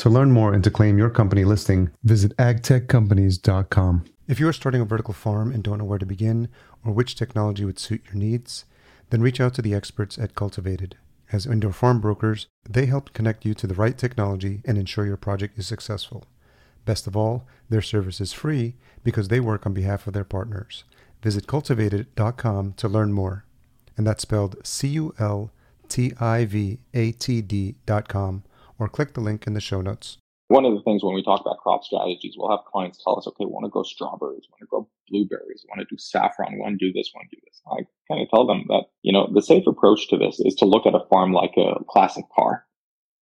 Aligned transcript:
To 0.00 0.08
learn 0.08 0.32
more 0.32 0.54
and 0.54 0.64
to 0.64 0.70
claim 0.70 0.96
your 0.96 1.10
company 1.10 1.44
listing, 1.44 1.90
visit 2.02 2.34
agtechcompanies.com. 2.38 4.04
If 4.26 4.40
you 4.40 4.48
are 4.48 4.52
starting 4.54 4.80
a 4.80 4.86
vertical 4.86 5.12
farm 5.12 5.52
and 5.52 5.62
don't 5.62 5.76
know 5.76 5.84
where 5.84 5.98
to 5.98 6.06
begin 6.06 6.48
or 6.82 6.94
which 6.94 7.16
technology 7.16 7.66
would 7.66 7.78
suit 7.78 8.06
your 8.06 8.14
needs, 8.14 8.64
then 9.10 9.20
reach 9.20 9.42
out 9.42 9.52
to 9.54 9.62
the 9.62 9.74
experts 9.74 10.16
at 10.16 10.34
Cultivatd. 10.34 10.94
As 11.30 11.44
indoor 11.44 11.74
farm 11.74 12.00
brokers, 12.00 12.46
they 12.66 12.86
help 12.86 13.12
connect 13.12 13.44
you 13.44 13.52
to 13.52 13.66
the 13.66 13.74
right 13.74 13.98
technology 13.98 14.62
and 14.64 14.78
ensure 14.78 15.04
your 15.04 15.18
project 15.18 15.58
is 15.58 15.66
successful. 15.66 16.24
Best 16.86 17.06
of 17.06 17.14
all, 17.14 17.46
their 17.68 17.82
service 17.82 18.22
is 18.22 18.32
free 18.32 18.76
because 19.04 19.28
they 19.28 19.38
work 19.38 19.66
on 19.66 19.74
behalf 19.74 20.06
of 20.06 20.14
their 20.14 20.24
partners. 20.24 20.84
Visit 21.22 21.46
cultivatd.com 21.46 22.72
to 22.72 22.88
learn 22.88 23.12
more. 23.12 23.44
And 23.98 24.06
that's 24.06 24.22
spelled 24.22 24.66
C 24.66 24.88
U 24.88 25.12
L 25.18 25.50
T 25.90 26.14
I 26.18 26.46
V 26.46 26.78
A 26.94 27.12
T 27.12 27.42
D.com 27.42 28.44
or 28.80 28.88
click 28.88 29.14
the 29.14 29.20
link 29.20 29.46
in 29.46 29.54
the 29.54 29.60
show 29.60 29.80
notes. 29.80 30.16
One 30.48 30.64
of 30.64 30.74
the 30.74 30.82
things 30.82 31.04
when 31.04 31.14
we 31.14 31.22
talk 31.22 31.40
about 31.40 31.58
crop 31.58 31.84
strategies, 31.84 32.34
we'll 32.36 32.50
have 32.50 32.64
clients 32.64 32.98
tell 33.04 33.16
us, 33.16 33.26
okay, 33.28 33.44
we 33.44 33.52
want 33.52 33.66
to 33.66 33.70
grow 33.70 33.84
strawberries, 33.84 34.48
we 34.48 34.50
want 34.50 34.60
to 34.62 34.66
grow 34.66 34.88
blueberries, 35.08 35.62
we 35.62 35.70
want 35.70 35.86
to 35.88 35.94
do 35.94 35.96
saffron, 35.96 36.54
we 36.54 36.58
want 36.58 36.76
to 36.76 36.84
do 36.84 36.92
this, 36.92 37.12
we 37.14 37.18
want 37.18 37.30
to 37.30 37.36
do 37.36 37.42
this. 37.46 37.62
I 37.70 38.12
kind 38.12 38.20
of 38.20 38.28
tell 38.30 38.46
them 38.48 38.64
that, 38.66 38.86
you 39.02 39.12
know, 39.12 39.30
the 39.32 39.42
safe 39.42 39.64
approach 39.68 40.08
to 40.08 40.16
this 40.16 40.40
is 40.40 40.56
to 40.56 40.64
look 40.64 40.86
at 40.86 40.94
a 40.96 41.06
farm 41.08 41.32
like 41.32 41.54
a 41.56 41.84
classic 41.88 42.24
car, 42.34 42.66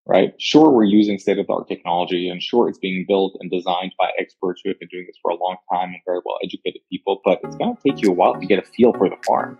right? 0.07 0.33
Sure, 0.39 0.71
we're 0.71 0.85
using 0.85 1.19
state 1.19 1.39
of 1.39 1.47
the 1.47 1.53
art 1.53 1.69
technology 1.69 2.31
and 2.31 2.43
sure, 2.43 2.67
it's 2.67 2.79
being 2.79 3.05
built 3.07 3.37
and 3.41 3.51
designed 3.51 3.93
by 3.99 4.09
experts 4.19 4.63
who 4.65 4.71
have 4.71 4.81
been 4.81 4.89
doing 4.91 5.05
this 5.07 5.19
for 5.21 5.31
a 5.31 5.37
long 5.37 5.57
time 5.71 5.91
and 5.91 6.01
very 6.07 6.21
well 6.25 6.39
educated 6.43 6.81
people, 6.91 7.21
but 7.27 7.41
it's 7.45 7.57
going 7.57 7.77
to 7.77 7.83
take 7.83 8.01
you 8.01 8.09
a 8.09 8.15
while 8.15 8.41
to 8.41 8.47
get 8.47 8.59
a 8.59 8.63
feel 8.63 8.95
for 8.95 9.11
the 9.11 9.19
farm. 9.27 9.59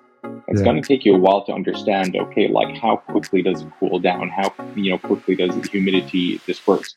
It's 0.51 0.61
yeah. 0.61 0.65
going 0.65 0.81
to 0.81 0.89
take 0.89 1.05
you 1.05 1.15
a 1.15 1.19
while 1.19 1.45
to 1.45 1.53
understand, 1.53 2.17
okay, 2.17 2.49
like 2.49 2.75
how 2.75 2.97
quickly 2.97 3.43
does 3.43 3.61
it 3.61 3.69
cool 3.79 3.99
down? 3.99 4.31
How, 4.31 4.51
you 4.75 4.93
know, 4.93 4.97
quickly 4.97 5.37
does 5.37 5.55
the 5.55 5.69
humidity 5.69 6.41
disperse? 6.47 6.97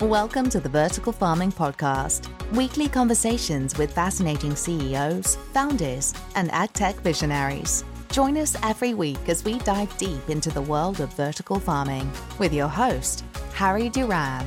Welcome 0.00 0.48
to 0.50 0.60
the 0.60 0.68
Vertical 0.68 1.12
Farming 1.12 1.50
Podcast, 1.50 2.28
weekly 2.52 2.88
conversations 2.88 3.76
with 3.76 3.92
fascinating 3.92 4.54
CEOs, 4.54 5.34
founders, 5.52 6.14
and 6.36 6.48
agtech 6.50 6.94
visionaries. 7.00 7.84
Join 8.12 8.36
us 8.36 8.56
every 8.62 8.94
week 8.94 9.28
as 9.28 9.42
we 9.44 9.58
dive 9.58 9.96
deep 9.98 10.30
into 10.30 10.50
the 10.50 10.62
world 10.62 11.00
of 11.00 11.12
vertical 11.14 11.58
farming 11.58 12.08
with 12.38 12.54
your 12.54 12.68
host, 12.68 13.24
Harry 13.52 13.88
Duran. 13.88 14.46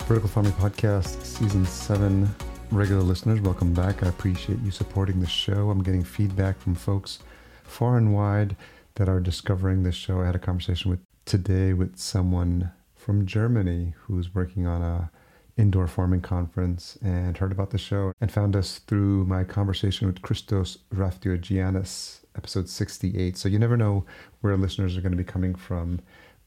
Vertical 0.00 0.28
Farming 0.28 0.52
Podcast, 0.52 1.24
Season 1.24 1.64
7, 1.64 2.28
regular 2.72 3.02
listeners, 3.02 3.40
welcome 3.40 3.74
back. 3.74 4.02
I 4.02 4.08
appreciate 4.08 4.60
you 4.60 4.70
supporting 4.70 5.20
the 5.20 5.26
show. 5.26 5.70
I'm 5.70 5.82
getting 5.82 6.04
feedback 6.04 6.58
from 6.58 6.74
folks 6.74 7.18
far 7.64 7.96
and 7.96 8.14
wide 8.14 8.56
that 8.94 9.08
are 9.08 9.20
discovering 9.20 9.82
this 9.82 9.94
show. 9.94 10.20
I 10.20 10.26
had 10.26 10.36
a 10.36 10.40
conversation 10.40 10.90
with 10.90 11.00
today 11.24 11.72
with 11.72 11.98
someone 11.98 12.70
from 12.94 13.26
Germany 13.26 13.94
who's 14.02 14.34
working 14.34 14.66
on 14.66 14.82
a 14.82 15.10
indoor 15.56 15.88
farming 15.88 16.20
conference 16.20 16.96
and 17.02 17.36
heard 17.36 17.52
about 17.52 17.70
the 17.70 17.78
show 17.78 18.12
and 18.20 18.30
found 18.30 18.54
us 18.54 18.78
through 18.78 19.24
my 19.24 19.42
conversation 19.44 20.06
with 20.06 20.22
Christos 20.22 20.78
Rafdiogiannis, 20.94 22.20
episode 22.36 22.68
68. 22.68 23.36
So 23.36 23.48
you 23.48 23.58
never 23.58 23.76
know 23.76 24.04
where 24.42 24.56
listeners 24.56 24.96
are 24.96 25.00
going 25.00 25.12
to 25.12 25.18
be 25.18 25.24
coming 25.24 25.54
from. 25.54 26.00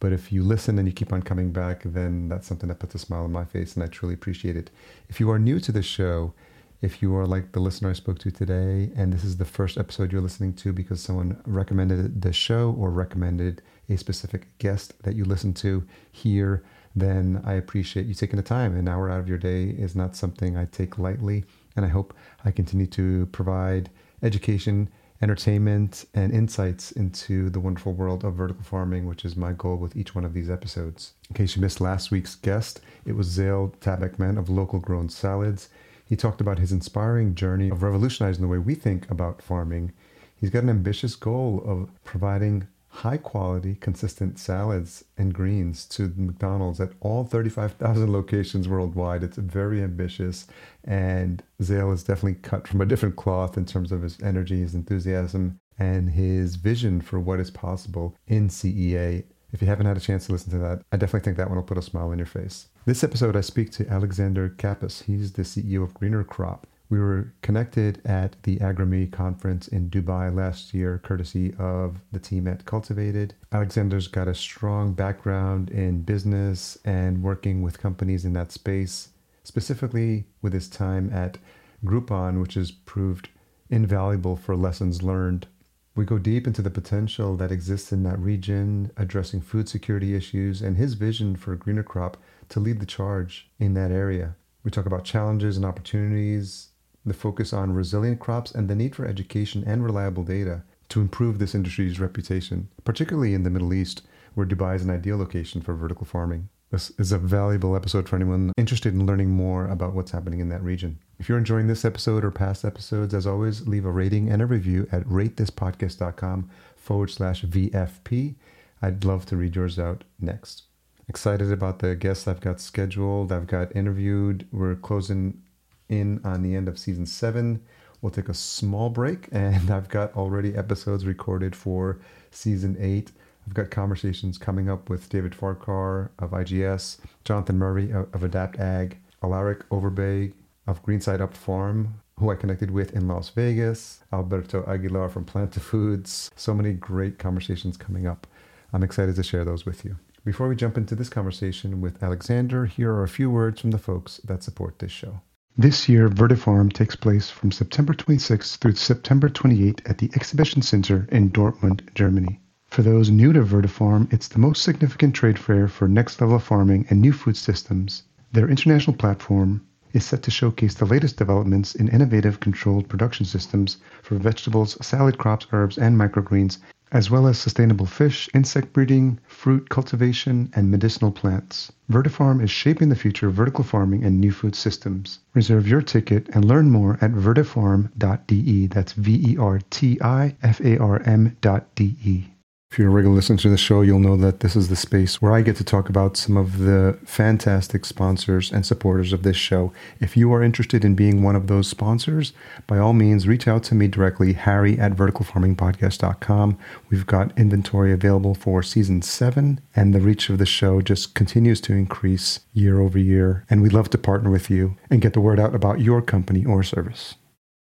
But 0.03 0.11
if 0.11 0.33
you 0.33 0.43
listen 0.43 0.77
and 0.77 0.85
you 0.85 0.93
keep 0.93 1.13
on 1.13 1.21
coming 1.21 1.53
back, 1.53 1.83
then 1.85 2.27
that's 2.27 2.45
something 2.45 2.67
that 2.67 2.79
puts 2.79 2.93
a 2.93 2.99
smile 2.99 3.23
on 3.23 3.31
my 3.31 3.45
face, 3.45 3.73
and 3.73 3.83
I 3.85 3.87
truly 3.87 4.13
appreciate 4.13 4.57
it. 4.57 4.69
If 5.07 5.21
you 5.21 5.31
are 5.31 5.39
new 5.39 5.61
to 5.61 5.71
the 5.71 5.81
show, 5.81 6.33
if 6.81 7.01
you 7.01 7.15
are 7.15 7.25
like 7.25 7.53
the 7.53 7.61
listener 7.61 7.89
I 7.89 7.93
spoke 7.93 8.19
to 8.19 8.29
today, 8.29 8.91
and 8.97 9.13
this 9.13 9.23
is 9.23 9.37
the 9.37 9.45
first 9.45 9.77
episode 9.77 10.11
you're 10.11 10.19
listening 10.19 10.55
to 10.55 10.73
because 10.73 10.99
someone 10.99 11.41
recommended 11.45 12.21
the 12.21 12.33
show 12.33 12.75
or 12.77 12.89
recommended 12.89 13.61
a 13.87 13.95
specific 13.95 14.57
guest 14.57 15.01
that 15.03 15.15
you 15.15 15.23
listen 15.23 15.53
to 15.53 15.87
here, 16.11 16.65
then 16.93 17.41
I 17.45 17.53
appreciate 17.53 18.05
you 18.05 18.13
taking 18.13 18.35
the 18.35 18.43
time. 18.43 18.75
An 18.75 18.89
hour 18.89 19.09
out 19.09 19.21
of 19.21 19.29
your 19.29 19.37
day 19.37 19.67
is 19.69 19.95
not 19.95 20.17
something 20.17 20.57
I 20.57 20.65
take 20.65 20.97
lightly, 20.97 21.45
and 21.77 21.85
I 21.85 21.87
hope 21.87 22.13
I 22.43 22.51
continue 22.51 22.87
to 22.87 23.27
provide 23.27 23.89
education 24.21 24.89
entertainment 25.23 26.05
and 26.13 26.33
insights 26.33 26.91
into 26.91 27.49
the 27.49 27.59
wonderful 27.59 27.93
world 27.93 28.25
of 28.25 28.35
vertical 28.35 28.63
farming, 28.63 29.07
which 29.07 29.23
is 29.23 29.37
my 29.37 29.53
goal 29.53 29.77
with 29.77 29.95
each 29.95 30.13
one 30.13 30.25
of 30.25 30.33
these 30.33 30.49
episodes. 30.49 31.13
In 31.29 31.35
case 31.35 31.55
you 31.55 31.61
missed 31.61 31.79
last 31.79 32.11
week's 32.11 32.35
guest, 32.35 32.81
it 33.05 33.15
was 33.15 33.27
Zale 33.27 33.73
Tabakman 33.79 34.37
of 34.37 34.49
Local 34.49 34.79
Grown 34.79 35.07
Salads. 35.07 35.69
He 36.05 36.17
talked 36.17 36.41
about 36.41 36.59
his 36.59 36.73
inspiring 36.73 37.35
journey 37.35 37.69
of 37.69 37.83
revolutionizing 37.83 38.41
the 38.41 38.49
way 38.49 38.57
we 38.57 38.75
think 38.75 39.09
about 39.09 39.41
farming. 39.41 39.93
He's 40.35 40.49
got 40.49 40.63
an 40.63 40.69
ambitious 40.69 41.15
goal 41.15 41.63
of 41.65 41.89
providing 42.03 42.67
high 42.93 43.17
quality, 43.17 43.73
consistent 43.73 44.37
salads 44.37 45.03
and 45.17 45.33
greens 45.33 45.83
to 45.83 46.13
McDonald's 46.15 46.79
at 46.79 46.91
all 46.99 47.23
35,000 47.23 48.13
locations 48.13 48.69
worldwide. 48.69 49.23
It's 49.23 49.37
very 49.37 49.81
ambitious, 49.81 50.45
and 50.83 51.41
Zale 51.61 51.91
is 51.91 52.03
definitely 52.03 52.39
cut 52.41 52.67
from 52.67 52.81
a 52.81 52.85
different 52.85 53.15
cloth 53.15 53.57
in 53.57 53.65
terms 53.65 53.91
of 53.91 54.03
his 54.03 54.21
energy, 54.21 54.61
his 54.61 54.75
enthusiasm, 54.75 55.59
and 55.79 56.11
his 56.11 56.55
vision 56.55 57.01
for 57.01 57.19
what 57.19 57.39
is 57.39 57.49
possible 57.49 58.15
in 58.27 58.47
CEA. 58.47 59.23
If 59.51 59.61
you 59.61 59.67
haven't 59.67 59.87
had 59.87 59.97
a 59.97 59.99
chance 59.99 60.27
to 60.27 60.31
listen 60.31 60.51
to 60.51 60.59
that, 60.59 60.83
I 60.91 60.97
definitely 60.97 61.25
think 61.25 61.37
that 61.37 61.49
one 61.49 61.57
will 61.57 61.63
put 61.63 61.79
a 61.79 61.81
smile 61.81 62.09
on 62.09 62.19
your 62.19 62.27
face. 62.27 62.67
This 62.85 63.03
episode, 63.03 63.35
I 63.35 63.41
speak 63.41 63.71
to 63.71 63.89
Alexander 63.89 64.49
Kappes. 64.49 65.03
He's 65.03 65.33
the 65.33 65.41
CEO 65.41 65.83
of 65.83 65.95
Greener 65.95 66.23
Crop. 66.23 66.67
We 66.93 66.99
were 66.99 67.33
connected 67.41 68.01
at 68.05 68.35
the 68.43 68.57
AgriMe 68.57 69.11
conference 69.11 69.67
in 69.67 69.89
Dubai 69.89 70.31
last 70.31 70.75
year, 70.75 71.01
courtesy 71.03 71.55
of 71.57 71.99
the 72.11 72.19
team 72.19 72.47
at 72.47 72.65
Cultivatd. 72.65 73.31
Alexander's 73.51 74.07
got 74.07 74.27
a 74.27 74.35
strong 74.35 74.93
background 74.93 75.71
in 75.71 76.03
business 76.03 76.77
and 76.85 77.23
working 77.23 77.63
with 77.63 77.81
companies 77.81 78.25
in 78.25 78.33
that 78.33 78.51
space, 78.51 79.09
specifically 79.43 80.25
with 80.43 80.53
his 80.53 80.69
time 80.69 81.11
at 81.11 81.39
Groupon, 81.83 82.39
which 82.39 82.53
has 82.53 82.69
proved 82.69 83.29
invaluable 83.71 84.35
for 84.35 84.55
lessons 84.55 85.01
learned. 85.01 85.47
We 85.95 86.05
go 86.05 86.19
deep 86.19 86.45
into 86.45 86.61
the 86.61 86.69
potential 86.69 87.35
that 87.37 87.51
exists 87.51 87.91
in 87.91 88.03
that 88.03 88.19
region, 88.19 88.91
addressing 88.97 89.41
food 89.41 89.67
security 89.67 90.13
issues, 90.13 90.61
and 90.61 90.77
his 90.77 90.93
vision 90.93 91.37
for 91.37 91.55
Greener 91.55 91.81
Crop 91.81 92.17
to 92.49 92.59
lead 92.59 92.79
the 92.79 92.85
charge 92.85 93.49
in 93.57 93.73
that 93.73 93.89
area. 93.89 94.35
We 94.63 94.69
talk 94.69 94.85
about 94.85 95.05
challenges 95.05 95.57
and 95.57 95.65
opportunities, 95.65 96.69
the 97.05 97.13
focus 97.13 97.53
on 97.53 97.73
resilient 97.73 98.19
crops, 98.19 98.51
and 98.51 98.69
the 98.69 98.75
need 98.75 98.95
for 98.95 99.05
education 99.05 99.63
and 99.65 99.83
reliable 99.83 100.23
data 100.23 100.63
to 100.89 101.01
improve 101.01 101.39
this 101.39 101.55
industry's 101.55 101.99
reputation, 101.99 102.69
particularly 102.83 103.33
in 103.33 103.43
the 103.43 103.49
Middle 103.49 103.73
East, 103.73 104.03
where 104.33 104.45
Dubai 104.45 104.75
is 104.75 104.83
an 104.83 104.89
ideal 104.89 105.17
location 105.17 105.61
for 105.61 105.73
vertical 105.73 106.05
farming. 106.05 106.49
This 106.73 106.91
is 106.97 107.11
a 107.11 107.19
valuable 107.19 107.75
episode 107.75 108.09
for 108.09 108.15
anyone 108.15 108.51
interested 108.57 108.93
in 108.95 109.05
learning 109.05 109.29
more 109.29 109.67
about 109.67 109.93
what's 109.93 110.09
happening 110.09 110.39
in 110.39 110.49
that 110.49 110.63
region. 110.63 110.97
If 111.19 111.29
you're 111.29 111.37
enjoying 111.37 111.67
this 111.67 111.85
episode 111.85 112.25
or 112.25 112.31
past 112.31 112.65
episodes, 112.65 113.13
as 113.13 113.27
always, 113.27 113.67
leave 113.67 113.85
a 113.85 113.91
rating 113.91 114.29
and 114.29 114.41
a 114.41 114.47
review 114.47 114.87
at 114.91 115.03
ratethispodcast.com 115.03 116.49
forward 116.75 117.11
slash 117.11 117.43
VFP. 117.43 118.35
I'd 118.81 119.05
love 119.05 119.27
to 119.27 119.37
read 119.37 119.55
yours 119.55 119.77
out 119.77 120.03
next. 120.19 120.63
Excited 121.07 121.51
about 121.51 121.77
the 121.77 121.95
guests 121.95 122.27
I've 122.27 122.41
got 122.41 122.59
scheduled, 122.59 123.31
I've 123.31 123.47
got 123.47 123.75
interviewed. 123.75 124.47
We're 124.51 124.75
closing 124.75 125.43
in 125.89 126.21
on 126.23 126.41
the 126.41 126.55
end 126.55 126.67
of 126.67 126.79
season 126.79 127.05
seven. 127.05 127.61
We'll 128.01 128.11
take 128.11 128.29
a 128.29 128.33
small 128.33 128.89
break, 128.89 129.29
and 129.31 129.71
I've 129.71 129.89
got 129.89 130.15
already 130.15 130.55
episodes 130.55 131.05
recorded 131.05 131.55
for 131.55 131.99
season 132.31 132.75
eight. 132.79 133.11
I've 133.47 133.53
got 133.53 133.71
conversations 133.71 134.37
coming 134.37 134.69
up 134.69 134.89
with 134.89 135.09
David 135.09 135.35
Farquhar 135.35 136.11
of 136.19 136.31
IGS, 136.31 136.97
Jonathan 137.25 137.57
Murray 137.57 137.91
of, 137.91 138.23
Adapt 138.23 138.59
Ag, 138.59 138.97
Alaric 139.21 139.67
Overbay 139.69 140.33
of 140.65 140.81
Greenside 140.83 141.21
Up 141.21 141.33
Farm, 141.33 141.95
who 142.19 142.31
I 142.31 142.35
connected 142.35 142.71
with 142.71 142.93
in 142.93 143.07
Las 143.07 143.29
Vegas, 143.29 144.03
Alberto 144.13 144.63
Aguilar 144.65 145.09
from 145.09 145.25
Planta 145.25 145.59
Foods. 145.59 146.31
So 146.35 146.53
many 146.53 146.73
great 146.73 147.19
conversations 147.19 147.75
coming 147.75 148.07
up. 148.07 148.27
I'm 148.71 148.83
excited 148.83 149.15
to 149.15 149.23
share 149.23 149.43
those 149.43 149.65
with 149.65 149.83
you. 149.83 149.97
Before 150.25 150.47
we 150.47 150.55
jump 150.55 150.77
into 150.77 150.95
this 150.95 151.09
conversation 151.09 151.81
with 151.81 152.01
Alexander, 152.01 152.65
here 152.65 152.93
are 152.93 153.03
a 153.03 153.09
few 153.09 153.29
words 153.29 153.59
from 153.59 153.71
the 153.71 153.77
folks 153.77 154.21
that 154.23 154.41
support 154.41 154.79
this 154.79 154.91
show. 154.91 155.19
This 155.55 155.87
year, 155.87 156.09
Vertifarm 156.09 156.73
takes 156.73 156.95
place 156.95 157.29
from 157.29 157.51
September 157.51 157.93
26th 157.93 158.57
through 158.57 158.73
September 158.73 159.29
28th 159.29 159.87
at 159.87 159.99
the 159.99 160.09
Exhibition 160.15 160.63
Center 160.63 161.07
in 161.11 161.29
Dortmund, 161.29 161.81
Germany. 161.93 162.41
For 162.65 162.81
those 162.81 163.11
new 163.11 163.31
to 163.33 163.43
Vertifarm, 163.43 164.11
it's 164.11 164.27
the 164.27 164.39
most 164.39 164.63
significant 164.63 165.13
trade 165.13 165.37
fair 165.37 165.67
for 165.67 165.87
next 165.87 166.19
level 166.19 166.39
farming 166.39 166.87
and 166.89 166.99
new 166.99 167.13
food 167.13 167.37
systems. 167.37 168.01
Their 168.31 168.49
international 168.49 168.95
platform 168.95 169.61
is 169.91 170.03
set 170.03 170.23
to 170.23 170.31
showcase 170.31 170.73
the 170.73 170.85
latest 170.85 171.17
developments 171.17 171.75
in 171.75 171.87
innovative 171.87 172.39
controlled 172.39 172.89
production 172.89 173.23
systems 173.23 173.77
for 174.01 174.15
vegetables, 174.15 174.75
salad 174.83 175.19
crops, 175.19 175.45
herbs, 175.51 175.77
and 175.77 175.95
microgreens 175.95 176.57
as 176.93 177.09
well 177.09 177.27
as 177.27 177.37
sustainable 177.37 177.85
fish, 177.85 178.29
insect 178.33 178.71
breeding, 178.71 179.19
fruit 179.27 179.67
cultivation, 179.67 180.49
and 180.53 180.71
medicinal 180.71 181.11
plants. 181.11 181.71
Vertifarm 181.91 182.41
is 182.41 182.49
shaping 182.49 182.87
the 182.87 182.95
future 182.95 183.27
of 183.27 183.33
vertical 183.33 183.63
farming 183.63 184.05
and 184.05 184.21
new 184.21 184.31
food 184.31 184.55
systems. 184.55 185.19
Reserve 185.33 185.67
your 185.67 185.81
ticket 185.81 186.29
and 186.29 186.45
learn 186.45 186.69
more 186.69 186.97
at 187.01 187.11
vertifarm.de. 187.11 188.67
That's 188.67 188.93
V 188.93 189.31
E 189.31 189.37
R 189.37 189.59
T 189.69 189.99
I 190.01 190.35
F 190.41 190.61
A 190.61 190.77
R 190.77 191.01
M.de. 191.01 192.32
If 192.73 192.79
you're 192.79 192.87
a 192.87 192.91
regular 192.91 193.17
listener 193.17 193.37
to 193.37 193.49
the 193.51 193.55
show, 193.55 193.81
you'll 193.81 193.99
know 193.99 194.17
that 194.17 194.39
this 194.39 194.55
is 194.55 194.67
the 194.67 194.75
space 194.75 195.21
where 195.21 195.31
I 195.31 195.43
get 195.43 195.55
to 195.57 195.63
talk 195.63 195.89
about 195.89 196.17
some 196.17 196.35
of 196.35 196.57
the 196.57 196.97
fantastic 197.05 197.85
sponsors 197.85 198.51
and 198.51 198.65
supporters 198.65 199.13
of 199.13 199.21
this 199.21 199.37
show. 199.37 199.71
If 199.99 200.17
you 200.17 200.33
are 200.33 200.41
interested 200.41 200.83
in 200.83 200.95
being 200.95 201.21
one 201.21 201.35
of 201.35 201.45
those 201.45 201.67
sponsors, 201.67 202.33
by 202.65 202.79
all 202.79 202.93
means, 202.93 203.27
reach 203.27 203.47
out 203.47 203.61
to 203.65 203.75
me 203.75 203.87
directly, 203.87 204.33
harry 204.33 204.79
at 204.79 204.93
verticalfarmingpodcast.com. 204.93 206.57
We've 206.89 207.05
got 207.05 207.37
inventory 207.37 207.93
available 207.93 208.33
for 208.33 208.63
season 208.63 209.03
seven, 209.03 209.61
and 209.75 209.93
the 209.93 210.01
reach 210.01 210.31
of 210.31 210.39
the 210.39 210.47
show 210.47 210.81
just 210.81 211.13
continues 211.13 211.61
to 211.61 211.73
increase 211.73 212.39
year 212.53 212.81
over 212.81 212.97
year. 212.97 213.45
And 213.51 213.61
we'd 213.61 213.73
love 213.73 213.91
to 213.91 213.99
partner 213.99 214.31
with 214.31 214.49
you 214.49 214.77
and 214.89 214.99
get 214.99 215.13
the 215.13 215.21
word 215.21 215.39
out 215.39 215.53
about 215.53 215.79
your 215.79 216.01
company 216.01 216.43
or 216.43 216.63
service. 216.63 217.13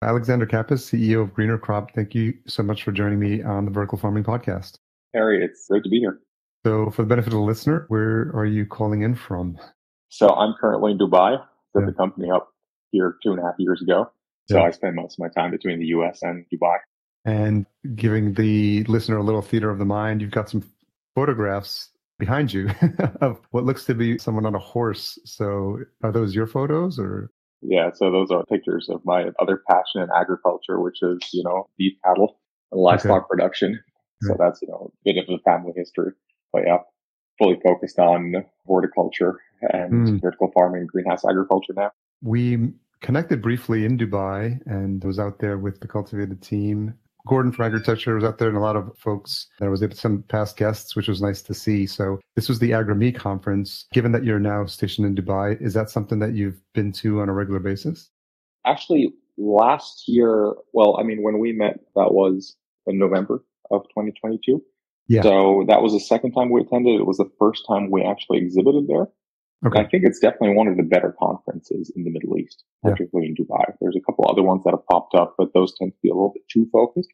Alexander 0.02 0.46
Kappes, 0.46 0.80
CEO 0.80 1.22
of 1.22 1.34
Greener 1.34 1.58
Crop, 1.58 1.94
thank 1.94 2.16
you 2.16 2.36
so 2.48 2.64
much 2.64 2.84
for 2.84 2.94
joining 2.94 3.20
me 3.20 3.42
on 3.42 3.66
the 3.66 3.72
Vertical 3.72 3.98
Farming 3.98 4.24
Podcast. 4.24 4.78
Harry, 5.14 5.44
it's 5.44 5.68
great 5.70 5.84
to 5.84 5.90
be 5.90 6.00
here. 6.00 6.20
So, 6.66 6.90
for 6.90 7.04
the 7.04 7.08
benefit 7.08 7.34
of 7.34 7.40
the 7.40 7.46
listener, 7.46 7.86
where 7.90 8.32
are 8.34 8.46
you 8.46 8.66
calling 8.66 9.02
in 9.02 9.16
from? 9.16 9.58
So, 10.10 10.30
I'm 10.30 10.56
currently 10.60 10.94
in 10.94 10.98
Dubai. 10.98 11.38
Set 11.74 11.82
yeah. 11.82 11.86
the 11.88 11.94
company 11.94 12.30
up 12.32 12.50
here 12.92 13.18
two 13.22 13.32
and 13.32 13.40
a 13.40 13.44
half 13.44 13.56
years 13.58 13.82
ago. 13.82 14.10
So, 14.50 14.58
yeah. 14.58 14.66
I 14.66 14.72
spend 14.72 14.96
most 14.96 15.16
of 15.16 15.20
my 15.20 15.30
time 15.30 15.52
between 15.52 15.80
the 15.80 15.88
US 15.88 16.22
and 16.22 16.46
Dubai. 16.54 16.78
And 17.26 17.66
giving 17.96 18.34
the 18.34 18.84
listener 18.86 19.18
a 19.18 19.24
little 19.24 19.42
theater 19.42 19.70
of 19.70 19.80
the 19.80 19.86
mind, 19.86 20.22
you've 20.22 20.32
got 20.32 20.50
some 20.50 20.64
photographs 21.16 21.90
behind 22.20 22.54
you 22.54 22.70
of 23.22 23.40
what 23.52 23.66
looks 23.66 23.86
to 23.86 23.94
be 23.94 24.18
someone 24.18 24.46
on 24.46 24.56
a 24.56 24.60
horse. 24.60 25.20
So, 25.26 25.80
are 26.04 26.12
those 26.12 26.34
your 26.34 26.48
photos 26.48 26.98
or? 26.98 27.30
Yeah, 27.62 27.92
so 27.94 28.12
those 28.12 28.30
are 28.30 28.44
pictures 28.46 28.90
of 28.90 29.02
my 29.06 29.28
other 29.40 29.62
passion 29.70 30.02
in 30.02 30.10
agriculture, 30.14 30.82
which 30.82 31.02
is, 31.02 31.20
you 31.32 31.44
know, 31.44 31.70
beef 31.78 31.94
cattle 32.04 32.40
and 32.72 32.82
livestock 32.82 33.24
okay. 33.24 33.28
production. 33.30 33.80
So 34.28 34.36
that's, 34.40 34.62
you 34.62 34.68
know, 34.68 34.92
a 34.92 35.14
bit 35.14 35.18
of 35.18 35.34
a 35.34 35.40
family 35.40 35.74
history. 35.76 36.12
But 36.52 36.64
yeah, 36.66 36.78
fully 37.38 37.60
focused 37.64 38.00
on 38.00 38.46
horticulture 38.66 39.40
and 39.62 40.08
mm. 40.08 40.22
vertical 40.22 40.52
farming, 40.54 40.88
greenhouse 40.88 41.24
agriculture 41.26 41.74
now. 41.76 41.92
We 42.22 42.74
connected 43.02 43.42
briefly 43.42 43.86
in 43.86 43.98
Dubai 43.98 44.60
and 44.66 45.04
was 45.04 45.20
out 45.20 45.40
there 45.40 45.58
with 45.58 45.80
the 45.82 45.88
cultivatd 45.88 46.42
team. 46.42 46.94
Gordon 47.26 47.54
from 47.54 47.66
Agriculture 47.66 48.16
was 48.16 48.24
out 48.26 48.38
there 48.38 48.50
and 48.50 48.58
a 48.58 48.62
lot 48.62 48.76
of 48.76 48.92
folks 48.98 49.48
There 49.60 49.72
was 49.72 49.82
some 49.94 50.24
past 50.24 50.58
guests, 50.58 50.94
which 50.94 51.08
was 51.08 51.22
nice 51.22 51.42
to 51.44 51.54
see. 51.54 51.86
So 51.86 52.20
this 52.36 52.50
was 52.50 52.60
the 52.60 52.72
AgriMe 52.72 53.16
conference. 53.16 53.86
Given 53.94 54.12
that 54.12 54.26
you're 54.26 54.40
now 54.40 54.66
stationed 54.66 55.08
in 55.08 55.16
Dubai, 55.16 55.62
is 55.62 55.74
that 55.74 55.90
something 55.90 56.20
that 56.20 56.34
you've 56.34 56.60
been 56.74 56.92
to 56.94 57.22
on 57.22 57.30
a 57.30 57.34
regular 57.34 57.60
basis? 57.60 58.10
Actually, 58.66 59.14
last 59.38 60.04
year, 60.08 60.54
well, 60.74 60.98
I 61.00 61.04
mean, 61.04 61.24
when 61.24 61.40
we 61.40 61.54
met, 61.54 61.80
that 61.96 62.14
was 62.14 62.58
in 62.88 63.00
November 63.00 63.44
of 63.72 63.84
2022. 63.90 64.62
Yeah. 65.08 65.22
So 65.22 65.66
that 65.68 65.82
was 65.82 65.94
the 65.94 66.00
second 66.00 66.32
time 66.32 66.50
we 66.50 66.62
attended. 66.62 67.00
It 67.00 67.08
was 67.08 67.18
the 67.18 67.30
first 67.38 67.64
time 67.68 67.92
we 67.92 68.04
actually 68.04 68.40
exhibited 68.40 68.88
there. 68.88 69.08
Okay. 69.66 69.80
I 69.80 69.88
think 69.88 70.04
it's 70.06 70.20
definitely 70.20 70.56
one 70.56 70.68
of 70.68 70.76
the 70.76 70.84
better 70.84 71.16
conferences 71.18 71.92
in 71.96 72.04
the 72.04 72.12
Middle 72.12 72.38
East, 72.38 72.64
particularly 72.84 73.28
yeah. 73.28 73.36
in 73.38 73.46
Dubai. 73.46 73.74
There's 73.80 73.96
a 73.96 74.02
couple 74.02 74.26
other 74.30 74.44
ones 74.44 74.64
that 74.66 74.72
have 74.72 74.86
popped 74.92 75.16
up, 75.16 75.36
but 75.38 75.54
those 75.54 75.74
tend 75.78 75.94
to 75.94 75.98
be 76.04 76.10
a 76.10 76.14
little 76.14 76.34
bit 76.34 76.44
too 76.52 76.68
focused. 76.72 77.10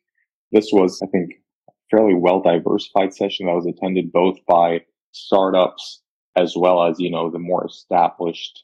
This 0.51 0.69
was, 0.74 1.00
I 1.04 1.07
think, 1.07 1.30
a 1.69 1.74
fairly 1.92 2.16
well 2.16 2.42
diversified 2.42 3.13
session 3.13 3.46
that 3.46 3.54
was 3.54 3.68
attended 3.68 4.12
both 4.12 4.38
by 4.48 4.81
startups 5.12 6.01
as 6.36 6.56
well 6.56 6.84
as, 6.84 7.00
you 7.00 7.12
know, 7.12 7.30
the 7.30 7.40
more 7.40 7.66
established 7.66 8.63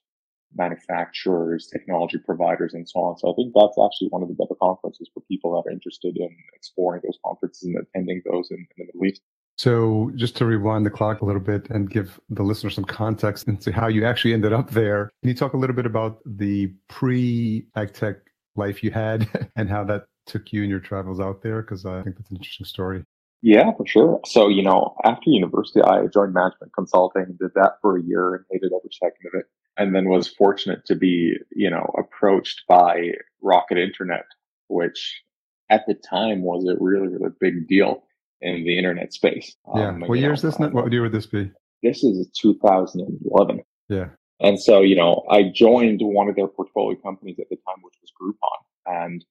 manufacturers, 0.56 1.68
technology 1.68 2.18
providers, 2.18 2.74
and 2.74 2.88
so 2.88 3.00
on. 3.00 3.18
So 3.18 3.32
I 3.32 3.36
think 3.36 3.54
that's 3.54 3.78
actually 3.84 4.10
one 4.10 4.24
of 4.24 4.30
the 4.30 4.36
better 4.36 4.56
conferences 4.62 5.10
for 5.14 5.22
people 5.22 5.52
that 5.54 5.70
are 5.70 5.74
interested 5.74 6.16
in 6.18 6.30
exploring 6.54 7.02
those 7.04 7.20
conferences 7.26 7.64
and 7.64 7.78
attending 7.78 8.22
those 8.30 8.50
in, 8.52 8.58
in 8.58 8.66
the 8.78 8.86
Middle 8.86 9.06
East. 9.06 9.22
So, 9.58 10.12
just 10.16 10.36
to 10.38 10.46
rewind 10.46 10.86
the 10.86 10.90
clock 10.90 11.22
a 11.22 11.26
little 11.26 11.42
bit 11.42 11.70
and 11.70 11.90
give 11.90 12.20
the 12.30 12.44
listener 12.44 12.70
some 12.70 12.84
context 12.84 13.48
into 13.48 13.72
how 13.72 13.88
you 13.88 14.06
actually 14.06 14.34
ended 14.34 14.52
up 14.52 14.72
there, 14.72 15.10
can 15.22 15.30
you 15.30 15.34
talk 15.34 15.54
a 15.54 15.58
little 15.58 15.76
bit 15.76 15.86
about 15.86 16.20
the 16.26 16.74
pre 16.90 17.66
AgTech 17.78 18.18
life 18.58 18.84
you 18.84 18.92
had 18.92 19.30
and 19.56 19.70
how 19.70 19.86
that 19.86 20.08
took 20.26 20.52
you 20.52 20.62
and 20.62 20.70
your 20.70 20.82
travels 20.82 21.22
out 21.22 21.42
there? 21.42 21.62
Because 21.62 21.86
I 21.86 22.04
think 22.04 22.18
that's 22.18 22.30
an 22.32 22.36
interesting 22.36 22.66
story. 22.66 23.06
Yeah, 23.42 23.72
for 23.78 23.86
sure. 23.86 24.20
So, 24.26 24.50
you 24.50 24.64
know, 24.64 24.96
after 25.06 25.30
university, 25.30 25.82
I 25.82 26.08
joined 26.08 26.34
management 26.34 26.74
consulting, 26.74 27.38
did 27.40 27.52
that 27.56 27.74
for 27.82 27.98
a 27.98 28.04
year 28.04 28.36
and 28.36 28.46
hated 28.52 28.72
every 28.74 28.90
second 28.92 29.28
of 29.28 29.40
it 29.40 29.46
and 29.78 29.94
then 29.94 30.10
was 30.10 30.28
fortunate 30.28 30.86
to 30.86 30.96
be, 30.96 31.36
you 31.52 31.70
know, 31.70 31.94
approached 31.98 32.64
by 32.68 33.12
Rocket 33.42 33.78
Internet, 33.78 34.26
which 34.68 35.22
at 35.70 35.84
the 35.88 35.94
time 35.94 36.42
was 36.42 36.66
a 36.68 36.82
really, 36.82 37.08
really 37.08 37.34
big 37.40 37.68
deal 37.68 38.04
in 38.42 38.64
the 38.64 38.78
internet 38.78 39.14
space. 39.14 39.56
Yeah. 39.76 39.90
Um, 39.90 40.02
what 40.02 40.20
year 40.20 40.34
is 40.34 40.42
this? 40.42 40.58
what 40.58 40.92
year 40.92 41.02
would 41.02 41.12
this 41.12 41.26
be? 41.26 41.52
This 41.84 42.04
is 42.04 42.30
2011. 42.40 43.64
Yeah. 43.90 44.08
And 44.40 44.60
so, 44.60 44.82
you 44.82 44.96
know, 44.96 45.24
I 45.30 45.52
joined 45.54 46.02
one 46.02 46.28
of 46.28 46.36
their 46.36 46.48
portfolio 46.48 46.98
companies 47.02 47.40
at 47.40 47.50
the 47.50 47.56
time, 47.56 47.82
which 47.82 47.96
was 48.02 48.12
Groupon, 48.20 49.04
and, 49.04 49.26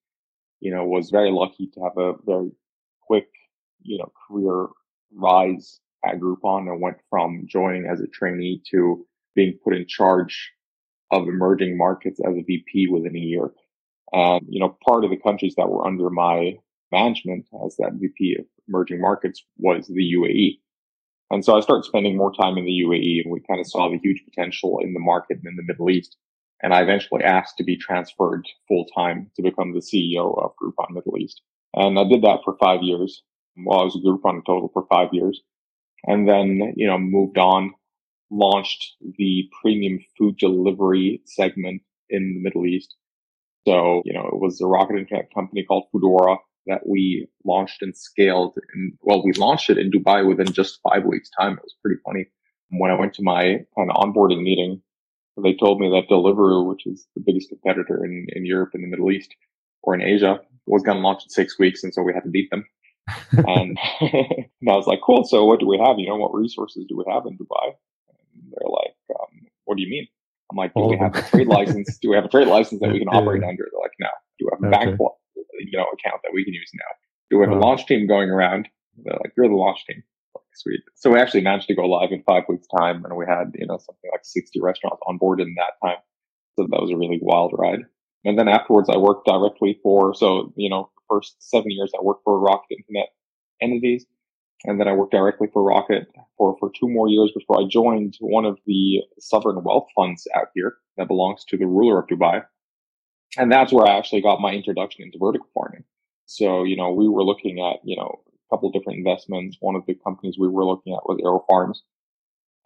you 0.61 0.75
know, 0.75 0.85
was 0.85 1.11
very 1.11 1.31
lucky 1.31 1.69
to 1.75 1.81
have 1.83 1.99
a 1.99 2.15
very 2.25 2.51
quick, 3.07 3.29
you 3.83 3.99
know, 3.99 4.11
career 4.27 4.69
rise 5.13 5.81
at 6.05 6.19
Groupon 6.19 6.71
and 6.71 6.81
went 6.81 6.97
from 7.11 7.47
joining 7.47 7.87
as 7.87 8.01
a 8.01 8.07
trainee 8.07 8.63
to 8.71 9.07
being 9.35 9.59
put 9.63 9.75
in 9.75 9.87
charge 9.87 10.53
of 11.11 11.29
emerging 11.29 11.77
markets 11.77 12.21
as 12.27 12.35
a 12.37 12.43
VP 12.43 12.89
within 12.89 13.17
a 13.17 13.21
year. 13.21 13.51
And, 14.13 14.43
you 14.49 14.61
know, 14.61 14.77
part 14.87 15.05
of 15.05 15.11
the 15.11 15.17
countries 15.17 15.55
that 15.57 15.69
were 15.69 15.87
under 15.87 16.11
my 16.11 16.57
management 16.93 17.47
as 17.65 17.77
that 17.77 17.93
VP 17.95 18.37
of 18.41 18.47
emerging 18.69 19.01
markets 19.01 19.45
was 19.59 19.87
the 19.87 20.15
UAE. 20.15 20.59
And 21.31 21.45
so 21.45 21.57
I 21.57 21.61
started 21.61 21.85
spending 21.85 22.17
more 22.17 22.33
time 22.33 22.59
in 22.59 22.65
the 22.65 22.83
UAE 22.87 23.23
and 23.25 23.33
we 23.33 23.41
kind 23.41 23.61
of 23.61 23.67
saw 23.67 23.89
the 23.89 23.99
huge 23.99 24.23
potential 24.25 24.79
in 24.81 24.93
the 24.93 25.01
market 25.01 25.39
and 25.39 25.47
in 25.47 25.57
the 25.57 25.65
Middle 25.65 25.91
East. 25.91 26.17
And 26.63 26.73
I 26.73 26.83
eventually 26.83 27.25
asked 27.25 27.57
to 27.59 27.65
be 27.65 27.77
transferred 27.77 28.47
full 28.69 28.87
time 28.95 29.31
to 29.37 29.43
become 29.43 29.73
the 29.73 29.81
CEO 29.81 30.43
of 30.43 30.53
Groupon 30.63 30.91
Middle 30.91 31.19
East. 31.19 31.43
And 31.75 31.99
I 31.99 32.05
did 32.05 32.23
that 32.23 32.41
for 32.45 32.57
five 32.59 32.83
years. 32.83 33.23
Well, 33.57 33.81
I 33.81 33.85
was 33.85 33.97
a 33.97 33.99
Groupon 33.99 34.45
total 34.47 34.71
for 34.73 34.87
five 34.89 35.09
years. 35.13 35.43
And 36.07 36.29
then, 36.29 36.75
you 36.77 36.87
know, 36.87 36.99
moved 36.99 37.39
on 37.39 37.75
launched 38.35 38.95
the 39.19 39.49
premium 39.63 39.99
food 40.19 40.37
delivery 40.39 41.23
segment 41.25 41.83
in 42.11 42.35
the 42.35 42.41
Middle 42.41 42.67
East. 42.67 42.97
So, 43.67 44.03
you 44.05 44.13
know, 44.13 44.27
it 44.27 44.41
was 44.41 44.61
a 44.61 44.67
rocket 44.67 44.99
internet 44.99 45.33
company 45.35 45.65
called 45.65 45.85
Foodora 45.95 46.37
that 46.67 46.87
we 46.87 47.29
launched 47.45 47.83
and 47.83 47.97
scaled. 47.97 48.57
And 48.75 48.93
well, 49.01 49.25
we 49.25 49.33
launched 49.33 49.71
it 49.71 49.79
in 49.79 49.91
Dubai 49.91 50.27
within 50.27 50.53
just 50.53 50.81
five 50.83 51.05
weeks 51.05 51.31
time. 51.39 51.53
It 51.55 51.63
was 51.63 51.77
pretty 51.83 52.01
funny. 52.05 52.27
When 52.71 52.91
I 52.91 52.99
went 52.99 53.15
to 53.15 53.23
my 53.23 53.61
kind 53.77 53.91
of 53.91 53.97
onboarding 53.97 54.43
meeting, 54.43 54.83
they 55.43 55.55
told 55.55 55.81
me 55.81 55.89
that 55.91 56.09
Deliveroo, 56.11 56.67
which 56.67 56.87
is 56.87 57.07
the 57.15 57.23
biggest 57.25 57.49
competitor 57.49 58.05
in, 58.05 58.27
in 58.35 58.47
Europe 58.47 58.71
and 58.75 58.83
the 58.83 58.89
Middle 58.89 59.11
East 59.11 59.35
or 59.83 59.95
in 59.95 60.03
Asia, 60.03 60.41
was 60.67 60.83
going 60.83 60.99
to 60.99 61.03
launch 61.03 61.25
in 61.25 61.31
six 61.31 61.59
weeks. 61.59 61.85
And 61.85 61.93
so 61.93 62.03
we 62.03 62.15
had 62.15 62.25
to 62.25 62.31
beat 62.31 62.51
them. 62.51 62.65
and, 63.33 63.79
and 64.01 64.69
I 64.69 64.77
was 64.77 64.87
like, 64.87 65.01
cool. 65.05 65.25
So 65.25 65.45
what 65.45 65.61
do 65.61 65.67
we 65.67 65.79
have? 65.79 65.99
You 65.99 66.09
know, 66.09 66.17
what 66.17 66.35
resources 66.35 66.85
do 66.89 66.97
we 66.97 67.05
have 67.13 67.25
in 67.27 67.37
Dubai? 67.37 67.75
They're 68.51 68.71
like, 68.71 68.95
um, 69.11 69.47
what 69.65 69.77
do 69.77 69.83
you 69.83 69.91
mean? 69.91 70.07
I'm 70.51 70.57
like, 70.57 70.75
do 70.75 70.87
we 70.87 70.99
have 70.99 71.15
a 71.17 71.23
trade 71.23 71.49
license? 71.49 71.99
Do 71.99 72.11
we 72.11 72.17
have 72.17 72.25
a 72.25 72.29
trade 72.29 72.49
license 72.49 72.81
that 72.81 72.93
we 72.93 72.99
can 72.99 73.09
operate 73.13 73.43
yeah. 73.43 73.49
under? 73.49 73.65
They're 73.71 73.81
like, 73.81 73.97
no. 73.99 74.09
Do 74.39 74.47
we 74.47 74.51
have 74.53 74.63
a 74.63 74.77
okay. 74.77 74.87
bank, 74.87 75.01
you 75.59 75.79
know, 75.79 75.85
account 75.85 76.21
that 76.23 76.33
we 76.33 76.45
can 76.45 76.55
use 76.55 76.71
now? 76.75 76.91
Do 77.31 77.39
we 77.39 77.45
have 77.47 77.53
a 77.53 77.59
launch 77.59 77.87
team 77.87 78.07
going 78.07 78.31
around? 78.31 78.69
They're 79.03 79.19
like, 79.23 79.33
you're 79.37 79.49
the 79.49 79.55
launch 79.55 79.85
team. 79.87 80.03
Like, 80.35 80.45
sweet. 80.55 80.81
So 80.95 81.11
we 81.11 81.19
actually 81.19 81.43
managed 81.43 81.69
to 81.69 81.75
go 81.75 81.87
live 81.87 82.13
in 82.13 82.23
five 82.23 82.45
weeks 82.49 82.67
time 82.79 83.05
and 83.05 83.17
we 83.17 83.25
had, 83.27 83.53
you 83.55 83.67
know, 83.67 83.79
something 83.79 84.11
like 84.13 84.25
60 84.25 84.61
restaurants 84.61 85.01
on 85.07 85.19
board 85.19 85.41
in 85.41 85.55
that 85.57 85.87
time. 85.87 85.99
So 86.57 86.67
that 86.71 86.81
was 86.81 86.91
a 86.91 86.97
really 86.97 87.19
wild 87.23 87.53
ride. 87.57 87.81
And 88.25 88.39
then 88.39 88.49
afterwards, 88.49 88.89
I 88.89 88.97
worked 88.97 89.27
directly 89.27 89.79
for, 89.83 90.15
so, 90.15 90.53
you 90.57 90.71
know, 90.71 90.91
first 91.09 91.37
seven 91.41 91.71
years, 91.71 91.93
I 91.99 92.03
worked 92.03 92.23
for 92.25 92.39
Rocket 92.39 92.79
Internet 92.79 93.09
entities. 93.61 94.07
And 94.65 94.81
then 94.81 94.89
I 94.89 94.93
worked 94.93 95.13
directly 95.13 95.49
for 95.53 95.63
Rocket 95.63 96.07
for, 96.39 96.57
for 96.59 96.71
two 96.71 96.89
more 96.89 97.09
years 97.09 97.31
before 97.37 97.61
I 97.61 97.69
joined 97.69 98.17
one 98.21 98.45
of 98.45 98.59
the 98.67 99.03
sovereign 99.19 99.63
wealth 99.63 99.89
funds 99.95 100.27
out 100.35 100.49
here 100.55 100.77
that 100.97 101.09
belongs 101.09 101.45
to 101.49 101.59
the 101.59 101.67
ruler 101.67 101.99
of 102.01 102.07
Dubai. 102.07 102.43
And 103.37 103.51
that's 103.51 103.73
where 103.73 103.87
I 103.87 103.99
actually 103.99 104.23
got 104.23 104.41
my 104.41 104.53
introduction 104.53 105.05
into 105.05 105.19
vertical 105.21 105.49
farming. 105.53 105.85
So, 106.27 106.65
you 106.65 106.77
know, 106.77 106.93
we 106.93 107.09
were 107.09 107.25
looking 107.25 107.61
at, 107.61 107.81
you 107.85 107.97
know, 107.97 108.23
a 108.29 108.55
couple 108.55 108.71
different 108.71 108.99
investments. 108.99 109.59
One 109.61 109.75
of 109.75 109.85
the 109.87 109.95
companies 109.95 110.37
we 110.39 110.49
were 110.49 110.65
looking 110.65 110.95
at 110.95 111.05
was 111.05 111.21
AeroFarms. 111.21 111.79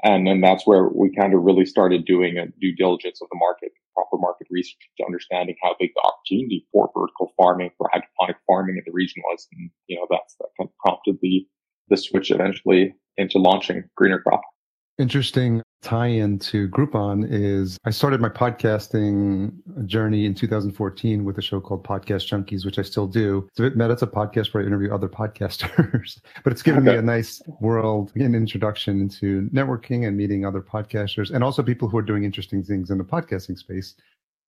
And 0.05 0.27
then 0.27 0.41
that's 0.41 0.65
where 0.65 0.89
we 0.89 1.13
kind 1.17 1.35
of 1.35 1.43
really 1.43 1.67
started 1.67 2.05
doing 2.05 2.39
a 2.39 2.47
due 2.61 2.77
diligence 2.77 3.21
of 3.21 3.29
the 3.33 3.39
market, 3.39 3.73
proper 3.95 4.17
market 4.17 4.47
research 4.51 4.79
to 4.99 5.05
understanding 5.05 5.57
how 5.61 5.75
big 5.81 5.91
the 5.97 6.07
opportunity 6.07 6.67
for 6.71 6.89
vertical 6.95 7.33
farming, 7.37 7.71
for 7.77 7.91
hydroponic 7.93 8.37
farming 8.47 8.77
in 8.77 8.85
the 8.87 8.93
region 8.93 9.23
was. 9.27 9.49
And, 9.53 9.71
you 9.89 9.97
know, 9.97 10.07
that's 10.09 10.37
that 10.39 10.51
kind 10.57 10.69
of 10.71 10.77
prompted 10.79 11.19
the, 11.21 11.49
the 11.89 11.97
switch 11.97 12.31
eventually 12.31 12.95
into 13.17 13.39
launching 13.39 13.85
Greener 13.97 14.21
Crop. 14.21 14.43
Interesting 14.99 15.63
tie-in 15.81 16.41
to 16.41 16.69
Groupon 16.69 17.25
is 17.31 17.79
I 17.85 17.91
started 17.91 18.21
my 18.21 18.29
podcasting 18.29 19.53
journey 19.87 20.27
in 20.27 20.35
2014 20.35 21.25
with 21.25 21.39
a 21.39 21.43
show 21.43 21.61
called 21.61 21.85
Podcast 21.85 22.29
Junkies, 22.29 22.65
which 22.65 22.81
I 22.81 22.83
still 22.83 23.07
do. 23.07 23.47
It's 23.51 23.61
a 23.61 23.63
bit 23.63 23.77
meta. 23.77 23.93
It's 23.93 24.03
a 24.03 24.09
podcast 24.09 24.53
where 24.53 24.63
I 24.63 24.67
interview 24.67 24.93
other 24.93 25.09
podcasters, 25.21 26.21
but 26.43 26.53
it's 26.53 26.63
given 26.63 26.83
okay. 26.83 26.93
me 26.93 26.99
a 26.99 27.03
nice 27.03 27.41
world, 27.61 28.13
an 28.17 28.35
introduction 28.35 29.01
into 29.01 29.49
networking 29.51 30.07
and 30.07 30.17
meeting 30.17 30.45
other 30.45 30.61
podcasters 30.61 31.31
and 31.31 31.45
also 31.45 31.63
people 31.63 31.89
who 31.89 31.97
are 31.97 32.03
doing 32.03 32.25
interesting 32.25 32.65
things 32.65 32.91
in 32.91 32.99
the 32.99 33.05
podcasting 33.05 33.57
space. 33.57 33.95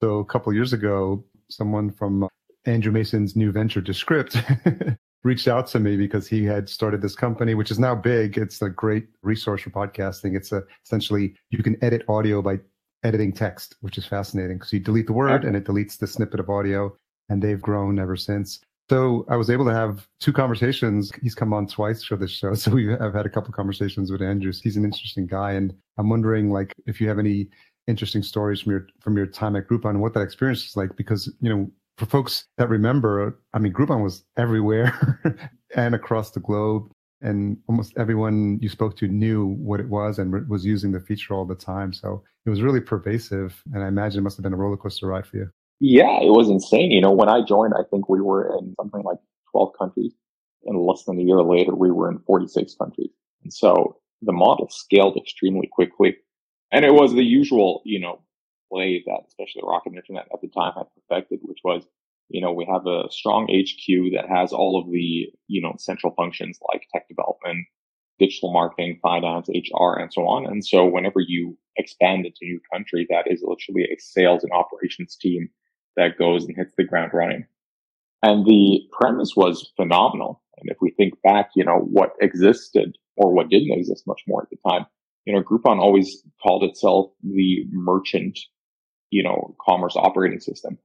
So 0.02 0.18
a 0.18 0.24
couple 0.24 0.52
years 0.52 0.72
ago, 0.72 1.22
someone 1.48 1.92
from 1.92 2.28
Andrew 2.64 2.92
Mason's 2.92 3.36
new 3.36 3.52
venture 3.52 3.80
Descript 3.80 4.36
reached 5.22 5.48
out 5.48 5.66
to 5.68 5.80
me 5.80 5.96
because 5.96 6.26
he 6.26 6.44
had 6.44 6.68
started 6.68 7.02
this 7.02 7.14
company, 7.14 7.54
which 7.54 7.70
is 7.70 7.78
now 7.78 7.94
big. 7.94 8.38
It's 8.38 8.62
a 8.62 8.70
great 8.70 9.06
resource 9.22 9.62
for 9.62 9.70
podcasting. 9.70 10.36
It's 10.36 10.52
a, 10.52 10.62
essentially, 10.84 11.34
you 11.50 11.62
can 11.62 11.82
edit 11.82 12.04
audio 12.08 12.42
by 12.42 12.60
editing 13.02 13.32
text, 13.32 13.76
which 13.80 13.98
is 13.98 14.06
fascinating 14.06 14.58
because 14.58 14.72
you 14.72 14.80
delete 14.80 15.06
the 15.06 15.12
word 15.12 15.44
and 15.44 15.56
it 15.56 15.64
deletes 15.64 15.98
the 15.98 16.06
snippet 16.06 16.40
of 16.40 16.50
audio. 16.50 16.96
And 17.28 17.40
they've 17.40 17.60
grown 17.60 17.98
ever 17.98 18.16
since. 18.16 18.60
So 18.90 19.24
I 19.28 19.36
was 19.36 19.50
able 19.50 19.64
to 19.66 19.72
have 19.72 20.08
two 20.18 20.32
conversations. 20.32 21.12
He's 21.22 21.36
come 21.36 21.52
on 21.52 21.68
twice 21.68 22.02
for 22.02 22.16
this 22.16 22.32
show. 22.32 22.54
So 22.56 22.72
we 22.72 22.88
have 22.88 23.14
had 23.14 23.24
a 23.24 23.28
couple 23.28 23.52
conversations 23.52 24.10
with 24.10 24.20
Andrews. 24.20 24.60
He's 24.60 24.76
an 24.76 24.84
interesting 24.84 25.28
guy. 25.28 25.52
And 25.52 25.72
I'm 25.96 26.08
wondering 26.08 26.50
like 26.50 26.74
if 26.86 27.00
you 27.00 27.08
have 27.08 27.20
any 27.20 27.48
interesting 27.86 28.22
stories 28.22 28.60
from 28.60 28.72
your 28.72 28.86
from 29.00 29.16
your 29.16 29.26
time 29.26 29.56
at 29.56 29.68
Groupon 29.68 29.90
and 29.90 30.00
what 30.00 30.14
that 30.14 30.22
experience 30.22 30.64
is 30.66 30.76
like 30.76 30.96
because 30.96 31.32
you 31.40 31.48
know 31.48 31.70
for 32.00 32.06
folks 32.06 32.46
that 32.56 32.70
remember, 32.70 33.38
I 33.52 33.58
mean, 33.58 33.74
Groupon 33.74 34.02
was 34.02 34.24
everywhere 34.38 35.20
and 35.76 35.94
across 35.94 36.30
the 36.30 36.40
globe. 36.40 36.90
And 37.20 37.58
almost 37.68 37.92
everyone 37.98 38.58
you 38.62 38.70
spoke 38.70 38.96
to 38.96 39.06
knew 39.06 39.48
what 39.58 39.80
it 39.80 39.90
was 39.90 40.18
and 40.18 40.48
was 40.48 40.64
using 40.64 40.92
the 40.92 41.00
feature 41.00 41.34
all 41.34 41.44
the 41.44 41.54
time. 41.54 41.92
So 41.92 42.22
it 42.46 42.50
was 42.50 42.62
really 42.62 42.80
pervasive. 42.80 43.62
And 43.74 43.84
I 43.84 43.88
imagine 43.88 44.20
it 44.20 44.22
must 44.22 44.38
have 44.38 44.44
been 44.44 44.54
a 44.54 44.56
roller 44.56 44.78
coaster 44.78 45.08
ride 45.08 45.26
for 45.26 45.36
you. 45.36 45.50
Yeah, 45.80 46.22
it 46.22 46.30
was 46.30 46.48
insane. 46.48 46.90
You 46.90 47.02
know, 47.02 47.12
when 47.12 47.28
I 47.28 47.44
joined, 47.44 47.74
I 47.74 47.82
think 47.90 48.08
we 48.08 48.22
were 48.22 48.56
in 48.58 48.74
something 48.80 49.02
like 49.02 49.18
12 49.52 49.72
countries. 49.78 50.14
And 50.64 50.80
less 50.80 51.04
than 51.04 51.20
a 51.20 51.22
year 51.22 51.42
later, 51.42 51.74
we 51.74 51.90
were 51.90 52.10
in 52.10 52.20
46 52.20 52.74
countries. 52.76 53.10
And 53.42 53.52
so 53.52 53.98
the 54.22 54.32
model 54.32 54.70
scaled 54.70 55.18
extremely 55.18 55.68
quickly. 55.70 56.16
And 56.72 56.86
it 56.86 56.94
was 56.94 57.12
the 57.12 57.24
usual, 57.24 57.82
you 57.84 58.00
know, 58.00 58.22
play 58.70 59.02
that 59.06 59.22
especially 59.26 59.62
the 59.62 59.66
Rocket 59.66 59.94
Internet 59.94 60.28
at 60.32 60.40
the 60.40 60.48
time 60.48 60.72
had 60.76 60.86
perfected, 60.94 61.40
which 61.42 61.60
was, 61.64 61.84
you 62.28 62.40
know, 62.40 62.52
we 62.52 62.66
have 62.70 62.86
a 62.86 63.10
strong 63.10 63.44
HQ 63.44 64.14
that 64.14 64.28
has 64.28 64.52
all 64.52 64.80
of 64.80 64.90
the, 64.90 65.32
you 65.48 65.60
know, 65.60 65.74
central 65.78 66.14
functions 66.14 66.58
like 66.72 66.86
tech 66.92 67.08
development, 67.08 67.66
digital 68.18 68.52
marketing, 68.52 68.98
finance, 69.02 69.48
HR, 69.48 69.98
and 69.98 70.12
so 70.12 70.22
on. 70.22 70.46
And 70.46 70.64
so 70.64 70.84
whenever 70.86 71.20
you 71.20 71.56
expand 71.76 72.26
into 72.26 72.38
a 72.42 72.46
new 72.46 72.60
country, 72.72 73.06
that 73.10 73.24
is 73.26 73.42
literally 73.42 73.88
a 73.90 73.98
sales 73.98 74.44
and 74.44 74.52
operations 74.52 75.16
team 75.16 75.48
that 75.96 76.18
goes 76.18 76.44
and 76.44 76.56
hits 76.56 76.74
the 76.76 76.84
ground 76.84 77.10
running. 77.12 77.46
And 78.22 78.44
the 78.44 78.80
premise 78.92 79.32
was 79.34 79.72
phenomenal. 79.76 80.42
And 80.58 80.70
if 80.70 80.76
we 80.80 80.90
think 80.90 81.14
back, 81.22 81.50
you 81.56 81.64
know, 81.64 81.78
what 81.78 82.12
existed 82.20 82.96
or 83.16 83.32
what 83.32 83.48
didn't 83.48 83.72
exist 83.72 84.06
much 84.06 84.22
more 84.28 84.42
at 84.42 84.50
the 84.50 84.70
time, 84.70 84.86
you 85.24 85.34
know, 85.34 85.42
Groupon 85.42 85.78
always 85.78 86.22
called 86.42 86.64
itself 86.64 87.12
the 87.22 87.64
merchant 87.70 88.38
you 89.10 89.22
know, 89.22 89.54
commerce 89.64 89.94
operating 89.96 90.40
system. 90.40 90.78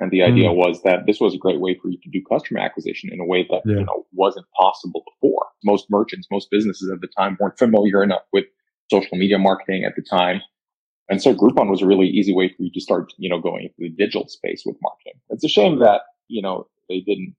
And 0.00 0.10
the 0.10 0.22
idea 0.22 0.50
mm. 0.50 0.54
was 0.54 0.82
that 0.82 1.06
this 1.06 1.18
was 1.20 1.34
a 1.34 1.38
great 1.38 1.60
way 1.60 1.76
for 1.80 1.88
you 1.88 1.98
to 2.02 2.10
do 2.10 2.22
customer 2.30 2.60
acquisition 2.60 3.10
in 3.12 3.20
a 3.20 3.26
way 3.26 3.46
that, 3.50 3.62
yeah. 3.64 3.78
you 3.78 3.84
know, 3.84 4.06
wasn't 4.12 4.46
possible 4.58 5.02
before. 5.12 5.46
Most 5.64 5.86
merchants, 5.90 6.28
most 6.30 6.50
businesses 6.50 6.90
at 6.92 7.00
the 7.00 7.08
time 7.18 7.36
weren't 7.40 7.58
familiar 7.58 8.02
enough 8.02 8.22
with 8.32 8.44
social 8.90 9.18
media 9.18 9.38
marketing 9.38 9.84
at 9.84 9.96
the 9.96 10.02
time. 10.02 10.40
And 11.08 11.20
so 11.20 11.34
Groupon 11.34 11.70
was 11.70 11.82
a 11.82 11.86
really 11.86 12.06
easy 12.06 12.34
way 12.34 12.48
for 12.48 12.62
you 12.62 12.70
to 12.72 12.80
start, 12.80 13.12
you 13.16 13.28
know, 13.28 13.40
going 13.40 13.64
into 13.64 13.74
the 13.78 13.88
digital 13.88 14.28
space 14.28 14.62
with 14.64 14.76
marketing. 14.82 15.20
It's 15.30 15.44
a 15.44 15.48
shame 15.48 15.80
that, 15.80 16.02
you 16.28 16.42
know, 16.42 16.68
they 16.88 17.00
didn't 17.00 17.34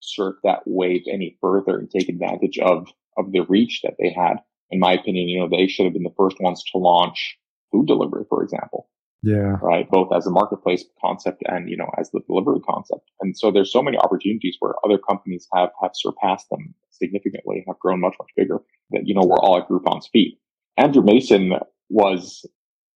surf 0.00 0.36
that 0.44 0.60
wave 0.66 1.02
any 1.10 1.36
further 1.40 1.78
and 1.78 1.90
take 1.90 2.08
advantage 2.08 2.58
of, 2.58 2.86
of 3.16 3.32
the 3.32 3.40
reach 3.48 3.80
that 3.82 3.94
they 3.98 4.12
had. 4.12 4.36
In 4.70 4.78
my 4.78 4.92
opinion, 4.92 5.28
you 5.28 5.40
know, 5.40 5.48
they 5.48 5.66
should 5.66 5.84
have 5.84 5.94
been 5.94 6.02
the 6.02 6.14
first 6.16 6.36
ones 6.40 6.62
to 6.70 6.78
launch 6.78 7.38
food 7.72 7.86
delivery, 7.86 8.24
for 8.28 8.42
example. 8.42 8.88
Yeah. 9.24 9.56
Right. 9.62 9.88
Both 9.90 10.12
as 10.14 10.26
a 10.26 10.30
marketplace 10.30 10.84
concept 11.00 11.42
and, 11.46 11.68
you 11.70 11.78
know, 11.78 11.90
as 11.98 12.10
the 12.10 12.20
delivery 12.26 12.60
concept. 12.60 13.10
And 13.20 13.36
so 13.36 13.50
there's 13.50 13.72
so 13.72 13.82
many 13.82 13.96
opportunities 13.96 14.56
where 14.60 14.74
other 14.84 14.98
companies 14.98 15.48
have, 15.54 15.70
have 15.80 15.92
surpassed 15.94 16.50
them 16.50 16.74
significantly, 16.90 17.64
have 17.66 17.78
grown 17.78 18.00
much, 18.00 18.14
much 18.20 18.30
bigger 18.36 18.58
that, 18.90 19.06
you 19.06 19.14
know, 19.14 19.24
we're 19.24 19.38
all 19.38 19.56
at 19.56 19.66
Groupon's 19.66 20.08
feet. 20.12 20.38
Andrew 20.76 21.02
Mason 21.02 21.52
was 21.88 22.44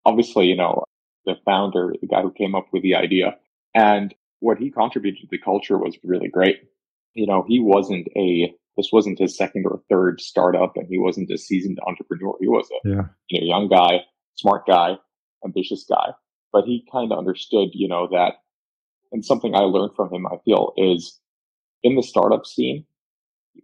obviously, 0.05 0.45
you 0.45 0.55
know, 0.55 0.83
the 1.25 1.33
founder, 1.45 1.95
the 1.99 2.07
guy 2.07 2.21
who 2.21 2.31
came 2.31 2.53
up 2.53 2.67
with 2.71 2.83
the 2.83 2.95
idea. 2.95 3.35
And 3.73 4.13
what 4.39 4.59
he 4.59 4.69
contributed 4.69 5.21
to 5.21 5.27
the 5.31 5.39
culture 5.39 5.79
was 5.79 5.97
really 6.03 6.29
great. 6.29 6.57
You 7.15 7.25
know, 7.25 7.43
he 7.47 7.59
wasn't 7.59 8.07
a, 8.15 8.53
this 8.77 8.89
wasn't 8.93 9.17
his 9.17 9.35
second 9.35 9.65
or 9.65 9.81
third 9.89 10.21
startup 10.21 10.73
and 10.75 10.85
he 10.87 10.99
wasn't 10.99 11.31
a 11.31 11.39
seasoned 11.39 11.79
entrepreneur. 11.87 12.35
He 12.39 12.47
was 12.47 12.69
a 12.71 12.87
yeah. 12.87 13.01
you 13.29 13.41
know, 13.41 13.47
young 13.47 13.67
guy, 13.67 14.01
smart 14.35 14.67
guy 14.67 14.97
ambitious 15.43 15.85
guy, 15.89 16.11
but 16.51 16.65
he 16.65 16.85
kind 16.91 17.11
of 17.11 17.17
understood, 17.17 17.69
you 17.73 17.87
know, 17.87 18.07
that, 18.11 18.33
and 19.11 19.25
something 19.25 19.55
I 19.55 19.59
learned 19.61 19.95
from 19.95 20.13
him, 20.13 20.27
I 20.27 20.37
feel, 20.45 20.73
is 20.77 21.19
in 21.83 21.95
the 21.95 22.03
startup 22.03 22.45
scene, 22.45 22.85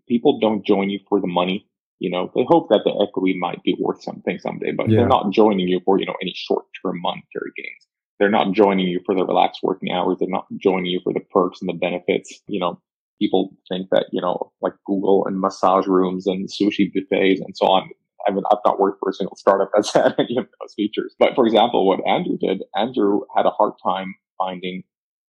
people 0.08 0.40
don't 0.40 0.66
join 0.66 0.90
you 0.90 1.00
for 1.08 1.20
the 1.20 1.28
money. 1.28 1.68
You 2.00 2.10
know, 2.10 2.32
they 2.36 2.46
hope 2.48 2.70
that 2.70 2.82
the 2.84 2.92
equity 3.02 3.38
might 3.40 3.64
be 3.64 3.76
worth 3.80 4.04
something 4.04 4.38
someday, 4.40 4.72
but 4.72 4.90
yeah. 4.90 5.00
they're 5.00 5.08
not 5.08 5.32
joining 5.32 5.68
you 5.68 5.80
for, 5.86 6.00
you 6.00 6.06
know, 6.06 6.16
any 6.22 6.34
short 6.36 6.66
term 6.84 7.00
monetary 7.02 7.52
gains. 7.56 7.88
They're 8.20 8.30
not 8.30 8.54
joining 8.54 8.88
you 8.88 9.02
for 9.06 9.16
the 9.16 9.26
relaxed 9.26 9.62
working 9.64 9.92
hours. 9.92 10.18
They're 10.20 10.30
not 10.30 10.48
joining 10.58 10.88
you 10.88 11.00
for 11.04 11.14
the 11.14 11.20
perks 11.20 11.62
and 11.62 11.70
the 11.70 11.74
benefits. 11.74 12.42
You 12.48 12.60
know, 12.60 12.82
people 13.20 13.56
think 13.70 13.90
that, 13.92 14.08
you 14.12 14.22
know, 14.22 14.52
like 14.62 14.74
Google 14.86 15.26
and 15.26 15.40
massage 15.40 15.88
rooms 15.88 16.28
and 16.28 16.50
sushi 16.50 16.92
buffets 16.94 17.42
and 17.42 17.56
so 17.56 17.66
on, 17.68 17.90
I 18.28 18.32
mean, 18.32 18.44
I've 18.52 18.60
not 18.66 18.80
worked 18.80 19.00
for 19.00 19.10
a 19.10 19.14
single 19.14 19.36
startup 19.36 19.70
that's 19.74 19.94
had 19.94 20.16
any 20.18 20.38
of 20.38 20.46
those 20.60 20.74
features. 20.76 21.16
But 21.20 21.36
for 21.36 21.46
example, 21.46 21.88
what 21.88 22.06
Andrew 22.08 22.38
did, 22.38 22.64
Andrew 22.76 23.22
had 23.36 23.46
a 23.46 23.52
hard 23.52 23.74
time 23.84 24.16
finding 24.38 24.84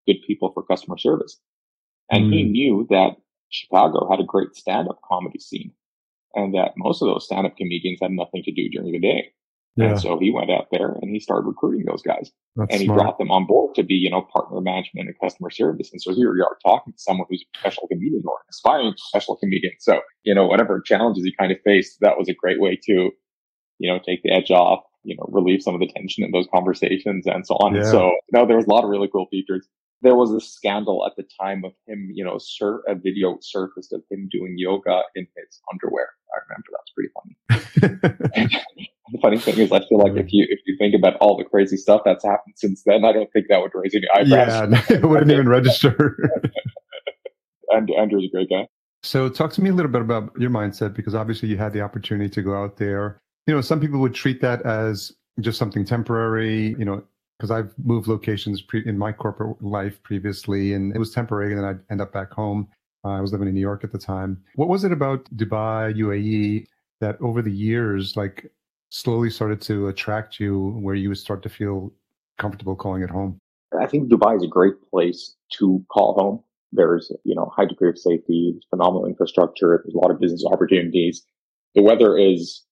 good 0.06 0.16
people 0.26 0.50
for 0.52 0.62
customer 0.62 0.98
service. 0.98 1.38
And 2.10 2.26
mm. 2.26 2.32
he 2.32 2.42
knew 2.44 2.86
that 2.90 3.16
Chicago 3.50 4.08
had 4.10 4.20
a 4.20 4.24
great 4.24 4.54
stand 4.54 4.88
up 4.88 5.00
comedy 5.08 5.38
scene 5.38 5.72
and 6.34 6.54
that 6.54 6.72
most 6.76 7.02
of 7.02 7.08
those 7.08 7.24
stand 7.24 7.46
up 7.46 7.56
comedians 7.56 7.98
had 8.00 8.10
nothing 8.12 8.42
to 8.44 8.52
do 8.52 8.68
during 8.68 8.92
the 8.92 9.00
day. 9.00 9.32
Yeah. 9.76 9.90
And 9.90 10.00
so 10.00 10.18
he 10.18 10.30
went 10.30 10.50
out 10.50 10.68
there 10.73 10.97
and 11.02 11.11
he 11.11 11.21
started 11.21 11.47
recruiting 11.47 11.85
those 11.85 12.00
guys. 12.00 12.30
That's 12.56 12.73
and 12.73 12.80
he 12.80 12.87
smart. 12.87 13.00
brought 13.00 13.18
them 13.18 13.30
on 13.30 13.47
board 13.47 13.75
to 13.75 13.83
be, 13.83 13.95
you 13.95 14.11
know, 14.11 14.23
partner 14.23 14.61
management 14.61 15.09
and 15.09 15.18
customer 15.21 15.50
service. 15.50 15.90
And 15.92 16.00
so 16.00 16.14
here 16.14 16.33
we 16.33 16.40
are 16.40 16.56
talking 16.64 16.95
to 16.95 16.99
someone 16.99 17.26
who's 17.28 17.45
a 17.45 17.59
professional 17.59 17.87
comedian 17.88 18.23
or 18.25 18.38
an 18.38 18.47
aspiring 18.49 18.95
professional 19.11 19.37
comedian. 19.37 19.75
So, 19.78 20.00
you 20.23 20.35
know, 20.35 20.47
whatever 20.47 20.80
challenges 20.80 21.25
he 21.25 21.35
kind 21.38 21.52
of 21.52 21.59
faced, 21.62 21.99
that 22.00 22.16
was 22.16 22.28
a 22.28 22.35
great 22.35 22.59
way 22.59 22.78
to, 22.85 23.11
you 23.78 23.92
know, 23.92 23.99
take 23.99 24.23
the 24.23 24.33
edge 24.33 24.50
off, 24.50 24.80
you 25.04 25.14
know, 25.14 25.26
relieve 25.28 25.62
some 25.62 25.75
of 25.75 25.80
the 25.80 25.88
tension 25.88 26.25
in 26.25 26.30
those 26.30 26.49
conversations 26.52 27.26
and 27.26 27.47
so 27.47 27.56
on. 27.56 27.75
Yeah. 27.75 27.85
So, 27.85 28.06
you 28.06 28.38
know, 28.38 28.47
there 28.47 28.56
was 28.56 28.66
a 28.66 28.71
lot 28.71 28.83
of 28.83 28.88
really 28.88 29.09
cool 29.09 29.26
features. 29.30 29.68
There 30.00 30.14
was 30.14 30.30
a 30.30 30.40
scandal 30.40 31.04
at 31.06 31.16
the 31.16 31.25
time 31.38 31.64
of 31.66 31.73
him, 31.87 32.11
you 32.14 32.25
know, 32.25 32.38
sur- 32.38 32.83
a 32.88 32.95
video 32.95 33.37
surfaced 33.42 33.92
of 33.92 34.02
him 34.11 34.28
doing 34.30 34.54
yoga 34.56 35.02
in 35.14 35.26
his 35.37 35.61
underwear. 35.71 36.09
I 36.35 36.38
remember 36.49 36.68
that 36.73 36.80
was 36.80 36.92
pretty 36.95 38.00
funny. 38.33 38.88
the 39.12 39.18
funny 39.18 39.38
thing 39.38 39.58
is, 39.58 39.72
I 39.72 39.80
feel 39.86 39.98
like 39.98 40.16
if 40.16 40.32
you 40.32 40.46
if 40.48 40.60
you 40.66 40.76
think 40.78 40.94
about 40.94 41.16
all 41.20 41.36
the 41.36 41.44
crazy 41.44 41.76
stuff 41.76 42.02
that's 42.04 42.25
happened 42.25 42.54
since 42.56 42.82
then, 42.84 43.04
I 43.04 43.12
don't 43.12 43.32
think 43.32 43.46
that 43.48 43.60
would 43.60 43.72
raise 43.75 43.94
any 43.94 44.06
eyebrows. 44.14 44.70
Yeah, 44.70 44.82
it 44.96 45.04
wouldn't 45.04 45.30
even 45.30 45.48
register. 45.48 46.16
and 47.70 47.90
Andrew's 47.90 48.25
a 48.25 48.34
great 48.34 48.50
guy. 48.50 48.66
So, 49.02 49.28
talk 49.28 49.52
to 49.52 49.62
me 49.62 49.70
a 49.70 49.72
little 49.72 49.90
bit 49.90 50.00
about 50.00 50.32
your 50.38 50.50
mindset 50.50 50.94
because 50.94 51.14
obviously 51.14 51.48
you 51.48 51.56
had 51.56 51.72
the 51.72 51.80
opportunity 51.80 52.28
to 52.30 52.42
go 52.42 52.54
out 52.54 52.76
there. 52.76 53.20
You 53.46 53.54
know, 53.54 53.60
some 53.60 53.80
people 53.80 54.00
would 54.00 54.14
treat 54.14 54.40
that 54.40 54.62
as 54.62 55.12
just 55.40 55.58
something 55.58 55.84
temporary. 55.84 56.75
You 56.78 56.84
know, 56.84 57.04
because 57.38 57.50
I've 57.50 57.72
moved 57.78 58.08
locations 58.08 58.62
pre- 58.62 58.86
in 58.86 58.98
my 58.98 59.12
corporate 59.12 59.62
life 59.62 60.02
previously, 60.02 60.72
and 60.72 60.94
it 60.94 60.98
was 60.98 61.12
temporary, 61.12 61.52
and 61.52 61.62
then 61.62 61.68
I'd 61.68 61.80
end 61.90 62.00
up 62.00 62.12
back 62.12 62.32
home. 62.32 62.68
Uh, 63.04 63.10
I 63.10 63.20
was 63.20 63.32
living 63.32 63.46
in 63.46 63.54
New 63.54 63.60
York 63.60 63.84
at 63.84 63.92
the 63.92 63.98
time. 63.98 64.42
What 64.56 64.68
was 64.68 64.84
it 64.84 64.92
about 64.92 65.25
Dubai, 65.36 65.96
UAE, 65.96 66.66
that 67.00 67.20
over 67.20 67.42
the 67.42 67.52
years, 67.52 68.16
like, 68.16 68.50
slowly 68.88 69.31
started 69.31 69.61
to 69.62 69.88
attract 69.88 70.40
you, 70.40 70.78
where 70.81 70.95
you 70.95 71.09
would 71.09 71.19
start 71.19 71.43
to 71.43 71.49
feel 71.49 71.93
comfortable 72.38 72.76
calling 72.76 73.02
it 73.02 73.11
home? 73.11 73.38
I 73.81 73.87
think 73.87 74.11
Dubai 74.11 74.37
is 74.37 74.45
a 74.45 74.49
great 74.49 74.75
place 74.90 75.35
to 75.59 75.85
call 75.90 76.14
home. 76.14 76.43
There's, 76.73 77.11
you 77.25 77.35
know, 77.35 77.50
high 77.57 77.64
degree 77.66 77.88
of 77.88 77.99
safety, 77.99 78.59
phenomenal 78.71 79.07
infrastructure. 79.07 79.83
There's 79.85 79.95
a 79.95 79.99
lot 79.99 80.11
of 80.11 80.21
business 80.21 80.45
opportunities. 80.50 81.25
The 81.75 81.83
weather 81.83 82.16
is, 82.16 82.62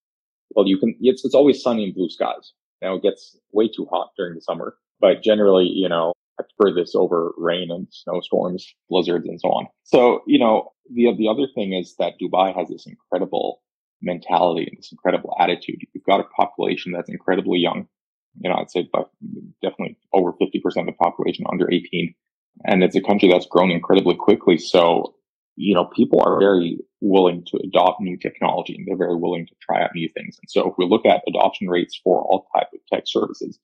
well, 0.54 0.66
you 0.66 0.78
can, 0.78 0.96
it's, 1.00 1.24
it's 1.24 1.34
always 1.34 1.62
sunny 1.62 1.84
and 1.84 1.94
blue 1.94 2.08
skies. 2.08 2.52
Now 2.82 2.96
it 2.96 3.02
gets 3.02 3.36
way 3.52 3.68
too 3.68 3.86
hot 3.90 4.10
during 4.16 4.34
the 4.34 4.40
summer, 4.40 4.76
but 5.00 5.22
generally, 5.22 5.66
you 5.66 5.88
know, 5.88 6.12
I 6.38 6.42
prefer 6.42 6.74
this 6.74 6.94
over 6.94 7.32
rain 7.38 7.70
and 7.70 7.86
snowstorms, 7.90 8.66
blizzards, 8.90 9.26
and 9.26 9.40
so 9.40 9.48
on. 9.48 9.68
So, 9.84 10.22
you 10.26 10.38
know, 10.38 10.72
the 10.92 11.14
the 11.16 11.28
other 11.28 11.46
thing 11.54 11.72
is 11.72 11.94
that 11.98 12.14
Dubai 12.20 12.54
has 12.56 12.68
this 12.68 12.86
incredible 12.86 13.62
mentality 14.02 14.66
and 14.68 14.78
this 14.78 14.92
incredible 14.92 15.34
attitude. 15.38 15.80
You've 15.92 16.04
got 16.04 16.20
a 16.20 16.24
population 16.24 16.92
that's 16.92 17.10
incredibly 17.10 17.58
young. 17.58 17.86
You 18.40 18.50
know, 18.50 18.56
I'd 18.56 18.70
say 18.70 18.88
definitely 19.62 19.96
over 20.12 20.32
50% 20.32 20.54
of 20.64 20.86
the 20.86 20.92
population 20.92 21.46
under 21.50 21.70
18. 21.70 22.14
And 22.64 22.82
it's 22.82 22.96
a 22.96 23.00
country 23.00 23.28
that's 23.30 23.46
grown 23.46 23.70
incredibly 23.70 24.16
quickly. 24.16 24.58
So, 24.58 25.14
you 25.56 25.74
know, 25.74 25.86
people 25.86 26.20
are 26.20 26.38
very 26.38 26.78
willing 27.00 27.44
to 27.46 27.58
adopt 27.62 28.00
new 28.00 28.16
technology 28.16 28.74
and 28.74 28.86
they're 28.86 28.96
very 28.96 29.16
willing 29.16 29.46
to 29.46 29.54
try 29.60 29.82
out 29.82 29.90
new 29.94 30.08
things. 30.14 30.38
And 30.42 30.50
so 30.50 30.68
if 30.68 30.74
we 30.78 30.86
look 30.86 31.06
at 31.06 31.22
adoption 31.28 31.68
rates 31.68 32.00
for 32.02 32.22
all 32.22 32.46
type 32.54 32.68
of 32.72 32.80
tech 32.92 33.04
services, 33.06 33.58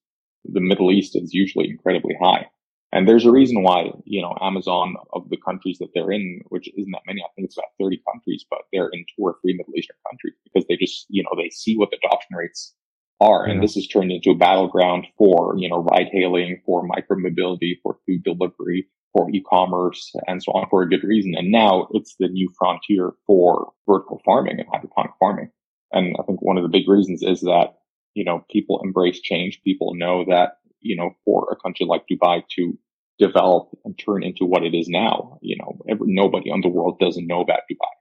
the 0.45 0.61
Middle 0.61 0.91
East 0.93 1.17
is 1.17 1.35
usually 1.35 1.69
incredibly 1.69 2.15
high. 2.21 2.47
And 2.93 3.09
there's 3.09 3.25
a 3.25 3.31
reason 3.31 3.63
why, 3.63 3.91
you 4.05 4.21
know, 4.21 4.35
Amazon 4.41 4.97
of 5.13 5.29
the 5.31 5.37
countries 5.37 5.79
that 5.79 5.91
they're 5.95 6.11
in, 6.11 6.41
which 6.49 6.69
isn't 6.77 6.91
that 6.91 7.03
many, 7.07 7.23
I 7.23 7.29
think 7.37 7.47
it's 7.47 7.57
about 7.57 7.71
30 7.81 8.03
countries, 8.13 8.45
but 8.51 8.61
they're 8.73 8.91
in 8.93 9.05
two 9.17 9.23
or 9.23 9.37
three 9.41 9.57
Middle 9.57 9.75
Eastern 9.77 9.97
countries 10.11 10.35
because 10.45 10.67
they 10.69 10.77
just, 10.77 11.07
you 11.09 11.23
know, 11.23 11.31
they 11.37 11.51
see 11.51 11.77
what 11.77 11.91
the 11.91 11.99
adoption 12.05 12.37
rates 12.37 12.75
are. 13.21 13.45
And 13.45 13.63
this 13.63 13.75
has 13.75 13.87
turned 13.87 14.11
into 14.11 14.31
a 14.31 14.35
battleground 14.35 15.07
for, 15.17 15.55
you 15.57 15.69
know, 15.69 15.83
ride 15.83 16.09
hailing, 16.11 16.63
for 16.65 16.83
micro 16.83 17.17
mobility, 17.19 17.79
for 17.83 17.99
food 18.07 18.25
delivery, 18.25 18.89
for 19.13 19.31
e-commerce 19.31 20.13
and 20.27 20.43
so 20.43 20.53
on 20.53 20.67
for 20.71 20.83
a 20.83 20.89
good 20.89 21.05
reason. 21.05 21.35
And 21.37 21.51
now 21.51 21.89
it's 21.93 22.17
the 22.19 22.29
new 22.29 22.51
frontier 22.59 23.13
for 23.27 23.73
vertical 23.87 24.21
farming 24.25 24.59
and 24.59 24.69
hydroponic 24.73 25.13
farming. 25.19 25.51
And 25.93 26.17
I 26.19 26.23
think 26.23 26.41
one 26.41 26.57
of 26.57 26.63
the 26.63 26.69
big 26.69 26.89
reasons 26.89 27.23
is 27.23 27.41
that, 27.43 27.75
you 28.15 28.25
know, 28.25 28.45
people 28.51 28.81
embrace 28.83 29.21
change. 29.21 29.61
People 29.65 29.95
know 29.95 30.25
that 30.29 30.59
you 30.81 30.97
know, 30.97 31.11
for 31.25 31.49
a 31.51 31.57
country 31.57 31.87
like 31.87 32.05
Dubai 32.11 32.43
to 32.57 32.79
develop 33.19 33.69
and 33.85 33.99
turn 33.99 34.23
into 34.23 34.47
what 34.47 34.65
it 34.65 34.75
is 34.75 34.89
now. 34.89 35.39
You 35.43 35.57
know, 35.57 35.79
every, 35.89 36.07
nobody 36.09 36.51
on 36.51 36.63
the 36.63 36.69
world 36.69 36.99
doesn't 36.99 37.27
know 37.27 37.41
about 37.41 37.61
Dubai. 37.71 37.93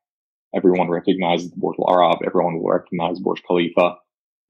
Everyone 0.56 0.90
recognizes 0.90 1.52
the 1.52 1.58
Burj 1.58 1.76
Al 1.80 1.94
Arab. 1.94 2.20
Everyone 2.26 2.60
will 2.60 2.72
recognize 2.72 3.20
Burj 3.20 3.44
Khalifa. 3.48 3.96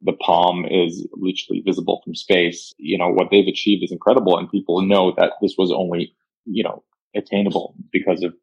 The 0.01 0.13
palm 0.13 0.65
is 0.65 1.05
literally 1.13 1.61
visible 1.65 2.01
from 2.05 2.15
space. 2.15 2.71
You 2.77 2.97
know, 2.97 3.09
what 3.09 3.27
they've 3.31 3.47
achieved 3.47 3.83
is 3.83 3.91
incredible. 3.91 4.37
And 4.37 4.49
people 4.49 4.81
know 4.81 5.13
that 5.17 5.33
this 5.41 5.55
was 5.57 5.71
only, 5.71 6.13
you 6.45 6.63
know, 6.63 6.83
attainable 7.15 7.75
because 7.91 8.23
of 8.23 8.33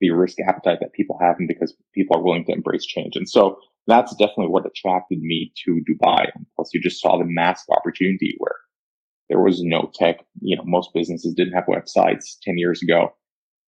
the 0.00 0.10
risk 0.10 0.38
appetite 0.46 0.78
that 0.80 0.92
people 0.92 1.16
have 1.20 1.36
and 1.38 1.48
because 1.48 1.74
people 1.94 2.16
are 2.16 2.22
willing 2.22 2.44
to 2.44 2.52
embrace 2.52 2.84
change. 2.84 3.16
And 3.16 3.26
so 3.28 3.58
that's 3.86 4.14
definitely 4.16 4.48
what 4.48 4.66
attracted 4.66 5.20
me 5.20 5.52
to 5.64 5.80
Dubai. 5.88 6.26
Plus 6.54 6.70
you 6.74 6.80
just 6.80 7.00
saw 7.00 7.16
the 7.16 7.24
massive 7.24 7.74
opportunity 7.74 8.34
where 8.38 8.56
there 9.28 9.40
was 9.40 9.62
no 9.62 9.90
tech. 9.94 10.24
You 10.40 10.56
know, 10.56 10.62
most 10.64 10.90
businesses 10.94 11.34
didn't 11.34 11.54
have 11.54 11.64
websites 11.64 12.36
10 12.42 12.58
years 12.58 12.82
ago 12.82 13.12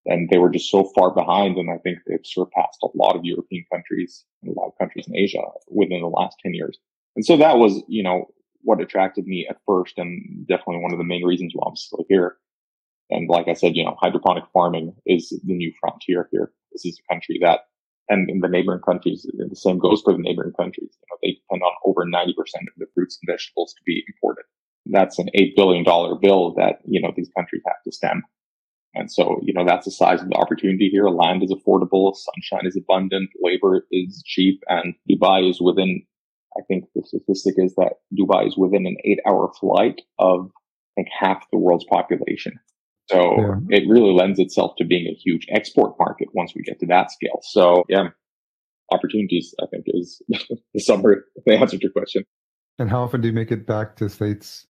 and 0.07 0.29
they 0.31 0.39
were 0.39 0.51
just 0.51 0.71
so 0.71 0.91
far 0.95 1.13
behind. 1.13 1.57
And 1.57 1.71
I 1.71 1.79
think 1.79 1.99
they've 2.07 2.19
surpassed 2.25 2.79
a 2.83 2.89
lot 2.95 3.17
of 3.17 3.25
European 3.25 3.65
countries 3.73 4.25
and 4.43 4.51
a 4.51 4.59
lot 4.59 4.69
of 4.69 4.79
countries 4.79 5.07
in 5.07 5.17
Asia 5.17 5.43
within 5.69 6.01
the 6.01 6.09
last 6.09 6.37
10 6.43 6.55
years. 6.55 6.79
And 7.17 7.25
so 7.25 7.37
that 7.37 7.59
was, 7.59 7.83
you 7.89 8.03
know, 8.03 8.27
what 8.63 8.81
attracted 8.81 9.27
me 9.27 9.47
at 9.49 9.59
first 9.67 9.99
and 9.99 10.47
definitely 10.49 10.83
one 10.83 10.93
of 10.93 10.99
the 10.99 11.05
main 11.05 11.25
reasons 11.25 11.53
why 11.55 11.69
I'm 11.69 11.77
still 11.77 12.05
here. 12.09 12.37
And 13.11 13.29
like 13.29 13.49
I 13.49 13.55
said, 13.55 13.77
you 13.77 13.85
know, 13.85 13.97
hydroponic 14.01 14.45
farming 14.53 14.95
is 15.07 15.29
the 15.45 15.55
new 15.55 15.73
frontier 15.81 16.29
here. 16.33 16.53
This 16.73 16.85
is 16.85 16.99
a 16.99 17.13
country 17.13 17.39
that, 17.43 17.61
and 18.11 18.29
in 18.31 18.41
the 18.41 18.49
neighboring 18.49 18.81
countries, 18.81 19.27
the 19.33 19.57
same 19.57 19.79
goes 19.79 20.03
for 20.03 20.13
the 20.13 20.19
neighboring 20.19 20.53
countries. 20.53 20.91
You 20.93 21.07
know, 21.11 21.19
they 21.23 21.33
depend 21.33 21.63
on 21.63 21.73
over 21.85 22.05
90% 22.05 22.29
of 22.29 22.75
the 22.77 22.87
fruits 22.95 23.19
and 23.21 23.33
vegetables 23.33 23.75
to 23.75 23.83
be 23.85 24.05
imported 24.09 24.45
that's 24.91 25.19
an 25.19 25.29
$8 25.37 25.55
billion 25.57 25.85
bill 25.85 26.55
that, 26.57 26.81
you 26.85 27.01
know, 27.01 27.13
these 27.17 27.31
countries 27.37 27.63
have 27.67 27.77
to 27.85 27.93
stem. 27.93 28.23
And 28.95 29.11
so, 29.11 29.39
you 29.43 29.53
know, 29.53 29.65
that's 29.67 29.85
the 29.85 29.91
size 29.91 30.23
of 30.23 30.29
the 30.29 30.37
opportunity 30.37 30.89
here. 30.91 31.09
Land 31.09 31.43
is 31.43 31.53
affordable. 31.53 32.15
Sunshine 32.15 32.67
is 32.67 32.77
abundant. 32.77 33.31
Labor 33.43 33.87
is 33.93 34.23
cheap. 34.27 34.63
And 34.69 34.95
Dubai 35.11 35.49
is 35.49 35.61
within, 35.61 36.03
I 36.57 36.63
think 36.67 36.85
the 36.95 37.03
statistic 37.05 37.55
is 37.59 37.75
that 37.77 37.95
Dubai 38.19 38.49
is 38.49 38.57
within 38.57 38.87
an 38.87 38.97
eight 39.05 39.21
hour 39.29 39.53
flight 39.61 40.01
of, 40.19 40.51
I 40.51 41.03
think, 41.03 41.09
half 41.17 41.45
the 41.53 41.59
world's 41.59 41.85
population. 41.85 42.59
So 43.11 43.37
yeah. 43.39 43.79
it 43.79 43.89
really 43.89 44.13
lends 44.13 44.39
itself 44.39 44.73
to 44.79 44.85
being 44.85 45.07
a 45.07 45.15
huge 45.15 45.47
export 45.51 45.95
market 45.99 46.29
once 46.35 46.53
we 46.55 46.63
get 46.63 46.79
to 46.81 46.87
that 46.87 47.11
scale. 47.11 47.41
So 47.43 47.85
yeah, 47.89 48.09
opportunities, 48.91 49.55
I 49.63 49.67
think 49.71 49.85
is 49.87 50.21
the 50.75 50.81
summary, 50.81 51.17
the 51.47 51.55
answer 51.55 51.77
to 51.77 51.83
your 51.83 51.93
question. 51.93 52.25
And 52.79 52.91
how 52.91 53.03
often 53.03 53.21
do 53.21 53.29
you 53.29 53.35
make 53.35 53.51
it 53.51 53.67
back 53.67 53.97
to 53.97 54.09
States? 54.09 54.68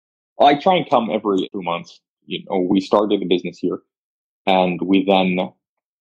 I 0.44 0.54
try 0.54 0.76
and 0.76 0.88
come 0.88 1.10
every 1.10 1.48
two 1.52 1.62
months. 1.62 2.00
You 2.26 2.44
know, 2.48 2.58
we 2.58 2.80
started 2.80 3.20
the 3.20 3.26
business 3.26 3.58
here 3.58 3.80
and 4.46 4.80
we 4.82 5.04
then 5.04 5.52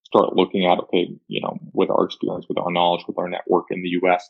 start 0.06 0.36
looking 0.36 0.66
at, 0.66 0.80
okay, 0.80 1.10
you 1.28 1.42
know, 1.42 1.58
with 1.74 1.90
our 1.90 2.06
experience, 2.06 2.46
with 2.48 2.58
our 2.58 2.72
knowledge, 2.72 3.06
with 3.08 3.18
our 3.18 3.30
network 3.30 3.66
in 3.72 3.82
the 3.82 3.90
US, 4.02 4.30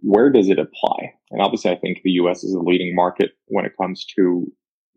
where 0.00 0.30
does 0.30 0.48
it 0.48 0.58
apply? 0.58 1.12
And 1.30 1.40
obviously, 1.40 1.70
I 1.70 1.76
think 1.76 2.02
the 2.02 2.12
US 2.12 2.44
is 2.44 2.54
a 2.54 2.60
leading 2.60 2.94
market 2.94 3.32
when 3.46 3.64
it 3.64 3.76
comes 3.80 4.04
to, 4.16 4.50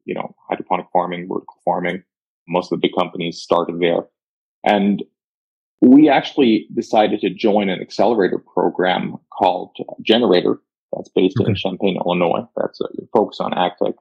you 0.06 0.14
know, 0.14 0.36
hydroponic 0.50 0.88
farming, 0.94 1.28
vertical 1.28 1.56
farming. 1.66 2.04
Most 2.48 2.72
of 2.72 2.80
the 2.80 2.88
big 2.88 2.96
companies 2.98 3.38
started 3.38 3.80
there. 3.80 4.06
And 4.64 5.04
we 5.82 6.10
actually 6.10 6.68
decided 6.76 7.22
to 7.22 7.30
join 7.34 7.70
an 7.70 7.82
accelerator 7.82 8.38
program 8.38 9.16
called 9.32 9.76
Generator 10.04 10.60
that's 10.94 11.10
based 11.10 11.38
okay. 11.40 11.50
in 11.50 11.56
Champaign, 11.56 11.98
Illinois. 12.06 12.46
That's 12.56 12.80
a 12.82 12.88
focus 13.14 13.40
on 13.40 13.54
ag 13.54 13.72
tech. 13.82 13.96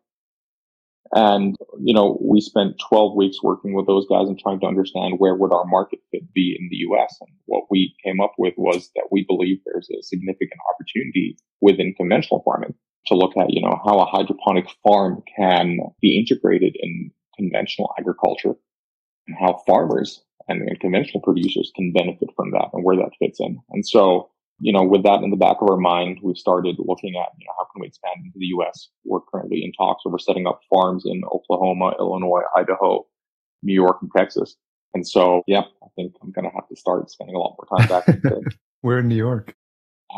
And, 1.13 1.57
you 1.81 1.93
know, 1.93 2.19
we 2.23 2.41
spent 2.41 2.81
12 2.89 3.17
weeks 3.17 3.43
working 3.43 3.75
with 3.75 3.87
those 3.87 4.07
guys 4.09 4.29
and 4.29 4.39
trying 4.39 4.61
to 4.61 4.67
understand 4.67 5.15
where 5.19 5.35
would 5.35 5.53
our 5.53 5.65
market 5.65 5.99
fit 6.11 6.33
be 6.33 6.57
in 6.59 6.69
the 6.71 6.77
US. 6.89 7.17
And 7.21 7.31
what 7.47 7.65
we 7.71 7.95
came 8.05 8.21
up 8.21 8.35
with 8.39 8.55
was 8.57 8.91
that 8.95 9.09
we 9.11 9.25
believe 9.27 9.59
there's 9.65 9.89
a 9.91 10.03
significant 10.03 10.61
opportunity 10.73 11.37
within 11.61 11.95
conventional 11.97 12.43
farming 12.45 12.75
to 13.07 13.15
look 13.15 13.37
at, 13.37 13.53
you 13.53 13.61
know, 13.61 13.81
how 13.85 13.99
a 13.99 14.07
hydroponic 14.07 14.67
farm 14.85 15.23
can 15.37 15.79
be 16.01 16.19
integrated 16.19 16.77
in 16.79 17.11
conventional 17.37 17.93
agriculture 17.99 18.55
and 19.27 19.37
how 19.41 19.61
farmers 19.67 20.23
and, 20.49 20.69
conventional 20.81 21.21
producers 21.23 21.73
can 21.75 21.93
benefit 21.93 22.29
from 22.37 22.51
that 22.53 22.69
and 22.73 22.85
where 22.85 22.97
that 22.97 23.11
fits 23.19 23.41
in. 23.41 23.59
And 23.71 23.87
so 23.87 24.31
you 24.61 24.73
know, 24.73 24.83
with 24.83 25.03
that 25.05 25.23
in 25.23 25.31
the 25.31 25.37
back 25.37 25.57
of 25.61 25.71
our 25.71 25.79
mind, 25.79 26.19
we've 26.23 26.37
started 26.37 26.77
looking 26.79 27.17
at, 27.17 27.29
you 27.39 27.47
know, 27.47 27.53
how 27.59 27.65
can 27.73 27.81
we 27.81 27.87
expand 27.87 28.17
into 28.25 28.39
the 28.39 28.47
U.S. 28.47 28.91
We're 29.05 29.21
currently 29.21 29.65
in 29.65 29.73
talks. 29.73 30.03
So 30.05 30.11
we're 30.11 30.19
setting 30.19 30.47
up 30.47 30.61
farms 30.69 31.05
in 31.07 31.23
Oklahoma, 31.33 31.95
Illinois, 31.99 32.43
Idaho, 32.57 33.07
New 33.63 33.73
York, 33.73 33.97
and 34.03 34.11
Texas. 34.15 34.57
And 34.93 35.07
so, 35.07 35.43
yeah, 35.47 35.63
I 35.83 35.87
think 35.97 36.13
I'm 36.23 36.31
going 36.31 36.45
to 36.45 36.55
have 36.55 36.69
to 36.69 36.77
start 36.77 37.11
spending 37.11 37.37
a 37.37 37.39
lot 37.39 37.57
more 37.59 37.79
time 37.79 37.89
back. 37.89 38.45
We're 38.83 38.99
in 38.99 39.09
New 39.09 39.17
York? 39.17 39.55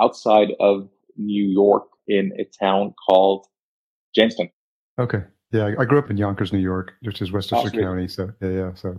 Outside 0.01 0.49
of 0.59 0.89
New 1.17 1.45
York 1.45 1.85
in 2.09 2.33
a 2.39 2.45
town 2.45 2.95
called 3.09 3.47
Jamestown. 4.15 4.51
Okay. 4.99 5.23
Yeah, 5.53 5.75
I 5.79 5.85
grew 5.85 5.99
up 5.99 6.11
in 6.11 6.17
Yonkers, 6.17 6.53
New 6.53 6.59
York, 6.59 6.95
which 7.03 7.21
is 7.21 7.31
Westchester 7.31 7.71
oh, 7.75 7.83
County. 7.83 8.09
So, 8.09 8.33
yeah, 8.41 8.49
yeah. 8.49 8.75
So 8.75 8.97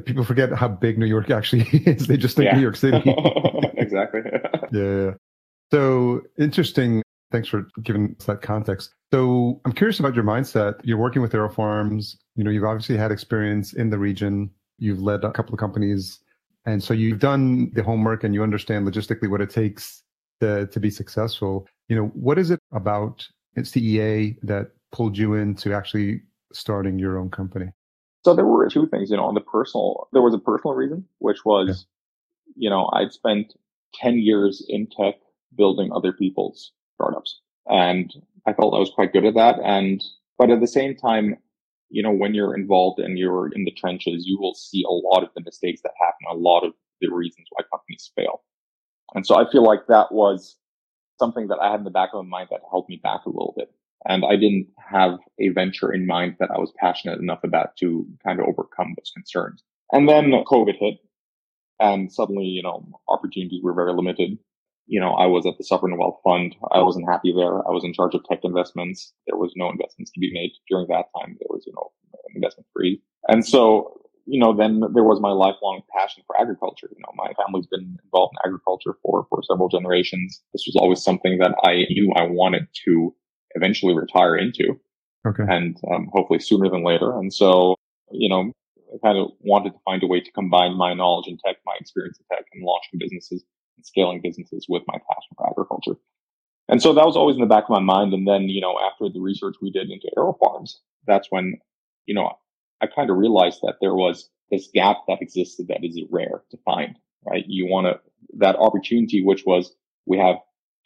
people 0.00 0.24
forget 0.24 0.52
how 0.52 0.68
big 0.68 0.98
New 0.98 1.06
York 1.06 1.30
actually 1.30 1.62
is. 1.86 2.06
They 2.06 2.16
just 2.16 2.36
think 2.36 2.46
yeah. 2.46 2.56
New 2.56 2.62
York 2.62 2.76
City. 2.76 3.02
exactly. 3.76 4.20
yeah. 4.72 5.12
So 5.72 6.22
interesting. 6.38 7.02
Thanks 7.32 7.48
for 7.48 7.66
giving 7.82 8.14
us 8.18 8.26
that 8.26 8.42
context. 8.42 8.94
So 9.12 9.60
I'm 9.64 9.72
curious 9.72 9.98
about 9.98 10.14
your 10.14 10.24
mindset. 10.24 10.74
You're 10.84 10.98
working 10.98 11.22
with 11.22 11.32
AeroFarms. 11.32 12.16
You 12.36 12.44
know, 12.44 12.50
you've 12.50 12.64
obviously 12.64 12.96
had 12.96 13.10
experience 13.10 13.72
in 13.72 13.90
the 13.90 13.98
region. 13.98 14.50
You've 14.78 15.00
led 15.00 15.24
a 15.24 15.32
couple 15.32 15.52
of 15.52 15.58
companies. 15.58 16.20
And 16.66 16.82
so 16.82 16.94
you've 16.94 17.18
done 17.18 17.70
the 17.74 17.82
homework 17.82 18.24
and 18.24 18.34
you 18.34 18.42
understand 18.42 18.86
logistically 18.86 19.28
what 19.28 19.40
it 19.40 19.50
takes 19.50 20.02
to, 20.40 20.66
to 20.68 20.80
be 20.80 20.90
successful. 20.90 21.66
You 21.88 21.96
know, 21.96 22.06
what 22.08 22.38
is 22.38 22.50
it 22.50 22.60
about 22.72 23.26
CEA 23.58 24.36
that 24.42 24.70
pulled 24.92 25.18
you 25.18 25.34
into 25.34 25.74
actually 25.74 26.22
starting 26.52 26.98
your 26.98 27.18
own 27.18 27.30
company? 27.30 27.66
So 28.24 28.34
there 28.34 28.46
were 28.46 28.68
two 28.68 28.86
things, 28.86 29.10
you 29.10 29.16
know, 29.16 29.24
on 29.24 29.34
the 29.34 29.40
personal, 29.40 30.08
there 30.12 30.22
was 30.22 30.34
a 30.34 30.38
personal 30.38 30.74
reason, 30.74 31.04
which 31.18 31.44
was, 31.44 31.86
yeah. 32.46 32.64
you 32.64 32.70
know, 32.70 32.90
I'd 32.94 33.12
spent 33.12 33.52
10 33.94 34.18
years 34.18 34.64
in 34.68 34.86
tech 34.86 35.16
building 35.56 35.90
other 35.92 36.12
people's 36.12 36.72
startups. 36.94 37.40
And 37.66 38.12
I 38.46 38.52
felt 38.52 38.74
I 38.74 38.78
was 38.78 38.92
quite 38.94 39.12
good 39.12 39.24
at 39.26 39.34
that. 39.34 39.56
And 39.62 40.02
But 40.38 40.50
at 40.50 40.60
the 40.60 40.66
same 40.66 40.96
time, 40.96 41.36
you 41.90 42.02
know, 42.02 42.12
when 42.12 42.34
you're 42.34 42.56
involved 42.56 42.98
and 42.98 43.18
you're 43.18 43.48
in 43.54 43.64
the 43.64 43.70
trenches, 43.70 44.24
you 44.26 44.38
will 44.40 44.54
see 44.54 44.82
a 44.88 44.92
lot 44.92 45.22
of 45.22 45.28
the 45.34 45.42
mistakes 45.42 45.82
that 45.82 45.92
happen, 46.00 46.26
a 46.30 46.34
lot 46.34 46.64
of 46.64 46.72
the 47.00 47.08
reasons 47.12 47.46
why 47.50 47.64
companies 47.70 48.10
fail. 48.16 48.42
And 49.14 49.26
so 49.26 49.36
I 49.36 49.50
feel 49.50 49.62
like 49.64 49.86
that 49.88 50.12
was 50.12 50.56
something 51.20 51.48
that 51.48 51.58
I 51.60 51.70
had 51.70 51.80
in 51.80 51.84
the 51.84 51.90
back 51.90 52.10
of 52.12 52.24
my 52.24 52.38
mind 52.38 52.48
that 52.50 52.60
held 52.70 52.88
me 52.88 53.00
back 53.02 53.26
a 53.26 53.28
little 53.28 53.54
bit. 53.56 53.70
And 54.06 54.24
I 54.24 54.36
didn't 54.36 54.68
have 54.78 55.18
a 55.38 55.48
venture 55.48 55.92
in 55.92 56.06
mind 56.06 56.36
that 56.40 56.50
I 56.50 56.58
was 56.58 56.72
passionate 56.78 57.20
enough 57.20 57.40
about 57.42 57.76
to 57.80 58.06
kind 58.24 58.38
of 58.38 58.46
overcome 58.46 58.94
those 58.96 59.12
concerns. 59.14 59.62
And 59.92 60.08
then 60.08 60.32
COVID 60.46 60.76
hit 60.78 60.98
and 61.80 62.12
suddenly, 62.12 62.44
you 62.44 62.62
know, 62.62 62.86
opportunities 63.08 63.62
were 63.62 63.74
very 63.74 63.92
limited. 63.92 64.38
You 64.86 65.00
know, 65.00 65.12
I 65.14 65.26
was 65.26 65.46
at 65.46 65.54
the 65.56 65.64
Sovereign 65.64 65.96
Wealth 65.96 66.20
Fund. 66.22 66.54
I 66.70 66.82
wasn't 66.82 67.08
happy 67.08 67.32
there. 67.34 67.66
I 67.66 67.72
was 67.72 67.84
in 67.84 67.94
charge 67.94 68.14
of 68.14 68.22
tech 68.24 68.40
investments. 68.44 69.12
There 69.26 69.38
was 69.38 69.52
no 69.56 69.70
investments 69.70 70.12
to 70.12 70.20
be 70.20 70.30
made 70.32 70.52
during 70.68 70.86
that 70.88 71.06
time. 71.16 71.36
There 71.40 71.48
was, 71.48 71.64
you 71.66 71.72
know, 71.74 71.90
investment 72.34 72.66
free. 72.74 73.00
And 73.28 73.46
so, 73.46 74.00
you 74.26 74.38
know, 74.38 74.54
then 74.54 74.80
there 74.92 75.04
was 75.04 75.20
my 75.20 75.30
lifelong 75.30 75.82
passion 75.96 76.22
for 76.26 76.38
agriculture. 76.38 76.88
You 76.90 77.00
know, 77.00 77.12
my 77.14 77.32
family's 77.34 77.66
been 77.66 77.96
involved 78.04 78.34
in 78.34 78.48
agriculture 78.48 78.96
for, 79.02 79.26
for 79.30 79.42
several 79.42 79.68
generations. 79.68 80.42
This 80.52 80.64
was 80.66 80.76
always 80.78 81.02
something 81.02 81.38
that 81.38 81.54
I 81.64 81.84
knew 81.90 82.12
I 82.14 82.26
wanted 82.26 82.68
to 82.84 83.14
eventually 83.54 83.94
retire 83.94 84.36
into. 84.36 84.80
Okay. 85.26 85.44
And 85.48 85.76
um, 85.92 86.08
hopefully 86.12 86.38
sooner 86.38 86.68
than 86.68 86.84
later. 86.84 87.16
And 87.18 87.32
so, 87.32 87.76
you 88.10 88.28
know, 88.28 88.52
I 88.92 88.98
kind 89.02 89.18
of 89.18 89.30
wanted 89.40 89.70
to 89.70 89.78
find 89.84 90.02
a 90.02 90.06
way 90.06 90.20
to 90.20 90.32
combine 90.32 90.76
my 90.76 90.92
knowledge 90.94 91.26
in 91.28 91.38
tech, 91.44 91.56
my 91.64 91.74
experience 91.80 92.18
in 92.18 92.36
tech, 92.36 92.44
and 92.52 92.62
launching 92.62 92.98
businesses 92.98 93.42
and 93.76 93.86
scaling 93.86 94.20
businesses 94.22 94.66
with 94.68 94.82
my 94.86 94.98
passion 94.98 95.34
for 95.36 95.48
agriculture. 95.48 95.98
And 96.68 96.80
so 96.80 96.92
that 96.94 97.04
was 97.06 97.16
always 97.16 97.36
in 97.36 97.40
the 97.40 97.46
back 97.46 97.64
of 97.64 97.70
my 97.70 97.80
mind. 97.80 98.12
And 98.12 98.26
then, 98.26 98.42
you 98.48 98.60
know, 98.60 98.78
after 98.80 99.08
the 99.08 99.20
research 99.20 99.56
we 99.60 99.70
did 99.70 99.90
into 99.90 100.10
AeroFarms, 100.16 100.76
that's 101.06 101.28
when, 101.30 101.58
you 102.06 102.14
know, 102.14 102.32
I 102.80 102.86
kind 102.86 103.10
of 103.10 103.16
realized 103.16 103.60
that 103.62 103.76
there 103.80 103.94
was 103.94 104.30
this 104.50 104.68
gap 104.72 104.98
that 105.08 105.22
existed 105.22 105.68
that 105.68 105.84
is 105.84 106.00
rare 106.10 106.42
to 106.50 106.58
find, 106.64 106.96
right? 107.26 107.44
You 107.46 107.66
want 107.66 107.86
to, 107.86 108.00
that 108.38 108.56
opportunity, 108.56 109.22
which 109.24 109.44
was 109.46 109.74
we 110.06 110.18
have 110.18 110.36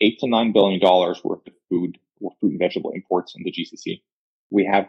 eight 0.00 0.18
to 0.20 0.28
nine 0.28 0.52
billion 0.52 0.80
dollars 0.80 1.20
worth 1.24 1.46
of 1.46 1.52
food 1.68 1.98
fruit 2.40 2.52
and 2.52 2.58
vegetable 2.58 2.90
imports 2.90 3.34
in 3.36 3.42
the 3.44 3.52
GCC. 3.52 4.00
We 4.50 4.64
have 4.64 4.88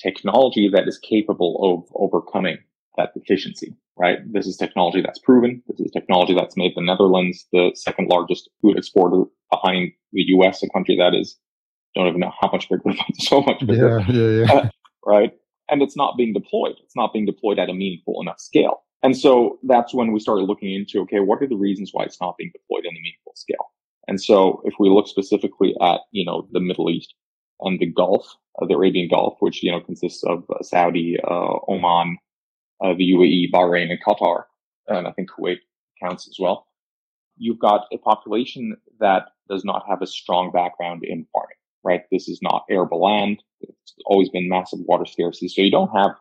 technology 0.00 0.68
that 0.72 0.88
is 0.88 0.98
capable 0.98 1.58
of 1.62 1.90
overcoming 1.94 2.58
that 2.96 3.10
deficiency, 3.14 3.74
right? 3.96 4.18
This 4.32 4.46
is 4.46 4.56
technology 4.56 5.00
that's 5.02 5.18
proven. 5.18 5.62
This 5.68 5.80
is 5.80 5.90
technology 5.92 6.34
that's 6.34 6.56
made 6.56 6.72
the 6.74 6.82
Netherlands 6.82 7.46
the 7.52 7.72
second 7.74 8.08
largest 8.08 8.48
food 8.60 8.76
exporter 8.78 9.24
behind 9.50 9.92
the 10.12 10.22
US, 10.38 10.62
a 10.62 10.68
country 10.70 10.96
that 10.96 11.14
is, 11.14 11.36
don't 11.94 12.06
even 12.08 12.20
know 12.20 12.32
how 12.40 12.50
much 12.50 12.68
bigger, 12.68 12.82
but 12.84 12.96
so 13.18 13.40
much 13.42 13.64
bigger. 13.66 14.04
Yeah, 14.08 14.14
yeah, 14.14 14.44
yeah. 14.44 14.52
Uh, 14.52 14.68
right. 15.06 15.32
And 15.70 15.82
it's 15.82 15.96
not 15.96 16.16
being 16.16 16.32
deployed. 16.32 16.76
It's 16.82 16.96
not 16.96 17.12
being 17.12 17.26
deployed 17.26 17.58
at 17.58 17.70
a 17.70 17.74
meaningful 17.74 18.20
enough 18.20 18.38
scale. 18.38 18.82
And 19.02 19.16
so 19.16 19.58
that's 19.62 19.92
when 19.92 20.12
we 20.12 20.20
started 20.20 20.44
looking 20.44 20.74
into, 20.74 21.00
okay, 21.00 21.20
what 21.20 21.42
are 21.42 21.46
the 21.46 21.56
reasons 21.56 21.90
why 21.92 22.04
it's 22.04 22.20
not 22.20 22.36
being 22.38 22.50
deployed 22.52 22.84
in 22.84 22.96
a 22.96 23.00
meaningful 23.00 23.32
scale? 23.34 23.70
And 24.08 24.20
so 24.20 24.60
if 24.64 24.74
we 24.78 24.88
look 24.88 25.08
specifically 25.08 25.74
at, 25.80 26.00
you 26.12 26.24
know, 26.24 26.46
the 26.52 26.60
Middle 26.60 26.90
East 26.90 27.14
and 27.60 27.78
the 27.78 27.86
Gulf, 27.86 28.26
uh, 28.60 28.66
the 28.66 28.74
Arabian 28.74 29.08
Gulf, 29.08 29.36
which, 29.40 29.62
you 29.62 29.70
know, 29.70 29.80
consists 29.80 30.22
of 30.24 30.44
uh, 30.50 30.62
Saudi, 30.62 31.16
uh, 31.22 31.58
Oman, 31.68 32.18
uh, 32.82 32.94
the 32.94 33.12
UAE, 33.12 33.50
Bahrain, 33.52 33.90
and 33.90 34.02
Qatar, 34.02 34.44
and 34.88 35.06
I 35.06 35.12
think 35.12 35.30
Kuwait 35.30 35.58
counts 36.02 36.28
as 36.28 36.36
well. 36.38 36.66
You've 37.36 37.58
got 37.58 37.86
a 37.92 37.98
population 37.98 38.76
that 39.00 39.28
does 39.48 39.64
not 39.64 39.84
have 39.88 40.02
a 40.02 40.06
strong 40.06 40.52
background 40.52 41.02
in 41.04 41.26
farming, 41.32 41.56
right? 41.82 42.02
This 42.12 42.28
is 42.28 42.40
not 42.42 42.64
arable 42.70 43.02
land. 43.02 43.42
It's 43.60 43.94
always 44.06 44.28
been 44.28 44.48
massive 44.48 44.80
water 44.82 45.06
scarcity. 45.06 45.48
So 45.48 45.62
you 45.62 45.70
don't 45.70 45.90
have 45.96 46.12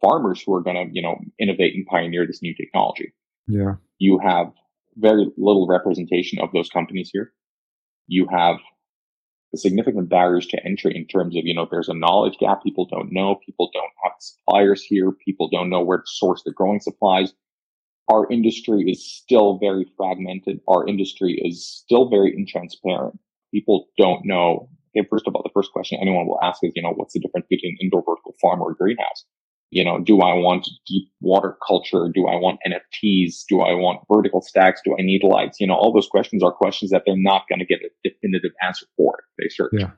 farmers 0.00 0.42
who 0.42 0.54
are 0.54 0.62
going 0.62 0.76
to, 0.76 0.94
you 0.94 1.02
know, 1.02 1.18
innovate 1.38 1.74
and 1.74 1.86
pioneer 1.86 2.26
this 2.26 2.42
new 2.42 2.54
technology. 2.54 3.12
Yeah. 3.46 3.74
You 3.98 4.18
have 4.18 4.52
very 5.00 5.26
little 5.36 5.66
representation 5.66 6.38
of 6.40 6.50
those 6.52 6.68
companies 6.68 7.10
here. 7.12 7.32
You 8.06 8.26
have 8.30 8.56
significant 9.54 10.08
barriers 10.08 10.46
to 10.46 10.64
entry 10.64 10.96
in 10.96 11.06
terms 11.06 11.36
of, 11.36 11.42
you 11.44 11.54
know, 11.54 11.66
there's 11.70 11.88
a 11.88 11.94
knowledge 11.94 12.36
gap. 12.38 12.62
People 12.62 12.86
don't 12.90 13.12
know. 13.12 13.36
People 13.44 13.70
don't 13.72 13.92
have 14.04 14.12
suppliers 14.20 14.82
here. 14.82 15.12
People 15.24 15.48
don't 15.50 15.70
know 15.70 15.82
where 15.82 15.98
to 15.98 16.06
source 16.06 16.42
their 16.44 16.54
growing 16.54 16.80
supplies. 16.80 17.32
Our 18.08 18.30
industry 18.30 18.84
is 18.88 19.04
still 19.04 19.58
very 19.58 19.86
fragmented. 19.96 20.60
Our 20.68 20.86
industry 20.86 21.40
is 21.44 21.64
still 21.64 22.08
very 22.08 22.32
intransparent. 22.32 23.18
People 23.52 23.88
don't 23.98 24.24
know. 24.24 24.68
Okay, 24.96 25.06
first 25.08 25.26
of 25.26 25.34
all, 25.34 25.42
the 25.42 25.50
first 25.54 25.72
question 25.72 25.98
anyone 26.00 26.26
will 26.26 26.40
ask 26.42 26.58
is, 26.62 26.72
you 26.74 26.82
know, 26.82 26.92
what's 26.94 27.14
the 27.14 27.20
difference 27.20 27.46
between 27.48 27.76
indoor 27.80 28.02
vertical 28.02 28.34
farm 28.40 28.60
or 28.60 28.74
greenhouse? 28.74 29.24
You 29.70 29.84
know, 29.84 30.00
do 30.00 30.20
I 30.20 30.34
want 30.34 30.68
deep 30.86 31.08
water 31.20 31.56
culture? 31.66 32.10
Do 32.12 32.26
I 32.26 32.36
want 32.36 32.58
NFTs? 32.66 33.44
Do 33.48 33.60
I 33.60 33.72
want 33.74 34.00
vertical 34.12 34.42
stacks? 34.42 34.80
Do 34.84 34.96
I 34.98 35.02
need 35.02 35.22
lights? 35.22 35.60
You 35.60 35.66
know, 35.66 35.74
all 35.74 35.92
those 35.92 36.08
questions 36.08 36.42
are 36.42 36.52
questions 36.52 36.90
that 36.90 37.02
they're 37.06 37.16
not 37.16 37.44
going 37.48 37.60
to 37.60 37.64
get 37.64 37.80
a 37.80 38.08
definitive 38.08 38.52
answer 38.62 38.86
for 38.96 39.18
if 39.18 39.44
they 39.44 39.48
search. 39.48 39.72
Yeah. 39.72 39.90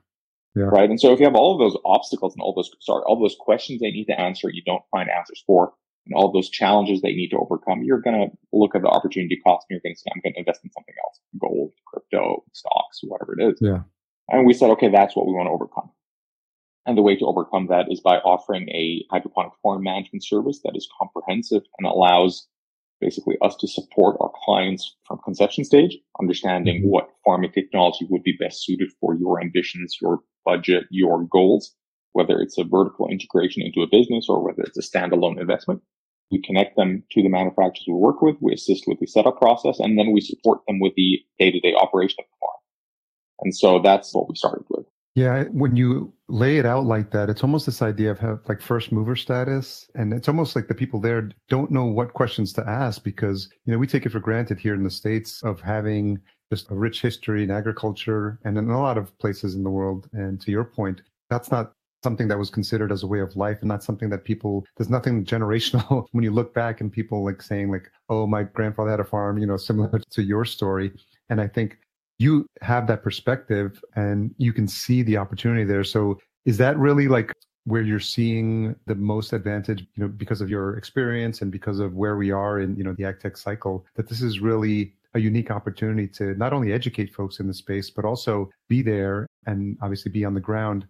Yeah. 0.55 0.65
Right. 0.65 0.87
And 0.87 0.99
so 0.99 1.11
if 1.11 1.19
you 1.19 1.25
have 1.25 1.35
all 1.35 1.53
of 1.53 1.59
those 1.59 1.79
obstacles 1.83 2.33
and 2.35 2.41
all 2.43 2.53
those, 2.53 2.69
sorry, 2.81 3.01
all 3.07 3.19
those 3.19 3.35
questions 3.39 3.81
they 3.81 3.89
need 3.89 4.05
to 4.05 4.19
answer, 4.19 4.51
you 4.51 4.61
don't 4.63 4.83
find 4.91 5.09
answers 5.09 5.43
for, 5.47 5.73
and 6.05 6.13
all 6.15 6.31
those 6.31 6.49
challenges 6.49 7.01
they 7.01 7.13
need 7.13 7.29
to 7.29 7.37
overcome, 7.37 7.81
you're 7.81 8.01
going 8.01 8.29
to 8.29 8.37
look 8.51 8.75
at 8.75 8.83
the 8.83 8.87
opportunity 8.87 9.39
cost 9.43 9.65
and 9.67 9.75
you're 9.75 9.81
going 9.83 9.95
to 9.95 9.99
say, 9.99 10.11
I'm 10.13 10.21
going 10.21 10.33
to 10.33 10.39
invest 10.39 10.61
in 10.63 10.71
something 10.71 10.93
else, 11.03 11.19
gold, 11.41 11.71
crypto, 11.87 12.43
stocks, 12.53 12.99
whatever 13.01 13.35
it 13.39 13.53
is. 13.53 13.57
Yeah. 13.61 13.79
And 14.29 14.45
we 14.45 14.53
said, 14.53 14.69
okay, 14.71 14.89
that's 14.89 15.15
what 15.15 15.25
we 15.25 15.33
want 15.33 15.47
to 15.47 15.51
overcome. 15.51 15.89
And 16.85 16.97
the 16.97 17.01
way 17.01 17.15
to 17.15 17.25
overcome 17.25 17.67
that 17.67 17.85
is 17.89 18.01
by 18.01 18.17
offering 18.17 18.67
a 18.69 19.05
hydroponic 19.09 19.53
farm 19.61 19.83
management 19.83 20.25
service 20.25 20.59
that 20.63 20.75
is 20.75 20.89
comprehensive 20.99 21.63
and 21.77 21.87
allows 21.87 22.47
basically 22.99 23.37
us 23.41 23.55
to 23.57 23.67
support 23.67 24.17
our 24.19 24.31
clients 24.43 24.95
from 25.05 25.19
conception 25.23 25.63
stage, 25.63 25.97
understanding 26.19 26.81
mm-hmm. 26.81 26.89
what 26.89 27.09
farming 27.25 27.51
technology 27.51 28.05
would 28.09 28.23
be 28.23 28.35
best 28.39 28.63
suited 28.63 28.91
for 28.99 29.15
your 29.15 29.41
ambitions, 29.41 29.97
your 30.01 30.19
budget, 30.45 30.85
your 30.89 31.25
goals, 31.31 31.73
whether 32.13 32.39
it's 32.39 32.57
a 32.57 32.63
vertical 32.63 33.07
integration 33.09 33.61
into 33.61 33.81
a 33.81 33.87
business 33.89 34.27
or 34.29 34.43
whether 34.43 34.63
it's 34.63 34.77
a 34.77 34.97
standalone 34.97 35.39
investment. 35.39 35.81
We 36.31 36.41
connect 36.41 36.75
them 36.77 37.03
to 37.11 37.21
the 37.21 37.29
manufacturers 37.29 37.85
we 37.87 37.93
work 37.93 38.21
with. 38.21 38.37
We 38.41 38.53
assist 38.53 38.85
with 38.87 38.99
the 38.99 39.07
setup 39.07 39.39
process 39.39 39.79
and 39.79 39.97
then 39.97 40.11
we 40.11 40.21
support 40.21 40.61
them 40.67 40.79
with 40.79 40.93
the 40.95 41.19
day 41.39 41.51
to 41.51 41.59
day 41.59 41.73
operation 41.75 42.17
of 42.19 42.25
the 42.25 42.37
farm. 42.39 42.59
And 43.41 43.55
so 43.55 43.79
that's 43.83 44.13
what 44.13 44.29
we 44.29 44.35
started 44.35 44.65
with. 44.69 44.85
Yeah, 45.15 45.43
when 45.51 45.75
you 45.75 46.11
lay 46.27 46.57
it 46.57 46.65
out 46.65 46.85
like 46.85 47.11
that, 47.11 47.29
it's 47.29 47.43
almost 47.43 47.67
this 47.67 47.83
idea 47.83 48.09
of 48.09 48.19
have 48.19 48.39
like 48.49 48.61
first 48.61 48.91
mover 48.91 49.15
status. 49.15 49.87
And 49.93 50.11
it's 50.11 50.27
almost 50.27 50.55
like 50.55 50.67
the 50.67 50.73
people 50.73 50.99
there 50.99 51.29
don't 51.49 51.69
know 51.69 51.85
what 51.85 52.13
questions 52.13 52.51
to 52.53 52.67
ask 52.67 53.03
because, 53.03 53.47
you 53.65 53.73
know, 53.73 53.77
we 53.77 53.85
take 53.85 54.07
it 54.07 54.11
for 54.11 54.19
granted 54.19 54.57
here 54.59 54.73
in 54.73 54.83
the 54.83 54.89
States 54.89 55.43
of 55.43 55.61
having 55.61 56.19
just 56.51 56.71
a 56.71 56.75
rich 56.75 57.01
history 57.01 57.43
in 57.43 57.51
agriculture 57.51 58.39
and 58.43 58.57
in 58.57 58.69
a 58.69 58.81
lot 58.81 58.97
of 58.97 59.15
places 59.19 59.53
in 59.53 59.63
the 59.63 59.69
world. 59.69 60.09
And 60.13 60.41
to 60.41 60.51
your 60.51 60.63
point, 60.63 61.01
that's 61.29 61.51
not 61.51 61.73
something 62.03 62.27
that 62.27 62.37
was 62.37 62.49
considered 62.49 62.91
as 62.91 63.03
a 63.03 63.07
way 63.07 63.19
of 63.19 63.35
life 63.35 63.59
and 63.61 63.69
not 63.69 63.83
something 63.83 64.09
that 64.09 64.25
people 64.25 64.65
there's 64.77 64.89
nothing 64.89 65.23
generational 65.23 66.05
when 66.11 66.23
you 66.23 66.31
look 66.31 66.53
back 66.53 66.81
and 66.81 66.91
people 66.91 67.23
like 67.23 67.41
saying 67.41 67.71
like 67.71 67.89
oh 68.09 68.27
my 68.27 68.43
grandfather 68.43 68.91
had 68.91 68.99
a 68.99 69.05
farm 69.05 69.37
you 69.37 69.45
know 69.45 69.55
similar 69.55 70.01
to 70.11 70.21
your 70.21 70.43
story 70.43 70.91
and 71.29 71.39
i 71.39 71.47
think 71.47 71.77
you 72.23 72.47
have 72.61 72.87
that 72.87 73.03
perspective 73.03 73.83
and 73.95 74.33
you 74.37 74.53
can 74.53 74.67
see 74.67 75.03
the 75.03 75.17
opportunity 75.17 75.63
there. 75.63 75.83
So 75.83 76.19
is 76.45 76.57
that 76.57 76.77
really 76.77 77.07
like 77.07 77.31
where 77.65 77.81
you're 77.81 77.99
seeing 77.99 78.75
the 78.87 78.95
most 78.95 79.33
advantage, 79.33 79.81
you 79.95 80.03
know, 80.03 80.07
because 80.07 80.41
of 80.41 80.49
your 80.49 80.77
experience 80.77 81.41
and 81.41 81.51
because 81.51 81.79
of 81.79 81.93
where 81.95 82.17
we 82.17 82.31
are 82.31 82.59
in, 82.59 82.75
you 82.75 82.83
know, 82.83 82.93
the 82.93 83.05
ag 83.05 83.19
tech 83.19 83.37
cycle, 83.37 83.85
that 83.95 84.07
this 84.07 84.21
is 84.21 84.39
really 84.39 84.93
a 85.13 85.19
unique 85.19 85.51
opportunity 85.51 86.07
to 86.07 86.33
not 86.35 86.53
only 86.53 86.73
educate 86.73 87.13
folks 87.13 87.39
in 87.39 87.47
the 87.47 87.53
space, 87.53 87.89
but 87.89 88.03
also 88.03 88.49
be 88.67 88.81
there 88.81 89.27
and 89.45 89.77
obviously 89.81 90.11
be 90.11 90.25
on 90.25 90.33
the 90.33 90.39
ground 90.39 90.85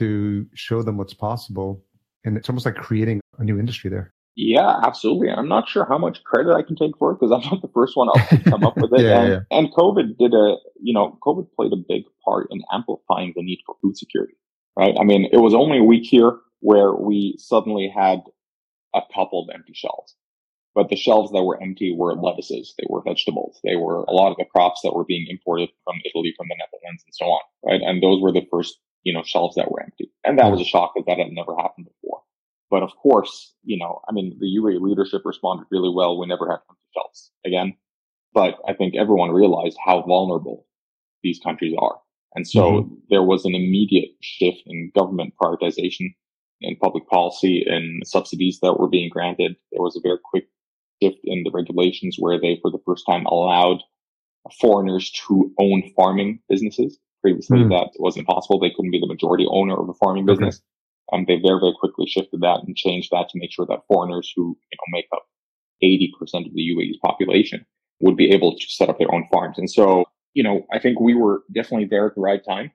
to 0.00 0.46
show 0.54 0.82
them 0.82 0.96
what's 0.96 1.14
possible. 1.14 1.82
And 2.24 2.36
it's 2.36 2.48
almost 2.48 2.66
like 2.66 2.74
creating 2.74 3.20
a 3.38 3.44
new 3.44 3.58
industry 3.58 3.88
there. 3.88 4.12
Yeah, 4.40 4.78
absolutely. 4.84 5.30
I'm 5.30 5.48
not 5.48 5.68
sure 5.68 5.84
how 5.84 5.98
much 5.98 6.22
credit 6.22 6.54
I 6.54 6.62
can 6.62 6.76
take 6.76 6.96
for 6.96 7.10
it 7.10 7.18
because 7.18 7.32
I'm 7.32 7.50
not 7.50 7.60
the 7.60 7.72
first 7.74 7.96
one 7.96 8.06
to 8.06 8.38
come 8.48 8.62
up 8.62 8.76
with 8.76 8.92
it. 8.92 9.00
yeah, 9.02 9.20
and, 9.20 9.28
yeah. 9.30 9.40
and 9.50 9.72
COVID 9.72 10.16
did 10.16 10.32
a, 10.32 10.54
you 10.80 10.94
know, 10.94 11.18
COVID 11.26 11.48
played 11.56 11.72
a 11.72 11.76
big 11.76 12.04
part 12.24 12.46
in 12.52 12.62
amplifying 12.72 13.32
the 13.34 13.42
need 13.42 13.58
for 13.66 13.74
food 13.82 13.96
security, 13.96 14.34
right? 14.78 14.94
I 14.98 15.02
mean, 15.02 15.28
it 15.32 15.38
was 15.38 15.54
only 15.54 15.78
a 15.78 15.82
week 15.82 16.06
here 16.06 16.38
where 16.60 16.94
we 16.94 17.34
suddenly 17.36 17.92
had 17.92 18.20
a 18.94 19.00
couple 19.12 19.42
of 19.42 19.52
empty 19.52 19.72
shelves, 19.74 20.14
but 20.72 20.88
the 20.88 20.94
shelves 20.94 21.32
that 21.32 21.42
were 21.42 21.60
empty 21.60 21.92
were 21.92 22.14
lettuces, 22.14 22.74
they 22.78 22.86
were 22.88 23.02
vegetables, 23.02 23.58
they 23.64 23.74
were 23.74 24.04
a 24.04 24.12
lot 24.12 24.30
of 24.30 24.36
the 24.36 24.44
crops 24.44 24.82
that 24.84 24.94
were 24.94 25.04
being 25.04 25.26
imported 25.28 25.68
from 25.82 25.96
Italy, 26.04 26.32
from 26.36 26.46
the 26.46 26.54
Netherlands, 26.54 27.02
and 27.04 27.12
so 27.12 27.24
on, 27.24 27.40
right? 27.66 27.80
And 27.82 28.00
those 28.00 28.22
were 28.22 28.30
the 28.30 28.46
first, 28.52 28.78
you 29.02 29.12
know, 29.12 29.24
shelves 29.26 29.56
that 29.56 29.72
were 29.72 29.82
empty, 29.82 30.12
and 30.24 30.38
that 30.38 30.52
was 30.52 30.60
a 30.60 30.64
shock 30.64 30.92
because 30.94 31.06
that 31.06 31.18
had 31.18 31.32
never 31.32 31.56
happened 31.56 31.88
before. 31.88 32.20
But 32.70 32.82
of 32.82 32.90
course, 32.96 33.54
you 33.64 33.78
know, 33.78 34.00
I 34.08 34.12
mean, 34.12 34.36
the 34.38 34.46
UAE 34.46 34.80
leadership 34.80 35.22
responded 35.24 35.66
really 35.70 35.92
well. 35.94 36.18
We 36.18 36.26
never 36.26 36.46
had 36.46 36.60
empty 36.68 36.82
shelves 36.94 37.30
again. 37.46 37.74
But 38.34 38.56
I 38.68 38.74
think 38.74 38.94
everyone 38.94 39.30
realized 39.30 39.78
how 39.84 40.02
vulnerable 40.02 40.66
these 41.22 41.40
countries 41.42 41.74
are. 41.78 41.98
And 42.34 42.46
so 42.46 42.82
mm-hmm. 42.82 42.94
there 43.10 43.22
was 43.22 43.44
an 43.44 43.54
immediate 43.54 44.10
shift 44.20 44.62
in 44.66 44.92
government 44.94 45.34
prioritization 45.40 46.14
in 46.60 46.76
public 46.76 47.08
policy 47.08 47.64
and 47.66 48.02
subsidies 48.06 48.58
that 48.60 48.78
were 48.78 48.88
being 48.88 49.08
granted. 49.08 49.56
There 49.72 49.82
was 49.82 49.96
a 49.96 50.06
very 50.06 50.18
quick 50.22 50.44
shift 51.02 51.18
in 51.24 51.44
the 51.44 51.50
regulations 51.52 52.16
where 52.18 52.38
they, 52.40 52.58
for 52.60 52.70
the 52.70 52.82
first 52.84 53.04
time, 53.06 53.24
allowed 53.26 53.82
foreigners 54.60 55.10
to 55.26 55.52
own 55.58 55.82
farming 55.96 56.40
businesses. 56.48 56.98
Previously, 57.22 57.58
mm. 57.58 57.70
that 57.70 57.90
wasn't 57.98 58.28
possible. 58.28 58.60
They 58.60 58.70
couldn't 58.70 58.92
be 58.92 59.00
the 59.00 59.08
majority 59.08 59.46
owner 59.50 59.76
of 59.76 59.88
a 59.88 59.94
farming 59.94 60.30
okay. 60.30 60.52
Business. 61.10 61.18
Um, 61.18 61.24
they 61.26 61.40
very, 61.46 61.60
very 61.60 61.74
quickly 61.78 62.06
shifted 62.06 62.40
that 62.40 62.60
and 62.66 62.76
changed 62.76 63.10
that 63.12 63.28
to 63.30 63.38
make 63.38 63.52
sure 63.52 63.66
that 63.66 63.86
foreigners 63.88 64.32
who 64.34 64.56
you 64.70 64.76
know, 64.76 64.98
make 64.98 65.06
up 65.12 65.26
80% 65.82 66.46
of 66.46 66.54
the 66.54 66.74
UAE's 66.76 66.98
population 67.04 67.64
would 68.00 68.16
be 68.16 68.30
able 68.30 68.56
to 68.56 68.66
set 68.68 68.88
up 68.88 68.98
their 68.98 69.12
own 69.12 69.26
farms. 69.32 69.58
And 69.58 69.70
so, 69.70 70.04
you 70.34 70.42
know, 70.42 70.66
I 70.72 70.78
think 70.78 71.00
we 71.00 71.14
were 71.14 71.42
definitely 71.52 71.86
there 71.86 72.06
at 72.06 72.14
the 72.14 72.20
right 72.20 72.44
time. 72.44 72.70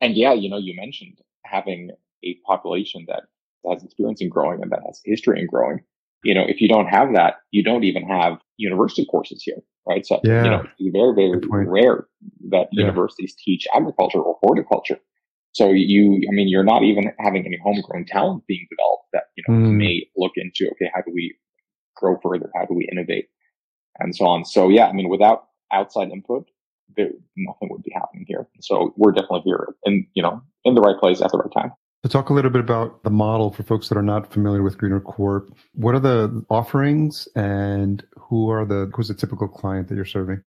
And 0.00 0.16
yeah, 0.16 0.32
you 0.32 0.48
know, 0.48 0.58
you 0.58 0.74
mentioned 0.76 1.18
having 1.44 1.90
a 2.24 2.36
population 2.46 3.04
that 3.08 3.24
has 3.70 3.82
experience 3.82 4.20
in 4.20 4.28
growing 4.28 4.62
and 4.62 4.70
that 4.70 4.80
has 4.86 5.00
history 5.04 5.40
in 5.40 5.46
growing. 5.46 5.80
You 6.24 6.34
know, 6.34 6.44
if 6.46 6.60
you 6.60 6.68
don't 6.68 6.86
have 6.86 7.12
that, 7.14 7.36
you 7.50 7.62
don't 7.62 7.84
even 7.84 8.02
have 8.08 8.38
university 8.56 9.06
courses 9.10 9.42
here, 9.42 9.62
right? 9.86 10.06
So, 10.06 10.20
yeah. 10.24 10.44
you 10.44 10.50
know, 10.50 10.64
it's 10.78 10.92
very, 10.92 11.14
very 11.14 11.66
rare 11.68 12.06
that 12.50 12.68
yeah. 12.72 12.82
universities 12.86 13.36
teach 13.42 13.66
agriculture 13.74 14.20
or 14.20 14.36
horticulture. 14.42 14.98
So 15.56 15.70
you, 15.70 16.16
I 16.28 16.32
mean, 16.34 16.48
you're 16.48 16.62
not 16.62 16.82
even 16.82 17.10
having 17.18 17.46
any 17.46 17.58
homegrown 17.64 18.04
talent 18.04 18.46
being 18.46 18.66
developed 18.68 19.06
that, 19.14 19.22
you 19.38 19.44
know, 19.48 19.54
mm. 19.54 19.76
may 19.78 20.06
look 20.14 20.32
into, 20.36 20.68
okay, 20.72 20.90
how 20.94 21.00
do 21.00 21.10
we 21.14 21.34
grow 21.94 22.18
further? 22.22 22.50
How 22.54 22.66
do 22.66 22.74
we 22.74 22.86
innovate? 22.92 23.28
And 23.98 24.14
so 24.14 24.26
on. 24.26 24.44
So 24.44 24.68
yeah, 24.68 24.86
I 24.88 24.92
mean, 24.92 25.08
without 25.08 25.46
outside 25.72 26.10
input, 26.10 26.44
there, 26.94 27.08
nothing 27.38 27.70
would 27.70 27.82
be 27.82 27.90
happening 27.94 28.26
here. 28.28 28.46
So 28.60 28.92
we're 28.98 29.12
definitely 29.12 29.44
here 29.46 29.68
and 29.86 30.06
you 30.12 30.22
know, 30.22 30.42
in 30.66 30.74
the 30.74 30.82
right 30.82 30.98
place 31.00 31.22
at 31.22 31.32
the 31.32 31.38
right 31.38 31.52
time. 31.54 31.72
To 32.02 32.10
talk 32.10 32.28
a 32.28 32.34
little 32.34 32.50
bit 32.50 32.60
about 32.60 33.02
the 33.02 33.10
model 33.10 33.50
for 33.50 33.62
folks 33.62 33.88
that 33.88 33.96
are 33.96 34.02
not 34.02 34.30
familiar 34.30 34.62
with 34.62 34.76
Greener 34.76 35.00
Crop, 35.00 35.48
what 35.72 35.94
are 35.94 36.00
the 36.00 36.44
offerings 36.50 37.28
and 37.34 38.04
who 38.18 38.50
are 38.50 38.66
the 38.66 38.90
who's 38.94 39.08
the 39.08 39.14
typical 39.14 39.48
client 39.48 39.88
that 39.88 39.94
you're 39.94 40.04
serving? 40.04 40.42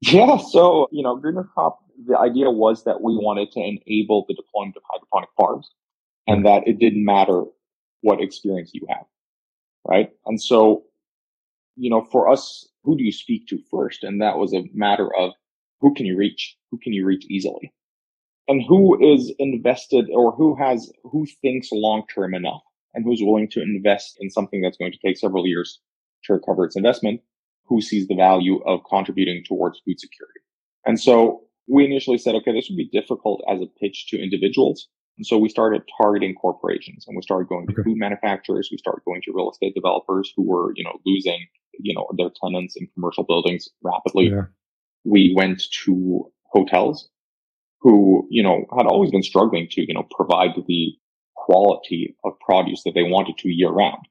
Yeah, 0.00 0.36
so 0.38 0.88
you 0.92 1.02
know, 1.02 1.16
Greener 1.16 1.44
Crop, 1.44 1.80
the 2.06 2.18
idea 2.18 2.50
was 2.50 2.84
that 2.84 3.02
we 3.02 3.14
wanted 3.16 3.50
to 3.52 3.60
enable 3.60 4.24
the 4.28 4.34
deployment 4.34 4.76
of 4.76 4.82
hydroponic 4.90 5.30
farms, 5.36 5.70
and 6.26 6.46
that 6.46 6.66
it 6.68 6.78
didn't 6.78 7.04
matter 7.04 7.44
what 8.02 8.20
experience 8.22 8.70
you 8.74 8.86
have, 8.88 9.04
right? 9.86 10.10
And 10.26 10.40
so, 10.40 10.84
you 11.76 11.90
know, 11.90 12.02
for 12.02 12.30
us, 12.30 12.68
who 12.84 12.96
do 12.96 13.04
you 13.04 13.12
speak 13.12 13.48
to 13.48 13.58
first? 13.70 14.04
And 14.04 14.22
that 14.22 14.38
was 14.38 14.54
a 14.54 14.64
matter 14.74 15.08
of 15.16 15.32
who 15.80 15.94
can 15.94 16.06
you 16.06 16.16
reach? 16.16 16.56
Who 16.70 16.78
can 16.78 16.92
you 16.92 17.04
reach 17.06 17.26
easily? 17.30 17.72
and 18.48 18.62
who 18.66 18.98
is 19.14 19.32
invested 19.38 20.06
or 20.12 20.32
who 20.32 20.56
has 20.56 20.90
who 21.04 21.26
thinks 21.42 21.68
long 21.72 22.04
term 22.14 22.34
enough 22.34 22.62
and 22.94 23.04
who's 23.04 23.20
willing 23.22 23.48
to 23.50 23.62
invest 23.62 24.16
in 24.20 24.30
something 24.30 24.60
that's 24.62 24.76
going 24.76 24.92
to 24.92 24.98
take 25.04 25.18
several 25.18 25.46
years 25.46 25.80
to 26.24 26.32
recover 26.32 26.64
its 26.64 26.76
investment 26.76 27.20
who 27.68 27.80
sees 27.80 28.06
the 28.08 28.14
value 28.14 28.62
of 28.64 28.80
contributing 28.88 29.42
towards 29.46 29.80
food 29.84 30.00
security. 30.00 30.40
And 30.86 31.00
so 31.00 31.42
we 31.66 31.84
initially 31.84 32.18
said 32.18 32.34
okay 32.36 32.52
this 32.52 32.68
would 32.70 32.76
be 32.76 32.88
difficult 32.92 33.42
as 33.48 33.60
a 33.60 33.66
pitch 33.80 34.06
to 34.08 34.22
individuals. 34.22 34.88
And 35.18 35.26
so 35.26 35.36
we 35.36 35.48
started 35.48 35.82
targeting 36.00 36.34
corporations 36.34 37.04
and 37.06 37.16
we 37.16 37.22
started 37.22 37.48
going 37.48 37.66
to 37.66 37.72
okay. 37.72 37.82
food 37.82 37.98
manufacturers. 37.98 38.68
We 38.70 38.78
started 38.78 39.02
going 39.04 39.20
to 39.22 39.32
real 39.34 39.50
estate 39.50 39.74
developers 39.74 40.32
who 40.36 40.48
were 40.48 40.72
you 40.76 40.84
know 40.84 40.98
losing 41.04 41.46
you 41.78 41.94
know 41.94 42.06
their 42.16 42.30
tenants 42.42 42.76
in 42.76 42.88
commercial 42.94 43.24
buildings 43.24 43.68
rapidly. 43.82 44.30
Yeah. 44.30 44.46
we 45.04 45.32
went 45.36 45.62
to 45.84 46.30
hotels 46.52 47.08
who, 47.80 48.26
you 48.30 48.42
know, 48.42 48.64
had 48.76 48.86
always 48.86 49.10
been 49.10 49.22
struggling 49.22 49.68
to, 49.70 49.82
you 49.86 49.94
know, 49.94 50.06
provide 50.10 50.50
the 50.66 50.92
quality 51.36 52.16
of 52.24 52.38
produce 52.40 52.82
that 52.84 52.94
they 52.94 53.04
wanted 53.04 53.38
to 53.38 53.48
year 53.48 53.70
round, 53.70 54.06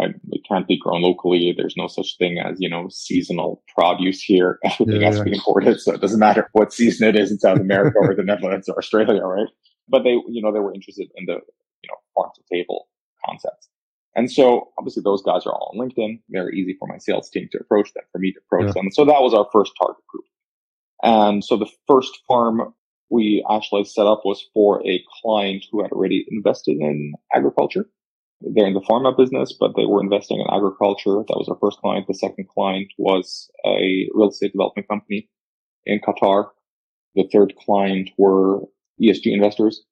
right? 0.00 0.14
It 0.30 0.42
can't 0.48 0.66
be 0.66 0.78
grown 0.78 1.02
locally. 1.02 1.54
There's 1.56 1.76
no 1.76 1.86
such 1.86 2.16
thing 2.18 2.38
as, 2.38 2.56
you 2.58 2.68
know, 2.68 2.88
seasonal 2.90 3.62
produce 3.74 4.22
here. 4.22 4.58
Everything 4.64 5.00
yeah, 5.00 5.08
has 5.08 5.18
to 5.18 5.24
be 5.24 5.34
imported. 5.34 5.80
So 5.80 5.92
it 5.92 6.00
doesn't 6.00 6.18
matter 6.18 6.48
what 6.52 6.72
season 6.72 7.08
it 7.08 7.16
is 7.16 7.30
in 7.30 7.38
South 7.38 7.60
America 7.60 7.98
or 8.00 8.14
the 8.14 8.22
Netherlands 8.24 8.68
or 8.68 8.78
Australia, 8.78 9.22
right? 9.22 9.48
But 9.88 10.04
they, 10.04 10.10
you 10.28 10.42
know, 10.42 10.52
they 10.52 10.60
were 10.60 10.74
interested 10.74 11.08
in 11.16 11.26
the, 11.26 11.34
you 11.34 11.88
know, 11.88 11.96
farm 12.14 12.30
to 12.36 12.42
table 12.52 12.88
concepts. 13.26 13.68
And 14.16 14.30
so 14.30 14.70
obviously 14.78 15.02
those 15.02 15.22
guys 15.22 15.46
are 15.46 15.52
all 15.52 15.72
on 15.74 15.88
LinkedIn. 15.88 16.20
Very 16.30 16.58
easy 16.58 16.76
for 16.78 16.88
my 16.88 16.98
sales 16.98 17.30
team 17.30 17.48
to 17.52 17.58
approach 17.58 17.92
them, 17.94 18.04
for 18.12 18.18
me 18.18 18.32
to 18.32 18.40
approach 18.40 18.68
yeah. 18.68 18.82
them. 18.82 18.90
So 18.90 19.04
that 19.04 19.22
was 19.22 19.34
our 19.34 19.46
first 19.52 19.72
target 19.80 20.04
group. 20.08 20.24
And 21.02 21.44
so 21.44 21.56
the 21.56 21.70
first 21.86 22.18
farm 22.26 22.74
we 23.10 23.44
actually 23.50 23.84
set 23.84 24.06
up 24.06 24.22
was 24.24 24.48
for 24.54 24.86
a 24.86 25.02
client 25.20 25.64
who 25.70 25.82
had 25.82 25.92
already 25.92 26.26
invested 26.30 26.76
in 26.78 27.14
agriculture. 27.34 27.86
They're 28.40 28.66
in 28.66 28.74
the 28.74 28.80
pharma 28.80 29.16
business, 29.16 29.52
but 29.52 29.76
they 29.76 29.84
were 29.84 30.02
investing 30.02 30.40
in 30.40 30.46
agriculture. 30.50 31.22
That 31.28 31.36
was 31.36 31.48
our 31.48 31.58
first 31.60 31.78
client. 31.78 32.06
The 32.06 32.14
second 32.14 32.48
client 32.48 32.92
was 32.96 33.50
a 33.66 34.08
real 34.14 34.30
estate 34.30 34.52
development 34.52 34.88
company 34.88 35.28
in 35.84 36.00
Qatar. 36.00 36.48
The 37.14 37.28
third 37.32 37.54
client 37.64 38.10
were 38.16 38.60
ESG 39.00 39.26
investors. 39.26 39.82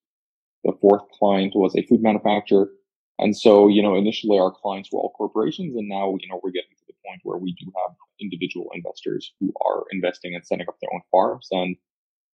The 0.65 0.73
fourth 0.81 1.03
client 1.19 1.53
was 1.55 1.77
a 1.77 1.83
food 1.83 2.03
manufacturer. 2.03 2.71
And 3.19 3.37
so, 3.37 3.69
you 3.69 3.83
know, 3.83 3.97
initially 3.97 4.39
our 4.39 4.53
clients 4.53 4.91
were 4.93 5.01
all 5.01 5.13
corporations 5.17 5.77
and 5.77 5.89
now, 5.89 6.17
you 6.21 6.29
know, 6.29 6.41
we're 6.43 6.53
getting 6.53 6.71
to 6.79 6.85
the 6.87 6.95
point 7.07 7.21
where 7.25 7.39
we 7.39 7.53
do 7.53 7.71
have 7.77 7.97
individual 8.21 8.69
investors 8.75 9.33
who 9.41 9.53
are 9.67 9.85
investing 9.91 10.35
and 10.35 10.47
setting 10.47 10.67
up 10.69 10.77
their 10.81 10.91
own 10.95 11.03
farms. 11.11 11.49
And 11.51 11.77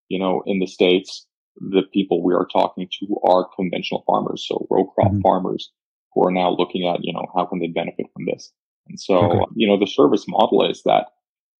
you 0.09 0.19
know, 0.19 0.43
in 0.45 0.59
the 0.59 0.67
States, 0.67 1.25
the 1.57 1.83
people 1.93 2.23
we 2.23 2.33
are 2.33 2.47
talking 2.51 2.87
to 2.99 3.15
are 3.27 3.49
conventional 3.55 4.03
farmers. 4.05 4.45
So 4.47 4.67
row 4.69 4.85
crop 4.85 5.11
mm-hmm. 5.11 5.21
farmers 5.21 5.71
who 6.15 6.25
are 6.25 6.31
now 6.31 6.49
looking 6.49 6.87
at, 6.87 7.03
you 7.03 7.13
know, 7.13 7.25
how 7.35 7.45
can 7.45 7.59
they 7.59 7.67
benefit 7.67 8.07
from 8.13 8.25
this? 8.25 8.51
And 8.87 8.99
so, 8.99 9.17
okay. 9.17 9.51
you 9.55 9.67
know, 9.67 9.77
the 9.77 9.87
service 9.87 10.25
model 10.27 10.67
is 10.67 10.81
that 10.83 11.07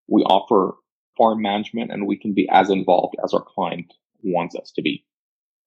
we 0.08 0.24
offer 0.24 0.76
farm 1.18 1.42
management 1.42 1.92
and 1.92 2.08
we 2.08 2.18
can 2.18 2.34
be 2.34 2.48
as 2.50 2.70
involved 2.70 3.16
as 3.24 3.34
our 3.34 3.44
client 3.44 3.94
wants 4.24 4.56
us 4.56 4.72
to 4.76 4.82
be. 4.82 5.06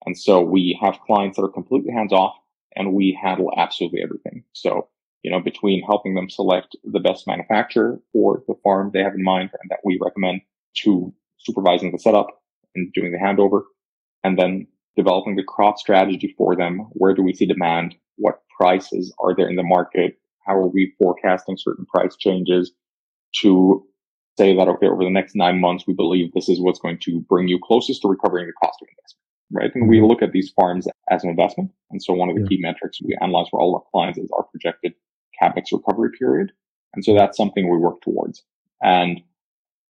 And 0.05 0.17
so 0.17 0.41
we 0.41 0.77
have 0.81 0.99
clients 1.05 1.37
that 1.37 1.43
are 1.43 1.49
completely 1.49 1.91
hands 1.91 2.13
off 2.13 2.35
and 2.75 2.93
we 2.93 3.17
handle 3.21 3.51
absolutely 3.57 4.01
everything. 4.01 4.43
So, 4.53 4.87
you 5.23 5.31
know, 5.31 5.41
between 5.41 5.83
helping 5.83 6.15
them 6.15 6.29
select 6.29 6.75
the 6.83 6.99
best 6.99 7.27
manufacturer 7.27 7.99
for 8.13 8.43
the 8.47 8.55
farm 8.63 8.91
they 8.93 9.03
have 9.03 9.15
in 9.15 9.23
mind 9.23 9.49
and 9.61 9.69
that 9.69 9.79
we 9.83 9.99
recommend 10.01 10.41
to 10.77 11.13
supervising 11.37 11.91
the 11.91 11.99
setup 11.99 12.41
and 12.75 12.93
doing 12.93 13.11
the 13.11 13.17
handover 13.17 13.63
and 14.23 14.37
then 14.37 14.67
developing 14.95 15.35
the 15.35 15.43
crop 15.43 15.77
strategy 15.77 16.33
for 16.37 16.55
them. 16.55 16.87
Where 16.91 17.13
do 17.13 17.21
we 17.21 17.33
see 17.33 17.45
demand? 17.45 17.95
What 18.17 18.41
prices 18.59 19.13
are 19.19 19.35
there 19.35 19.49
in 19.49 19.55
the 19.55 19.63
market? 19.63 20.17
How 20.45 20.53
are 20.53 20.67
we 20.67 20.93
forecasting 20.97 21.57
certain 21.57 21.85
price 21.85 22.15
changes 22.17 22.71
to 23.41 23.85
say 24.37 24.55
that, 24.55 24.67
okay, 24.67 24.87
over 24.87 25.03
the 25.03 25.09
next 25.09 25.35
nine 25.35 25.59
months, 25.59 25.85
we 25.87 25.93
believe 25.93 26.33
this 26.33 26.49
is 26.49 26.59
what's 26.59 26.79
going 26.79 26.97
to 27.01 27.21
bring 27.21 27.47
you 27.47 27.59
closest 27.61 28.01
to 28.01 28.07
recovering 28.07 28.47
the 28.47 28.53
cost 28.53 28.79
of 28.81 28.87
investment, 28.89 29.21
right? 29.51 29.71
And 29.75 29.89
we 29.89 29.97
mm-hmm. 29.97 30.07
look 30.07 30.21
at 30.21 30.31
these 30.31 30.51
farms 30.55 30.87
as 31.09 31.23
an 31.23 31.29
investment. 31.29 31.71
And 31.91 32.01
so 32.01 32.13
one 32.13 32.29
of 32.29 32.35
the 32.35 32.41
yeah. 32.41 32.47
key 32.47 32.59
metrics 32.59 32.99
we 33.03 33.17
analyze 33.21 33.47
for 33.49 33.59
all 33.59 33.75
our 33.75 33.83
clients 33.91 34.17
is 34.17 34.29
our 34.35 34.43
projected 34.43 34.93
capex 35.41 35.65
recovery 35.71 36.11
period. 36.17 36.51
And 36.93 37.03
so 37.03 37.13
that's 37.13 37.37
something 37.37 37.69
we 37.69 37.77
work 37.77 38.01
towards. 38.01 38.43
And 38.81 39.21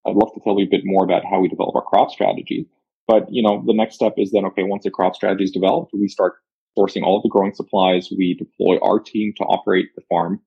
I'd 0.06 0.16
love 0.16 0.34
to 0.34 0.42
tell 0.44 0.60
you 0.60 0.66
a 0.66 0.70
bit 0.70 0.82
more 0.84 1.04
about 1.04 1.24
how 1.30 1.40
we 1.40 1.48
develop 1.48 1.76
our 1.76 1.84
crop 1.84 2.12
strategy. 2.12 2.68
But, 3.08 3.28
you 3.32 3.42
know, 3.42 3.64
the 3.66 3.74
next 3.74 3.96
step 3.96 4.14
is 4.18 4.32
then, 4.32 4.46
okay, 4.46 4.64
once 4.64 4.84
the 4.84 4.92
crop 4.92 5.16
strategy 5.16 5.44
is 5.44 5.52
developed, 5.52 5.92
we 5.94 6.08
start 6.08 6.34
sourcing 6.78 7.04
all 7.04 7.18
of 7.18 7.24
the 7.24 7.30
growing 7.30 7.54
supplies. 7.54 8.10
We 8.16 8.34
deploy 8.34 8.78
our 8.82 9.00
team 9.00 9.34
to 9.38 9.44
operate 9.44 9.90
the 9.96 10.04
farm. 10.10 10.42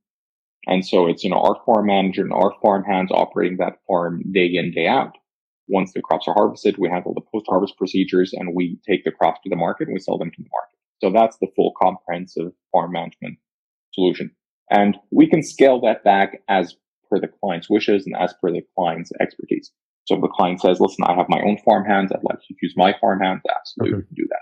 And 0.66 0.87
so 0.87 1.06
it's, 1.06 1.24
you 1.24 1.30
know, 1.30 1.40
our 1.40 1.61
farm 1.66 1.87
manager 1.87 2.22
and 2.22 2.32
our 2.32 2.54
farm 2.62 2.85
hands 2.85 3.11
operating 3.11 3.58
that 3.58 3.78
farm 3.87 4.22
day 4.32 4.46
in, 4.46 4.72
day 4.72 4.87
out. 4.87 5.16
Once 5.68 5.92
the 5.92 6.02
crops 6.02 6.28
are 6.28 6.35
harvested, 6.35 6.76
we 6.78 6.88
handle 6.88 7.14
the 7.14 7.20
post-harvest 7.32 7.76
procedures 7.76 8.32
and 8.32 8.54
we 8.54 8.78
take 8.88 9.04
the 9.04 9.11
crops 9.11 9.40
to 9.42 9.50
the 9.50 9.56
market 9.56 9.88
and 9.88 9.94
we 9.94 10.00
sell 10.00 10.18
them 10.18 10.30
to 10.30 10.42
the 10.42 10.48
market. 10.52 10.78
So 11.00 11.11
that's 11.11 11.37
the 11.38 11.48
full 11.56 11.72
comprehensive 11.80 12.52
farm 12.70 12.92
management 12.92 13.38
solution. 13.92 14.30
And 14.70 14.96
we 15.11 15.28
can 15.28 15.42
scale 15.42 15.80
that 15.80 16.04
back 16.04 16.42
as 16.48 16.76
per 17.11 17.18
the 17.20 17.28
client's 17.28 17.68
wishes 17.68 18.06
and 18.06 18.16
as 18.16 18.35
per 18.40 18.50
the 18.50 18.62
client's 18.76 19.11
expertise. 19.20 19.70
So 20.04 20.16
if 20.16 20.20
the 20.20 20.28
client 20.28 20.61
says, 20.61 20.80
listen, 20.80 21.04
I 21.04 21.14
have 21.14 21.28
my 21.28 21.40
own 21.42 21.58
farm 21.64 21.85
hands, 21.85 22.12
I'd 22.12 22.24
like 22.24 22.38
to 22.38 22.54
use 22.61 22.74
my 22.76 22.94
farm 23.00 23.20
hands, 23.20 23.42
absolutely 23.54 23.98
okay. 23.98 24.06
do 24.14 24.26
that. 24.30 24.41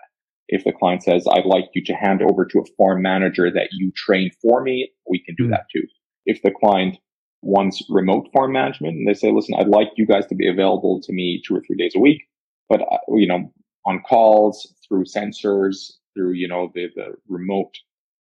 If 0.53 0.65
the 0.65 0.73
client 0.73 1.03
says, 1.05 1.27
I'd 1.31 1.47
like 1.47 1.69
you 1.75 1.83
to 1.85 1.95
hand 1.95 2.23
over 2.23 2.45
to 2.45 2.59
a 2.59 2.71
farm 2.77 3.03
manager 3.03 3.51
that 3.53 3.69
you 3.73 3.93
train 3.95 4.31
for 4.43 4.63
me, 4.63 4.91
we 5.09 5.19
can 5.25 5.35
do 5.37 5.45
mm-hmm. 5.45 5.53
that 5.53 5.67
too. 5.73 5.85
If 6.27 6.43
the 6.43 6.51
client 6.51 6.99
wants 7.43 7.83
remote 7.89 8.29
farm 8.35 8.53
management 8.53 8.97
and 8.97 9.09
they 9.09 9.15
say, 9.15 9.33
listen, 9.33 9.55
I'd 9.59 9.69
like 9.69 9.89
you 9.97 10.07
guys 10.07 10.27
to 10.27 10.35
be 10.35 10.49
available 10.49 11.01
to 11.05 11.13
me 11.13 11.41
two 11.47 11.57
or 11.57 11.63
three 11.67 11.77
days 11.77 11.95
a 11.97 12.01
week, 12.01 12.23
but, 12.69 12.83
uh, 12.83 12.99
you 13.09 13.27
know, 13.27 13.53
on 13.87 14.03
calls, 14.09 14.75
through 14.87 15.05
sensors, 15.05 15.93
through, 16.15 16.33
you 16.33 16.49
know, 16.49 16.71
the, 16.75 16.89
the 16.97 17.15
remote 17.29 17.73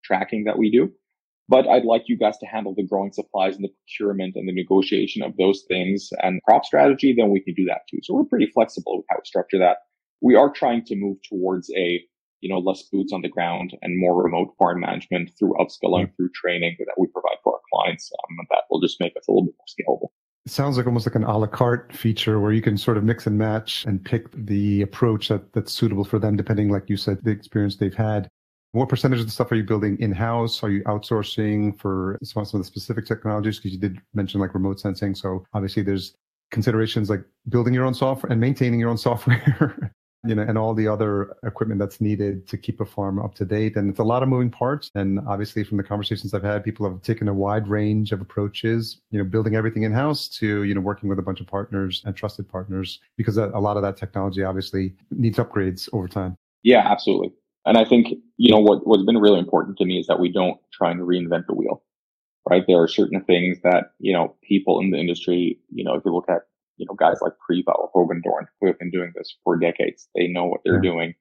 tracking 0.05 0.45
that 0.45 0.57
we 0.57 0.71
do, 0.71 0.90
but 1.49 1.66
I'd 1.69 1.85
like 1.85 2.05
you 2.07 2.16
guys 2.16 2.38
to 2.38 2.47
handle 2.47 2.75
the 2.77 2.87
growing 2.87 3.12
supplies 3.12 3.57
and 3.57 3.64
the 3.64 3.75
procurement 3.81 4.37
and 4.37 4.49
the 4.49 4.55
negotiation 4.55 5.21
of 5.23 5.37
those 5.37 5.64
things 5.66 6.11
and 6.23 6.40
crop 6.45 6.64
strategy, 6.64 7.12
then 7.12 7.31
we 7.31 7.40
can 7.40 7.55
do 7.55 7.64
that 7.66 7.83
too. 7.90 7.99
So 8.05 8.14
we're 8.14 8.25
pretty 8.25 8.47
flexible 8.47 8.99
with 8.99 9.07
how 9.11 9.16
we 9.16 9.27
structure 9.27 9.59
that. 9.59 9.79
we 10.21 10.37
are 10.37 10.51
trying 10.51 10.85
to 10.85 10.97
move 10.97 11.19
towards 11.29 11.71
a 11.77 12.03
you 12.40 12.48
know 12.48 12.59
less 12.59 12.83
boots 12.85 13.12
on 13.12 13.22
the 13.22 13.29
ground 13.29 13.76
and 13.83 13.98
more 13.98 14.22
remote 14.22 14.55
farm 14.59 14.81
management 14.81 15.31
through 15.38 15.55
upskilling, 15.55 16.14
through 16.16 16.31
training 16.35 16.76
that 16.79 16.94
we 16.98 17.07
provide 17.09 17.37
for 17.42 17.55
our 17.55 17.61
clients. 17.72 18.11
Um, 18.12 18.46
that 18.50 18.62
will 18.70 18.81
just 18.81 19.00
make 19.00 19.16
us 19.16 19.29
a 19.29 19.33
little 19.33 19.46
bit 19.46 19.55
more 19.59 19.98
scalable. 19.98 20.09
It 20.46 20.53
sounds 20.53 20.76
like 20.76 20.87
almost 20.87 21.07
like 21.07 21.14
an 21.14 21.24
a 21.24 21.37
la 21.37 21.46
carte 21.46 21.94
feature 21.94 22.40
where 22.40 22.53
you 22.53 22.62
can 22.62 22.79
sort 22.79 22.96
of 22.96 23.05
mix 23.05 23.26
and 23.26 23.37
match 23.37 23.85
and 23.85 24.03
pick 24.03 24.26
the 24.33 24.83
approach 24.83 25.29
that, 25.29 25.53
that's 25.53 25.72
suitable 25.72 26.05
for 26.05 26.18
them, 26.18 26.37
depending, 26.37 26.70
like 26.70 26.88
you 26.88 26.96
said, 26.96 27.22
the 27.22 27.31
experience 27.31 27.76
they've 27.76 27.94
had. 27.94 28.29
What 28.72 28.88
percentage 28.88 29.20
of 29.20 29.26
the 29.26 29.33
stuff 29.33 29.53
are 29.53 29.57
you 29.57 29.64
building 29.64 29.98
in 30.00 30.12
house? 30.12 30.62
Are 30.62 30.70
you 30.70 30.83
outsourcing 30.85 31.79
for 31.79 32.18
some 32.22 32.42
of 32.42 32.53
the 32.53 32.64
specific 32.64 33.05
technologies? 33.05 33.59
Because 33.59 33.72
you 33.72 33.81
did 33.81 33.98
mention 34.14 34.40
like 34.40 34.55
remote 34.55 34.81
sensing. 34.81 35.14
So 35.14 35.44
obviously 35.53 35.83
there's 35.83 36.14
considerations 36.50 37.11
like 37.11 37.22
building 37.48 37.74
your 37.74 37.85
own 37.85 37.94
software 37.94 38.31
and 38.31 38.40
maintaining 38.40 38.81
your 38.81 38.90
own 38.90 38.98
software 39.09 39.92
you 40.24 40.35
know, 40.35 40.42
and 40.42 40.59
all 40.59 40.74
the 40.74 40.87
other 40.87 41.37
equipment 41.44 41.78
that's 41.80 42.00
needed 42.00 42.46
to 42.48 42.59
keep 42.59 42.80
a 42.80 42.87
farm 42.87 43.18
up 43.18 43.35
to 43.37 43.44
date. 43.44 43.76
And 43.76 43.90
it's 43.90 43.98
a 43.98 44.04
lot 44.04 44.22
of 44.22 44.28
moving 44.28 44.50
parts. 44.50 44.90
And 44.94 45.20
obviously, 45.26 45.64
from 45.64 45.76
the 45.76 45.83
conversations 45.83 46.35
I've 46.35 46.42
had, 46.42 46.62
people 46.62 46.88
have 46.90 47.00
taken 47.02 47.28
a 47.28 47.35
wide 47.35 47.68
range 47.68 48.12
of 48.12 48.20
approaches, 48.20 49.00
you 49.11 49.18
know, 49.18 49.24
building 49.24 49.56
everything 49.56 49.85
in 49.85 49.92
house 49.92 50.28
to, 50.38 50.64
you 50.64 50.74
know, 50.74 50.80
working 50.80 51.09
with 51.09 51.18
a 51.18 51.22
bunch 51.22 51.40
of 51.40 51.46
partners 51.46 52.02
and 52.04 52.14
trusted 52.14 52.48
partners, 52.48 53.00
because 53.16 53.37
a 53.37 53.46
lot 53.46 53.76
of 53.76 53.83
that 53.83 53.96
technology 53.96 54.42
obviously 54.42 54.94
needs 55.11 55.38
upgrades 55.38 55.88
over 55.92 56.09
time. 56.09 56.37
Yeah, 56.62 56.87
absolutely. 56.87 57.33
And 57.66 57.76
I 57.76 57.85
think, 57.85 58.09
you 58.37 58.50
know, 58.50 58.59
what, 58.59 58.87
what's 58.87 59.04
been 59.04 59.18
really 59.18 59.38
important 59.38 59.78
to 59.78 59.85
me 59.85 59.98
is 59.98 60.06
that 60.06 60.18
we 60.18 60.33
don't 60.33 60.59
try 60.72 60.90
and 60.90 61.00
reinvent 61.00 61.46
the 61.46 61.54
wheel, 61.54 61.83
right? 62.48 62.64
There 62.66 62.80
are 62.83 62.88
certain 62.88 63.22
things 63.24 63.61
that, 63.62 63.92
you 63.98 64.12
know, 64.12 64.35
people 64.42 64.80
in 64.80 64.90
the 64.90 64.98
industry, 64.98 65.59
you 65.70 65.85
know, 65.85 65.94
if 65.94 66.02
you 66.04 66.12
look 66.12 66.28
at 66.28 66.42
you 66.81 66.87
know, 66.88 66.95
guys 66.95 67.19
like 67.21 67.35
Priva 67.47 67.73
or 67.73 67.90
Hogendoorn 67.95 68.47
who 68.59 68.66
have 68.66 68.79
been 68.79 68.90
doing 68.90 69.12
this 69.14 69.37
for 69.45 69.59
decades. 69.59 70.09
They 70.16 70.29
know 70.29 70.47
what 70.47 70.62
they're 70.64 70.83
yeah. 70.83 70.90
doing. 70.90 71.14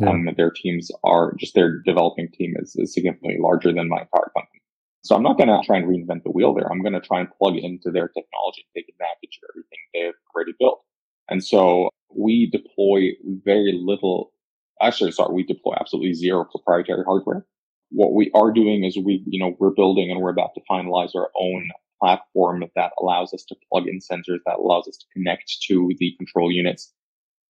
Yeah. 0.00 0.10
Um, 0.10 0.28
their 0.36 0.50
teams 0.50 0.90
are 1.02 1.34
just 1.40 1.54
their 1.54 1.80
developing 1.84 2.28
team 2.32 2.54
is, 2.60 2.76
is 2.76 2.92
significantly 2.92 3.38
larger 3.40 3.72
than 3.72 3.88
my 3.88 4.02
entire 4.02 4.30
company. 4.36 4.60
So 5.02 5.16
I'm 5.16 5.22
not 5.22 5.38
going 5.38 5.48
to 5.48 5.60
try 5.66 5.78
and 5.78 5.86
reinvent 5.86 6.24
the 6.24 6.30
wheel 6.30 6.52
there. 6.54 6.70
I'm 6.70 6.82
going 6.82 6.92
to 6.92 7.00
try 7.00 7.20
and 7.20 7.28
plug 7.40 7.56
into 7.56 7.90
their 7.90 8.08
technology 8.08 8.66
and 8.66 8.76
take 8.76 8.92
advantage 8.92 9.40
of 9.42 9.48
everything 9.50 9.78
they've 9.94 10.12
already 10.34 10.52
built. 10.60 10.84
And 11.30 11.42
so 11.42 11.88
we 12.14 12.50
deploy 12.50 13.12
very 13.44 13.80
little. 13.82 14.32
Actually, 14.82 15.12
sorry, 15.12 15.34
we 15.34 15.42
deploy 15.42 15.74
absolutely 15.80 16.12
zero 16.12 16.44
proprietary 16.44 17.04
hardware. 17.04 17.46
What 17.90 18.12
we 18.12 18.30
are 18.34 18.52
doing 18.52 18.84
is 18.84 18.98
we, 18.98 19.24
you 19.26 19.40
know, 19.40 19.56
we're 19.58 19.70
building 19.70 20.10
and 20.10 20.20
we're 20.20 20.30
about 20.30 20.50
to 20.54 20.60
finalize 20.70 21.16
our 21.16 21.30
own 21.40 21.70
platform 22.00 22.64
that 22.76 22.92
allows 23.00 23.32
us 23.34 23.44
to 23.44 23.56
plug 23.70 23.86
in 23.86 23.98
sensors, 23.98 24.38
that 24.46 24.58
allows 24.58 24.88
us 24.88 24.96
to 24.96 25.06
connect 25.12 25.56
to 25.68 25.92
the 25.98 26.14
control 26.18 26.50
units 26.50 26.92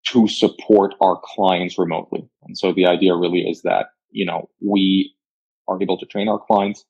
to 0.06 0.28
support 0.28 0.96
our 1.02 1.20
clients 1.24 1.78
remotely. 1.78 2.30
And 2.44 2.58
so 2.58 2.72
the 2.74 2.88
idea 2.88 3.16
really 3.16 3.42
is 3.42 3.62
that, 3.64 3.88
you 4.10 4.26
know, 4.26 4.50
we 4.62 5.14
are 5.68 5.82
able 5.82 5.98
to 5.98 6.06
train 6.06 6.30
our 6.30 6.40
clients 6.40 6.86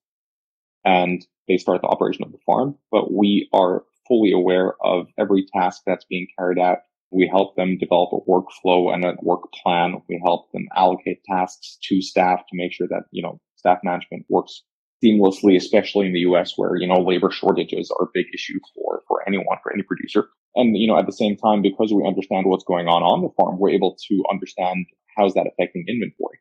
and 0.86 1.26
they 1.48 1.58
start 1.58 1.82
the 1.82 1.88
operation 1.88 2.24
of 2.24 2.32
the 2.32 2.38
farm, 2.46 2.76
but 2.92 3.12
we 3.12 3.50
are 3.54 3.84
fully 4.08 4.32
aware 4.32 4.74
of 4.84 5.08
every 5.18 5.46
task 5.54 5.82
that's 5.86 6.06
being 6.06 6.28
carried 6.38 6.60
out. 6.60 6.80
We 7.12 7.28
help 7.28 7.56
them 7.56 7.78
develop 7.78 8.12
a 8.14 8.30
workflow 8.30 8.94
and 8.94 9.04
a 9.04 9.16
work 9.22 9.52
plan. 9.64 10.02
We 10.08 10.22
help 10.24 10.52
them 10.52 10.68
allocate 10.76 11.24
tasks 11.24 11.78
to 11.84 12.02
staff 12.02 12.40
to 12.40 12.58
make 12.58 12.74
sure 12.74 12.88
that, 12.90 13.04
you 13.12 13.24
know, 13.24 13.40
staff 13.56 13.80
management 13.84 14.26
works 14.30 14.64
seamlessly, 15.04 15.56
especially 15.56 16.08
in 16.08 16.14
the 16.14 16.22
US 16.22 16.54
where, 16.56 16.76
you 16.76 16.88
know, 16.88 17.00
labor 17.00 17.32
shortages 17.32 17.92
are 18.00 18.06
a 18.06 18.12
big 18.14 18.26
issue 18.34 18.60
for, 18.74 19.04
for 19.08 19.28
anyone, 19.28 19.58
for 19.62 19.74
any 19.74 19.84
producer. 19.84 20.30
And, 20.56 20.76
you 20.76 20.88
know, 20.88 20.98
at 20.98 21.06
the 21.06 21.12
same 21.12 21.38
time, 21.38 21.62
because 21.62 21.94
we 21.94 22.06
understand 22.06 22.48
what's 22.48 22.64
going 22.64 22.88
on 22.88 23.04
on 23.04 23.22
the 23.22 23.30
farm, 23.38 23.60
we're 23.60 23.70
able 23.70 23.96
to 24.10 24.24
understand 24.32 24.88
how's 25.16 25.34
that 25.36 25.48
affecting 25.48 25.86
inventory. 25.88 26.40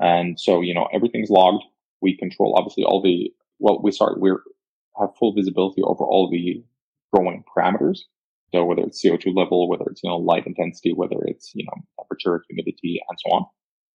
And 0.00 0.40
so, 0.40 0.60
you 0.60 0.72
know, 0.72 0.88
everything's 0.92 1.30
logged. 1.30 1.64
We 2.00 2.16
control 2.16 2.54
obviously 2.56 2.84
all 2.84 3.02
the, 3.02 3.30
well, 3.58 3.82
we 3.82 3.92
start, 3.92 4.20
we 4.20 4.30
have 4.98 5.10
full 5.18 5.34
visibility 5.34 5.82
over 5.82 6.04
all 6.04 6.30
the 6.30 6.64
growing 7.12 7.44
parameters. 7.54 7.98
So 8.54 8.64
whether 8.64 8.82
it's 8.82 9.04
CO2 9.04 9.36
level, 9.36 9.68
whether 9.68 9.84
it's, 9.90 10.02
you 10.02 10.08
know, 10.08 10.16
light 10.16 10.46
intensity, 10.46 10.92
whether 10.94 11.16
it's, 11.24 11.52
you 11.54 11.64
know, 11.64 11.82
temperature, 11.98 12.42
humidity, 12.48 13.00
and 13.08 13.18
so 13.20 13.30
on 13.32 13.46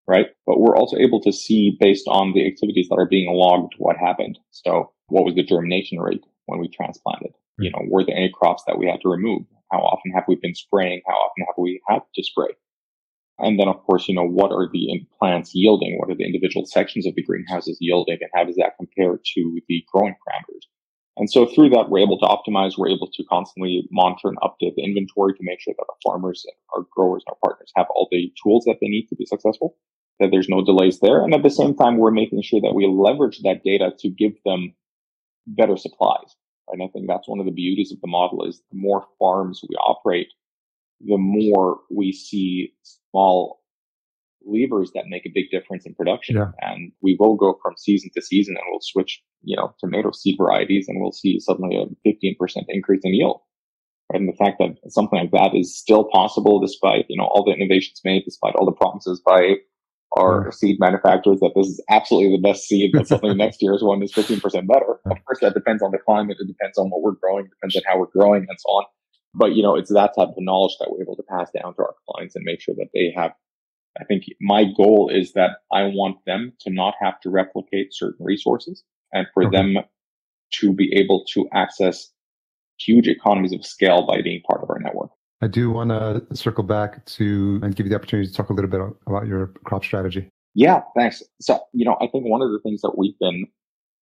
right? 0.08 0.26
But 0.46 0.60
we're 0.60 0.76
also 0.76 0.96
able 0.96 1.20
to 1.22 1.32
see 1.32 1.76
based 1.80 2.06
on 2.08 2.32
the 2.32 2.46
activities 2.46 2.88
that 2.88 2.96
are 2.96 3.08
being 3.08 3.32
logged 3.32 3.74
what 3.78 3.96
happened. 3.96 4.38
So 4.50 4.92
what 5.08 5.24
was 5.24 5.34
the 5.34 5.42
germination 5.42 5.98
rate 5.98 6.24
when 6.46 6.60
we 6.60 6.68
transplanted? 6.68 7.32
Hmm. 7.58 7.64
You 7.64 7.70
know, 7.70 7.82
were 7.88 8.04
there 8.04 8.16
any 8.16 8.32
crops 8.32 8.64
that 8.66 8.78
we 8.78 8.86
had 8.86 9.00
to 9.02 9.08
remove? 9.08 9.42
How 9.72 9.78
often 9.78 10.12
have 10.12 10.24
we 10.28 10.36
been 10.36 10.54
spraying? 10.54 11.02
How 11.06 11.14
often 11.14 11.44
have 11.46 11.56
we 11.58 11.80
had 11.88 12.00
to 12.14 12.22
spray? 12.22 12.54
And 13.38 13.60
then, 13.60 13.68
of 13.68 13.82
course, 13.84 14.08
you 14.08 14.14
know, 14.14 14.26
what 14.26 14.50
are 14.50 14.68
the 14.72 15.06
plants 15.18 15.50
yielding? 15.54 15.98
What 15.98 16.10
are 16.10 16.16
the 16.16 16.24
individual 16.24 16.64
sections 16.64 17.06
of 17.06 17.14
the 17.14 17.22
greenhouses 17.22 17.76
yielding? 17.80 18.16
And 18.20 18.30
how 18.34 18.44
does 18.44 18.56
that 18.56 18.78
compare 18.78 19.18
to 19.34 19.60
the 19.68 19.84
growing 19.92 20.14
parameters? 20.14 20.64
And 21.18 21.30
so 21.30 21.46
through 21.46 21.70
that, 21.70 21.90
we're 21.90 22.04
able 22.04 22.18
to 22.18 22.26
optimize. 22.26 22.78
We're 22.78 22.94
able 22.94 23.10
to 23.12 23.24
constantly 23.24 23.88
monitor 23.90 24.28
and 24.28 24.38
update 24.38 24.74
the 24.76 24.84
inventory 24.84 25.34
to 25.34 25.42
make 25.42 25.60
sure 25.60 25.74
that 25.76 25.84
our 25.88 25.96
farmers, 26.04 26.46
and 26.46 26.54
our 26.76 26.86
growers, 26.94 27.24
and 27.26 27.34
our 27.34 27.38
partners 27.44 27.72
have 27.76 27.86
all 27.94 28.08
the 28.10 28.32
tools 28.42 28.64
that 28.64 28.76
they 28.80 28.88
need 28.88 29.06
to 29.08 29.16
be 29.16 29.26
successful 29.26 29.76
that 30.20 30.30
there's 30.30 30.48
no 30.48 30.64
delays 30.64 31.00
there. 31.00 31.22
And 31.22 31.34
at 31.34 31.42
the 31.42 31.50
same 31.50 31.74
time, 31.74 31.98
we're 31.98 32.10
making 32.10 32.42
sure 32.42 32.60
that 32.60 32.74
we 32.74 32.86
leverage 32.86 33.40
that 33.42 33.62
data 33.64 33.90
to 33.98 34.08
give 34.08 34.32
them 34.44 34.74
better 35.46 35.76
supplies. 35.76 36.34
And 36.68 36.82
I 36.82 36.88
think 36.88 37.06
that's 37.06 37.28
one 37.28 37.38
of 37.38 37.46
the 37.46 37.52
beauties 37.52 37.92
of 37.92 38.00
the 38.00 38.08
model 38.08 38.44
is 38.44 38.62
the 38.72 38.78
more 38.78 39.04
farms 39.18 39.60
we 39.68 39.76
operate, 39.76 40.28
the 41.00 41.18
more 41.18 41.78
we 41.90 42.12
see 42.12 42.72
small 42.82 43.60
levers 44.44 44.92
that 44.94 45.04
make 45.08 45.26
a 45.26 45.32
big 45.34 45.50
difference 45.50 45.86
in 45.86 45.94
production. 45.94 46.36
Yeah. 46.36 46.52
And 46.60 46.92
we 47.02 47.16
will 47.18 47.36
go 47.36 47.58
from 47.62 47.74
season 47.76 48.10
to 48.14 48.22
season 48.22 48.56
and 48.56 48.64
we'll 48.70 48.80
switch, 48.80 49.22
you 49.42 49.56
know, 49.56 49.74
tomato 49.80 50.12
seed 50.12 50.36
varieties 50.38 50.86
and 50.88 51.00
we'll 51.00 51.12
see 51.12 51.38
suddenly 51.40 51.76
a 51.76 52.08
15% 52.08 52.36
increase 52.68 53.02
in 53.04 53.14
yield. 53.14 53.40
Right? 54.12 54.20
And 54.20 54.28
the 54.28 54.36
fact 54.36 54.58
that 54.58 54.76
something 54.90 55.18
like 55.18 55.32
that 55.32 55.56
is 55.56 55.76
still 55.76 56.04
possible 56.04 56.60
despite, 56.60 57.06
you 57.08 57.16
know, 57.16 57.26
all 57.26 57.44
the 57.44 57.52
innovations 57.52 58.00
made, 58.04 58.24
despite 58.24 58.54
all 58.54 58.66
the 58.66 58.72
promises 58.72 59.20
by 59.24 59.56
our 60.12 60.50
seed 60.52 60.76
manufacturers 60.80 61.40
that 61.40 61.52
this 61.54 61.66
is 61.66 61.84
absolutely 61.90 62.36
the 62.36 62.42
best 62.42 62.64
seed, 62.64 62.90
that 62.94 63.08
something 63.08 63.36
next 63.36 63.62
year's 63.62 63.82
one 63.82 64.02
is 64.02 64.12
15% 64.12 64.40
better. 64.66 65.00
Of 65.04 65.24
course, 65.24 65.40
that 65.40 65.54
depends 65.54 65.82
on 65.82 65.90
the 65.90 65.98
climate. 65.98 66.38
It 66.40 66.46
depends 66.46 66.78
on 66.78 66.88
what 66.88 67.02
we're 67.02 67.12
growing, 67.20 67.46
it 67.46 67.50
depends 67.50 67.76
on 67.76 67.82
how 67.86 67.98
we're 67.98 68.06
growing 68.06 68.46
and 68.48 68.58
so 68.58 68.68
on. 68.70 68.84
But, 69.34 69.54
you 69.54 69.62
know, 69.62 69.76
it's 69.76 69.92
that 69.92 70.12
type 70.16 70.28
of 70.28 70.34
knowledge 70.38 70.76
that 70.80 70.90
we're 70.90 71.02
able 71.02 71.16
to 71.16 71.22
pass 71.28 71.50
down 71.50 71.74
to 71.74 71.82
our 71.82 71.94
clients 72.08 72.34
and 72.36 72.44
make 72.44 72.60
sure 72.60 72.74
that 72.76 72.88
they 72.94 73.12
have. 73.14 73.32
I 74.00 74.04
think 74.04 74.24
my 74.40 74.64
goal 74.76 75.10
is 75.12 75.32
that 75.34 75.58
I 75.72 75.84
want 75.84 76.18
them 76.26 76.52
to 76.60 76.70
not 76.70 76.94
have 77.00 77.20
to 77.20 77.30
replicate 77.30 77.88
certain 77.92 78.24
resources 78.24 78.82
and 79.12 79.26
for 79.32 79.46
okay. 79.46 79.56
them 79.56 79.76
to 80.54 80.72
be 80.72 80.92
able 80.94 81.24
to 81.32 81.48
access 81.52 82.12
huge 82.78 83.08
economies 83.08 83.52
of 83.52 83.64
scale 83.64 84.06
by 84.06 84.22
being 84.22 84.42
part 84.48 84.62
of 84.62 84.70
our 84.70 84.78
network. 84.78 85.10
I 85.42 85.48
do 85.48 85.70
want 85.70 85.90
to 85.90 86.24
circle 86.34 86.64
back 86.64 87.04
to 87.06 87.60
and 87.62 87.76
give 87.76 87.86
you 87.86 87.90
the 87.90 87.96
opportunity 87.96 88.28
to 88.28 88.34
talk 88.34 88.48
a 88.48 88.54
little 88.54 88.70
bit 88.70 88.80
about 89.06 89.26
your 89.26 89.48
crop 89.64 89.84
strategy. 89.84 90.28
Yeah, 90.54 90.80
thanks. 90.96 91.22
So, 91.40 91.60
you 91.74 91.84
know, 91.84 91.96
I 92.00 92.06
think 92.06 92.24
one 92.24 92.40
of 92.40 92.50
the 92.50 92.60
things 92.62 92.80
that 92.80 92.96
we've 92.96 93.18
been 93.18 93.46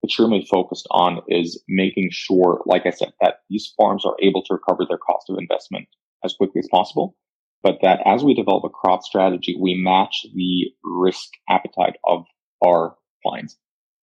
extremely 0.04 0.46
focused 0.48 0.86
on 0.92 1.20
is 1.28 1.60
making 1.66 2.10
sure, 2.12 2.62
like 2.66 2.86
I 2.86 2.90
said, 2.90 3.12
that 3.20 3.38
these 3.50 3.72
farms 3.76 4.04
are 4.04 4.14
able 4.22 4.42
to 4.44 4.54
recover 4.54 4.84
their 4.88 4.98
cost 4.98 5.28
of 5.28 5.38
investment 5.38 5.88
as 6.24 6.34
quickly 6.34 6.60
as 6.60 6.68
possible. 6.70 7.16
But 7.64 7.78
that 7.82 8.00
as 8.06 8.22
we 8.22 8.34
develop 8.34 8.62
a 8.64 8.68
crop 8.68 9.02
strategy, 9.02 9.56
we 9.60 9.74
match 9.74 10.26
the 10.34 10.66
risk 10.84 11.30
appetite 11.48 11.96
of 12.04 12.24
our 12.64 12.94
clients. 13.26 13.56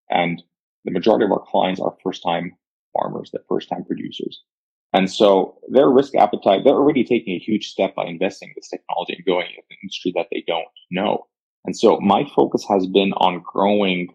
And 0.10 0.42
the 0.84 0.92
majority 0.92 1.26
of 1.26 1.32
our 1.32 1.46
clients 1.46 1.80
are 1.80 1.96
first 2.04 2.24
time 2.24 2.58
farmers, 2.92 3.30
they're 3.32 3.44
first 3.48 3.70
time 3.70 3.86
producers. 3.86 4.44
And 4.94 5.10
so 5.10 5.58
their 5.70 5.90
risk 5.90 6.16
appetite, 6.16 6.62
they're 6.64 6.74
already 6.74 7.04
taking 7.04 7.34
a 7.34 7.40
huge 7.40 7.70
step 7.70 7.96
by 7.96 8.06
investing 8.06 8.50
in 8.50 8.56
this 8.58 8.70
technology 8.70 9.14
and 9.16 9.26
going 9.26 9.48
into 9.48 9.62
an 9.70 9.78
industry 9.82 10.12
that 10.16 10.28
they 10.32 10.44
don't 10.48 10.68
know. 10.90 11.28
And 11.66 11.78
so 11.78 12.00
my 12.00 12.26
focus 12.36 12.66
has 12.68 12.88
been 12.88 13.14
on 13.14 13.44
growing 13.46 14.10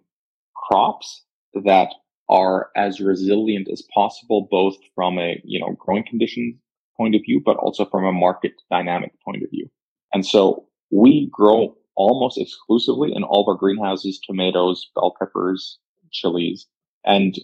crops 0.55 1.25
that 1.65 1.89
are 2.29 2.71
as 2.77 3.01
resilient 3.01 3.69
as 3.71 3.83
possible, 3.95 4.49
both 4.51 4.77
from 4.95 5.19
a, 5.19 5.41
you 5.45 5.61
know, 5.61 5.73
growing 5.79 6.05
conditions 6.05 6.57
point 6.97 7.15
of 7.15 7.23
view, 7.25 7.41
but 7.45 7.57
also 7.59 7.85
from 7.85 8.05
a 8.05 8.13
market 8.13 8.53
dynamic 8.71 9.13
point 9.25 9.43
of 9.43 9.51
view. 9.51 9.71
And 10.13 10.27
so 10.27 10.67
we 10.91 11.29
grow 11.31 11.77
almost 11.95 12.39
exclusively 12.39 13.13
in 13.15 13.23
all 13.23 13.43
of 13.43 13.49
our 13.49 13.55
greenhouses, 13.55 14.19
tomatoes, 14.19 14.91
bell 14.95 15.15
peppers, 15.19 15.79
chilies, 16.11 16.67
and 17.05 17.39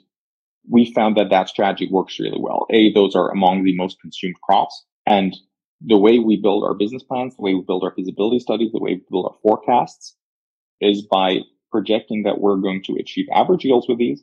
we 0.69 0.93
found 0.93 1.17
that 1.17 1.31
that 1.31 1.49
strategy 1.49 1.89
works 1.91 2.19
really 2.21 2.39
well. 2.41 2.67
A, 2.71 2.93
those 2.93 3.15
are 3.15 3.31
among 3.31 3.65
the 3.65 3.77
most 3.77 4.01
consumed 4.01 4.41
crops. 4.43 4.85
And 5.07 5.37
the 5.85 5.99
way 5.99 6.19
we 6.19 6.37
build 6.37 6.65
our 6.65 6.75
business 6.75 7.03
plans, 7.03 7.35
the 7.37 7.43
way 7.43 7.55
we 7.55 7.63
build 7.63 7.83
our 7.83 7.95
feasibility 7.95 8.39
studies, 8.39 8.71
the 8.73 8.81
way 8.81 8.95
we 8.95 9.03
build 9.11 9.27
our 9.27 9.39
forecasts 9.43 10.17
is 10.81 11.03
by 11.03 11.39
projecting 11.71 12.23
that 12.25 12.41
we're 12.41 12.57
going 12.57 12.83
to 12.85 12.97
achieve 13.01 13.27
average 13.35 13.65
yields 13.65 13.87
with 13.89 13.99
these 13.99 14.23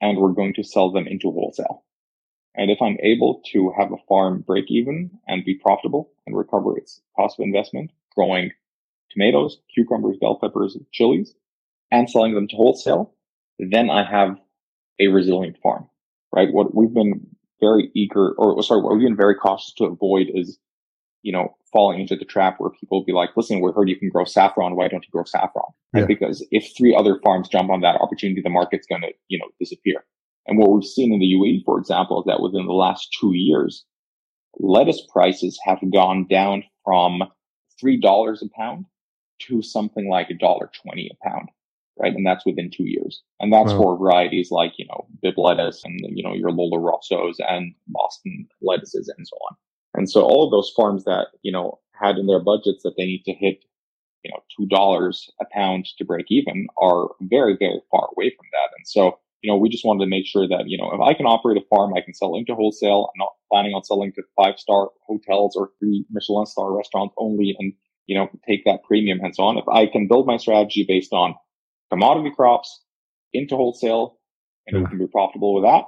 and 0.00 0.18
we're 0.18 0.32
going 0.32 0.52
to 0.54 0.64
sell 0.64 0.90
them 0.90 1.06
into 1.06 1.30
wholesale. 1.30 1.84
And 2.54 2.70
if 2.70 2.80
I'm 2.82 2.98
able 3.02 3.42
to 3.52 3.72
have 3.76 3.92
a 3.92 4.02
farm 4.08 4.44
break 4.46 4.66
even 4.68 5.10
and 5.26 5.44
be 5.44 5.54
profitable 5.54 6.10
and 6.26 6.36
recover 6.36 6.76
its 6.76 7.00
cost 7.16 7.38
of 7.38 7.44
investment, 7.44 7.90
growing 8.14 8.52
tomatoes, 9.10 9.58
cucumbers, 9.74 10.16
bell 10.20 10.38
peppers, 10.40 10.76
chilies, 10.92 11.34
and 11.90 12.08
selling 12.08 12.34
them 12.34 12.48
to 12.48 12.56
wholesale, 12.56 13.14
then 13.58 13.90
I 13.90 14.04
have 14.08 14.36
a 15.00 15.08
resilient 15.08 15.56
farm, 15.62 15.88
right? 16.34 16.52
What 16.52 16.74
we've 16.74 16.92
been 16.92 17.26
very 17.60 17.90
eager, 17.94 18.32
or 18.32 18.58
oh, 18.58 18.60
sorry, 18.60 18.82
what 18.82 18.94
we've 18.94 19.06
been 19.06 19.16
very 19.16 19.34
cautious 19.34 19.72
to 19.74 19.84
avoid 19.84 20.28
is, 20.32 20.58
you 21.22 21.32
know, 21.32 21.56
falling 21.72 22.00
into 22.00 22.16
the 22.16 22.24
trap 22.24 22.56
where 22.58 22.70
people 22.70 22.98
will 22.98 23.04
be 23.04 23.12
like, 23.12 23.30
listen, 23.36 23.60
we 23.60 23.72
heard 23.72 23.88
you 23.88 23.98
can 23.98 24.10
grow 24.10 24.24
saffron. 24.24 24.76
Why 24.76 24.88
don't 24.88 25.04
you 25.04 25.10
grow 25.10 25.24
saffron? 25.24 25.64
Right? 25.92 26.00
Yeah. 26.00 26.06
Because 26.06 26.46
if 26.50 26.76
three 26.76 26.94
other 26.94 27.18
farms 27.24 27.48
jump 27.48 27.70
on 27.70 27.80
that 27.80 28.00
opportunity, 28.00 28.40
the 28.42 28.50
market's 28.50 28.86
going 28.86 29.02
to, 29.02 29.12
you 29.28 29.38
know, 29.38 29.48
disappear. 29.58 30.04
And 30.46 30.58
what 30.58 30.70
we've 30.70 30.84
seen 30.84 31.12
in 31.12 31.20
the 31.20 31.32
UAE, 31.32 31.64
for 31.64 31.78
example, 31.78 32.20
is 32.20 32.26
that 32.26 32.40
within 32.40 32.66
the 32.66 32.72
last 32.72 33.08
two 33.18 33.34
years, 33.34 33.84
lettuce 34.58 35.02
prices 35.12 35.58
have 35.64 35.78
gone 35.92 36.26
down 36.28 36.64
from 36.84 37.22
$3 37.82 38.42
a 38.42 38.48
pound 38.56 38.84
to 39.40 39.62
something 39.62 40.08
like 40.08 40.30
a 40.30 40.34
dollar 40.34 40.70
twenty 40.82 41.10
a 41.10 41.28
pound, 41.28 41.48
right? 41.98 42.14
And 42.14 42.26
that's 42.26 42.44
within 42.44 42.70
two 42.70 42.84
years. 42.84 43.22
And 43.40 43.52
that's 43.52 43.72
wow. 43.72 43.78
for 43.78 43.98
varieties 43.98 44.50
like, 44.50 44.72
you 44.78 44.86
know, 44.86 45.06
Bibb 45.22 45.38
lettuce 45.38 45.82
and, 45.84 46.00
you 46.10 46.22
know, 46.22 46.34
your 46.34 46.50
Lollo 46.50 46.78
Rossos 46.78 47.36
and 47.46 47.74
Boston 47.88 48.48
lettuces 48.62 49.12
and 49.16 49.26
so 49.26 49.36
on. 49.50 49.56
And 49.94 50.10
so 50.10 50.22
all 50.22 50.44
of 50.44 50.50
those 50.50 50.72
farms 50.76 51.04
that, 51.04 51.28
you 51.42 51.52
know, 51.52 51.78
had 51.92 52.16
in 52.16 52.26
their 52.26 52.42
budgets 52.42 52.82
that 52.82 52.94
they 52.96 53.04
need 53.04 53.22
to 53.26 53.32
hit, 53.32 53.64
you 54.24 54.32
know, 54.32 54.42
$2 54.60 55.30
a 55.40 55.44
pound 55.52 55.86
to 55.98 56.04
break 56.04 56.26
even 56.30 56.66
are 56.80 57.08
very, 57.22 57.56
very 57.56 57.80
far 57.90 58.08
away 58.16 58.30
from 58.36 58.46
that. 58.52 58.70
And 58.76 58.86
so, 58.86 59.18
you 59.42 59.50
know, 59.50 59.56
we 59.56 59.68
just 59.68 59.84
wanted 59.84 60.04
to 60.04 60.10
make 60.10 60.26
sure 60.26 60.48
that, 60.48 60.64
you 60.66 60.78
know, 60.78 60.90
if 60.92 61.00
I 61.00 61.14
can 61.14 61.26
operate 61.26 61.58
a 61.58 61.66
farm, 61.68 61.92
I 61.94 62.00
can 62.00 62.14
sell 62.14 62.34
into 62.34 62.54
wholesale. 62.54 63.10
I'm 63.14 63.18
not 63.18 63.34
planning 63.52 63.74
on 63.74 63.84
selling 63.84 64.12
to 64.14 64.22
five 64.36 64.58
star 64.58 64.88
hotels 65.06 65.54
or 65.54 65.70
three 65.78 66.04
Michelin 66.10 66.46
star 66.46 66.74
restaurants 66.74 67.14
only 67.18 67.54
and, 67.58 67.72
you 68.06 68.16
know, 68.16 68.28
take 68.48 68.64
that 68.64 68.82
premium 68.82 69.20
and 69.22 69.34
so 69.34 69.44
on. 69.44 69.58
If 69.58 69.68
I 69.68 69.86
can 69.86 70.08
build 70.08 70.26
my 70.26 70.38
strategy 70.38 70.84
based 70.88 71.12
on 71.12 71.34
commodity 71.90 72.32
crops 72.34 72.82
into 73.32 73.56
wholesale 73.56 74.18
and 74.66 74.76
yeah. 74.76 74.82
we 74.82 74.88
can 74.88 74.98
be 74.98 75.06
profitable 75.06 75.54
with 75.54 75.64
that, 75.64 75.84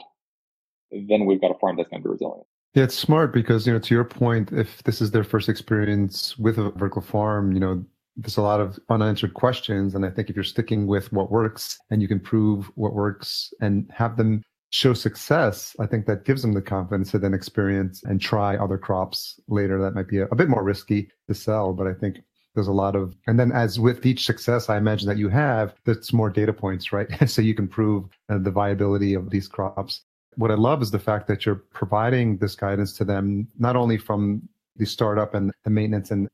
then 1.08 1.26
we've 1.26 1.40
got 1.40 1.50
a 1.50 1.58
farm 1.58 1.76
that's 1.76 1.88
going 1.88 2.02
to 2.02 2.08
be 2.08 2.12
resilient. 2.12 2.46
Yeah, 2.74 2.84
it's 2.84 2.94
smart 2.94 3.32
because, 3.32 3.66
you 3.66 3.72
know, 3.72 3.78
to 3.78 3.94
your 3.94 4.04
point, 4.04 4.52
if 4.52 4.82
this 4.82 5.00
is 5.00 5.10
their 5.10 5.24
first 5.24 5.48
experience 5.48 6.36
with 6.38 6.58
a 6.58 6.70
vertical 6.72 7.00
farm, 7.00 7.52
you 7.52 7.60
know, 7.60 7.82
there's 8.16 8.36
a 8.36 8.42
lot 8.42 8.60
of 8.60 8.78
unanswered 8.90 9.34
questions. 9.34 9.94
And 9.94 10.04
I 10.04 10.10
think 10.10 10.28
if 10.28 10.36
you're 10.36 10.44
sticking 10.44 10.86
with 10.86 11.12
what 11.12 11.30
works 11.30 11.78
and 11.90 12.02
you 12.02 12.08
can 12.08 12.20
prove 12.20 12.70
what 12.74 12.94
works 12.94 13.52
and 13.60 13.90
have 13.94 14.16
them 14.16 14.42
show 14.70 14.92
success, 14.92 15.74
I 15.80 15.86
think 15.86 16.06
that 16.06 16.24
gives 16.24 16.42
them 16.42 16.52
the 16.52 16.62
confidence 16.62 17.12
to 17.12 17.18
then 17.18 17.34
experience 17.34 18.02
and 18.04 18.20
try 18.20 18.56
other 18.56 18.78
crops 18.78 19.40
later. 19.48 19.80
That 19.80 19.94
might 19.94 20.08
be 20.08 20.18
a, 20.18 20.26
a 20.26 20.34
bit 20.34 20.48
more 20.48 20.62
risky 20.62 21.10
to 21.28 21.34
sell, 21.34 21.72
but 21.72 21.86
I 21.86 21.94
think 21.94 22.18
there's 22.56 22.66
a 22.66 22.72
lot 22.72 22.96
of, 22.96 23.14
and 23.26 23.38
then 23.38 23.52
as 23.52 23.78
with 23.78 24.04
each 24.04 24.24
success, 24.24 24.68
I 24.68 24.78
imagine 24.78 25.06
that 25.08 25.18
you 25.18 25.28
have, 25.28 25.74
that's 25.84 26.12
more 26.12 26.30
data 26.30 26.52
points, 26.52 26.90
right? 26.90 27.06
so 27.30 27.42
you 27.42 27.54
can 27.54 27.68
prove 27.68 28.06
uh, 28.28 28.38
the 28.38 28.50
viability 28.50 29.14
of 29.14 29.30
these 29.30 29.46
crops. 29.46 30.02
What 30.36 30.50
I 30.50 30.54
love 30.54 30.82
is 30.82 30.90
the 30.90 30.98
fact 30.98 31.28
that 31.28 31.46
you're 31.46 31.62
providing 31.72 32.38
this 32.38 32.56
guidance 32.56 32.94
to 32.94 33.04
them, 33.04 33.46
not 33.58 33.76
only 33.76 33.98
from 33.98 34.48
the 34.76 34.86
startup 34.86 35.34
and 35.34 35.52
the 35.64 35.70
maintenance 35.70 36.10
and 36.10 36.28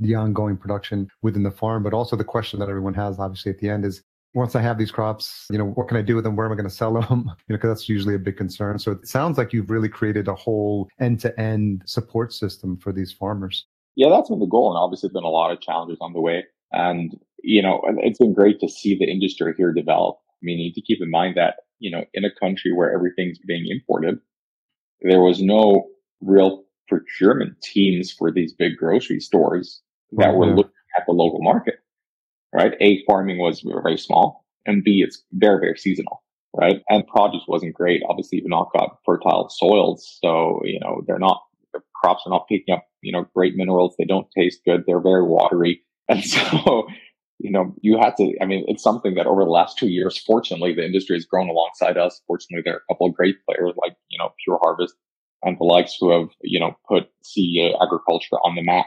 the 0.00 0.14
ongoing 0.14 0.56
production 0.56 1.08
within 1.22 1.42
the 1.42 1.50
farm, 1.50 1.82
but 1.82 1.92
also 1.92 2.16
the 2.16 2.24
question 2.24 2.60
that 2.60 2.68
everyone 2.68 2.94
has, 2.94 3.18
obviously, 3.18 3.50
at 3.50 3.58
the 3.58 3.68
end 3.68 3.84
is 3.84 4.02
once 4.34 4.56
I 4.56 4.60
have 4.62 4.78
these 4.78 4.90
crops, 4.90 5.46
you 5.50 5.58
know, 5.58 5.66
what 5.66 5.88
can 5.88 5.96
I 5.96 6.02
do 6.02 6.16
with 6.16 6.24
them? 6.24 6.36
Where 6.36 6.46
am 6.46 6.52
I 6.52 6.56
going 6.56 6.68
to 6.68 6.74
sell 6.74 6.94
them? 7.00 7.04
You 7.10 7.54
know, 7.54 7.56
because 7.56 7.70
that's 7.70 7.88
usually 7.88 8.14
a 8.14 8.18
big 8.18 8.36
concern. 8.36 8.78
So 8.78 8.92
it 8.92 9.08
sounds 9.08 9.38
like 9.38 9.52
you've 9.52 9.70
really 9.70 9.88
created 9.88 10.28
a 10.28 10.34
whole 10.34 10.88
end 11.00 11.20
to 11.20 11.38
end 11.40 11.82
support 11.86 12.32
system 12.32 12.76
for 12.76 12.92
these 12.92 13.12
farmers. 13.12 13.66
Yeah, 13.96 14.08
that's 14.10 14.28
been 14.28 14.40
the 14.40 14.46
goal. 14.46 14.70
And 14.70 14.78
obviously, 14.78 15.08
been 15.10 15.22
a 15.24 15.28
lot 15.28 15.52
of 15.52 15.60
challenges 15.60 15.98
on 16.00 16.12
the 16.12 16.20
way. 16.20 16.44
And, 16.72 17.18
you 17.42 17.62
know, 17.62 17.80
it's 17.98 18.18
been 18.18 18.34
great 18.34 18.60
to 18.60 18.68
see 18.68 18.96
the 18.98 19.10
industry 19.10 19.54
here 19.56 19.72
develop. 19.72 20.16
I 20.30 20.40
mean, 20.42 20.58
you 20.58 20.64
need 20.64 20.74
to 20.74 20.82
keep 20.82 21.00
in 21.00 21.10
mind 21.10 21.36
that, 21.36 21.56
you 21.78 21.90
know, 21.90 22.04
in 22.14 22.24
a 22.24 22.34
country 22.40 22.72
where 22.72 22.92
everything's 22.92 23.38
being 23.38 23.66
imported, 23.70 24.18
there 25.02 25.20
was 25.20 25.40
no 25.40 25.86
real 26.20 26.64
procurement 26.88 27.60
teams 27.62 28.12
for 28.12 28.30
these 28.30 28.52
big 28.52 28.76
grocery 28.76 29.20
stores 29.20 29.80
that 30.12 30.28
mm-hmm. 30.28 30.38
were 30.38 30.54
looking 30.54 30.72
at 30.98 31.04
the 31.06 31.12
local 31.12 31.42
market, 31.42 31.76
right? 32.52 32.72
A, 32.80 33.04
farming 33.06 33.38
was 33.38 33.60
very 33.60 33.96
small, 33.96 34.44
and 34.66 34.84
B, 34.84 35.02
it's 35.06 35.22
very, 35.32 35.60
very 35.60 35.78
seasonal, 35.78 36.22
right? 36.54 36.82
And 36.88 37.06
produce 37.06 37.42
wasn't 37.48 37.74
great. 37.74 38.02
Obviously, 38.08 38.38
you've 38.38 38.48
not 38.48 38.72
got 38.72 38.98
fertile 39.04 39.48
soils, 39.50 40.18
so, 40.22 40.60
you 40.64 40.78
know, 40.80 41.02
they're 41.06 41.18
not, 41.18 41.42
crops 42.04 42.24
are 42.26 42.30
not 42.30 42.46
picking 42.48 42.74
up, 42.74 42.86
you 43.00 43.12
know, 43.12 43.26
great 43.34 43.56
minerals. 43.56 43.94
They 43.98 44.04
don't 44.04 44.26
taste 44.36 44.60
good. 44.66 44.84
They're 44.86 45.00
very 45.00 45.24
watery. 45.24 45.80
And 46.06 46.22
so, 46.22 46.86
you 47.38 47.50
know, 47.50 47.74
you 47.80 47.96
had 47.98 48.14
to, 48.18 48.34
I 48.38 48.44
mean, 48.44 48.66
it's 48.68 48.82
something 48.82 49.14
that 49.14 49.26
over 49.26 49.42
the 49.42 49.50
last 49.50 49.78
two 49.78 49.88
years, 49.88 50.18
fortunately, 50.18 50.74
the 50.74 50.84
industry 50.84 51.16
has 51.16 51.24
grown 51.24 51.48
alongside 51.48 51.96
us. 51.96 52.20
Fortunately, 52.26 52.60
there 52.62 52.74
are 52.74 52.82
a 52.86 52.92
couple 52.92 53.06
of 53.06 53.14
great 53.14 53.36
players 53.48 53.72
like, 53.78 53.96
you 54.10 54.18
know, 54.18 54.34
Pure 54.44 54.58
Harvest 54.62 54.94
and 55.42 55.56
the 55.58 55.64
likes 55.64 55.96
who 55.98 56.10
have, 56.10 56.28
you 56.42 56.60
know, 56.60 56.76
put 56.86 57.08
CEA 57.24 57.72
agriculture 57.82 58.36
on 58.44 58.54
the 58.54 58.60
map. 58.60 58.84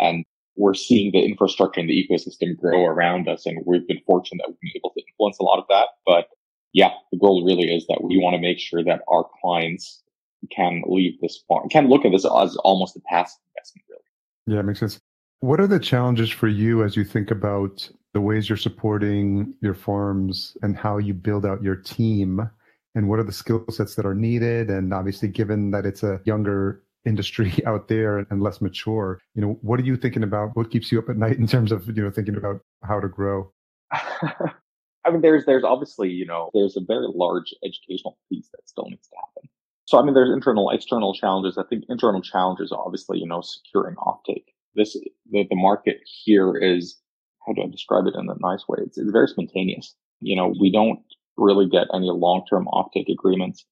And 0.00 0.24
we're 0.56 0.74
seeing 0.74 1.12
the 1.12 1.24
infrastructure 1.24 1.78
and 1.78 1.88
the 1.88 2.04
ecosystem 2.10 2.56
grow 2.56 2.86
around 2.86 3.28
us. 3.28 3.46
And 3.46 3.62
we've 3.64 3.86
been 3.86 4.00
fortunate 4.04 4.42
that 4.44 4.48
we've 4.50 4.72
been 4.72 4.80
able 4.80 4.90
to 4.96 5.02
influence 5.12 5.38
a 5.38 5.44
lot 5.44 5.60
of 5.60 5.66
that. 5.68 5.90
But 6.04 6.26
yeah, 6.72 6.90
the 7.12 7.18
goal 7.18 7.44
really 7.46 7.72
is 7.72 7.86
that 7.86 8.02
we 8.02 8.18
want 8.18 8.34
to 8.34 8.42
make 8.42 8.58
sure 8.58 8.82
that 8.82 9.02
our 9.08 9.26
clients 9.40 10.02
can 10.50 10.82
leave 10.86 11.20
this 11.20 11.42
farm, 11.48 11.68
can 11.68 11.88
look 11.88 12.04
at 12.04 12.12
this 12.12 12.24
as 12.24 12.56
almost 12.58 12.96
a 12.96 13.00
passive 13.00 13.40
investment, 13.50 13.84
really. 13.88 14.54
Yeah, 14.54 14.60
it 14.60 14.64
makes 14.64 14.80
sense. 14.80 15.00
What 15.40 15.60
are 15.60 15.66
the 15.66 15.78
challenges 15.78 16.30
for 16.30 16.48
you 16.48 16.82
as 16.82 16.96
you 16.96 17.04
think 17.04 17.30
about 17.30 17.88
the 18.12 18.20
ways 18.20 18.48
you're 18.48 18.58
supporting 18.58 19.54
your 19.60 19.74
farms 19.74 20.56
and 20.62 20.76
how 20.76 20.98
you 20.98 21.14
build 21.14 21.46
out 21.46 21.62
your 21.62 21.76
team? 21.76 22.48
And 22.94 23.08
what 23.08 23.20
are 23.20 23.24
the 23.24 23.32
skill 23.32 23.64
sets 23.70 23.94
that 23.94 24.06
are 24.06 24.14
needed? 24.14 24.70
And 24.70 24.92
obviously, 24.92 25.28
given 25.28 25.70
that 25.70 25.86
it's 25.86 26.02
a 26.02 26.20
younger 26.24 26.82
industry 27.08 27.52
out 27.66 27.88
there 27.88 28.18
and 28.30 28.42
less 28.42 28.60
mature. 28.60 29.20
You 29.34 29.42
know, 29.42 29.58
what 29.62 29.80
are 29.80 29.84
you 29.84 29.96
thinking 29.96 30.22
about? 30.22 30.56
What 30.56 30.70
keeps 30.70 30.92
you 30.92 30.98
up 30.98 31.08
at 31.08 31.16
night 31.16 31.38
in 31.38 31.46
terms 31.46 31.72
of, 31.72 31.86
you 31.86 32.02
know, 32.02 32.10
thinking 32.10 32.36
about 32.36 32.60
how 32.84 33.00
to 33.00 33.08
grow? 33.08 33.52
I 33.92 35.10
mean, 35.10 35.22
there's, 35.22 35.46
there's 35.46 35.64
obviously, 35.64 36.10
you 36.10 36.26
know, 36.26 36.50
there's 36.52 36.76
a 36.76 36.80
very 36.80 37.06
large 37.08 37.54
educational 37.64 38.18
piece 38.28 38.48
that 38.52 38.68
still 38.68 38.84
needs 38.88 39.08
to 39.08 39.16
happen. 39.16 39.48
So, 39.88 39.98
I 39.98 40.02
mean, 40.02 40.12
there's 40.12 40.30
internal, 40.30 40.68
external 40.68 41.14
challenges. 41.14 41.56
I 41.56 41.62
think 41.62 41.84
internal 41.88 42.20
challenges 42.20 42.72
obviously, 42.72 43.20
you 43.20 43.26
know, 43.26 43.40
securing 43.40 43.96
offtake. 43.96 44.44
This, 44.74 44.92
the, 45.30 45.46
the 45.48 45.56
market 45.56 46.00
here 46.24 46.54
is, 46.56 47.00
how 47.46 47.54
do 47.54 47.62
I 47.62 47.70
describe 47.70 48.06
it 48.06 48.14
in 48.14 48.28
a 48.28 48.34
nice 48.38 48.68
way? 48.68 48.80
It's, 48.82 48.98
it's 48.98 49.10
very 49.10 49.28
spontaneous. 49.28 49.94
You 50.20 50.36
know, 50.36 50.52
we 50.60 50.70
don't 50.70 51.00
really 51.38 51.66
get 51.66 51.86
any 51.94 52.10
long-term 52.10 52.68
offtake 52.70 53.10
agreements 53.10 53.64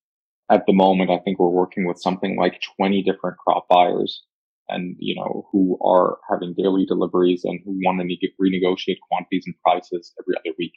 at 0.50 0.64
the 0.66 0.72
moment, 0.72 1.10
I 1.10 1.18
think 1.18 1.38
we're 1.38 1.48
working 1.48 1.86
with 1.86 1.98
something 1.98 2.36
like 2.36 2.60
20 2.76 3.02
different 3.02 3.36
crop 3.38 3.66
buyers 3.68 4.22
and, 4.68 4.96
you 4.98 5.14
know, 5.14 5.48
who 5.50 5.78
are 5.84 6.18
having 6.30 6.54
daily 6.56 6.86
deliveries 6.86 7.44
and 7.44 7.60
who 7.64 7.72
want 7.84 8.00
to 8.00 8.28
renegotiate 8.40 8.98
quantities 9.10 9.44
and 9.46 9.54
prices 9.64 10.12
every 10.20 10.36
other 10.38 10.54
week. 10.58 10.72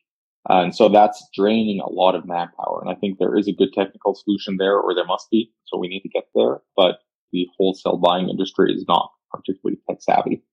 Uh, 0.50 0.62
and 0.64 0.76
so 0.76 0.90
that's 0.90 1.28
draining 1.34 1.82
a 1.82 1.90
lot 1.90 2.16
of 2.16 2.28
manpower. 2.28 2.82
And 2.82 2.90
I 2.90 2.96
think 2.96 3.18
there 3.18 3.38
is 3.38 3.48
a 3.48 3.54
good 3.54 3.74
technical 3.74 4.16
solution 4.16 4.58
there, 4.58 4.78
or 4.78 4.94
there 4.94 5.06
must 5.06 5.30
be. 5.32 5.52
So 5.66 5.78
we 5.78 5.88
need 5.88 6.02
to 6.02 6.10
get 6.10 6.26
there. 6.36 6.62
But 6.76 7.00
the 7.32 7.48
wholesale 7.58 7.98
buying 7.98 8.30
industry 8.30 8.74
is 8.74 8.86
not 8.88 9.12
particularly 9.32 9.80
tech 9.88 9.98
savvy. 10.02 10.44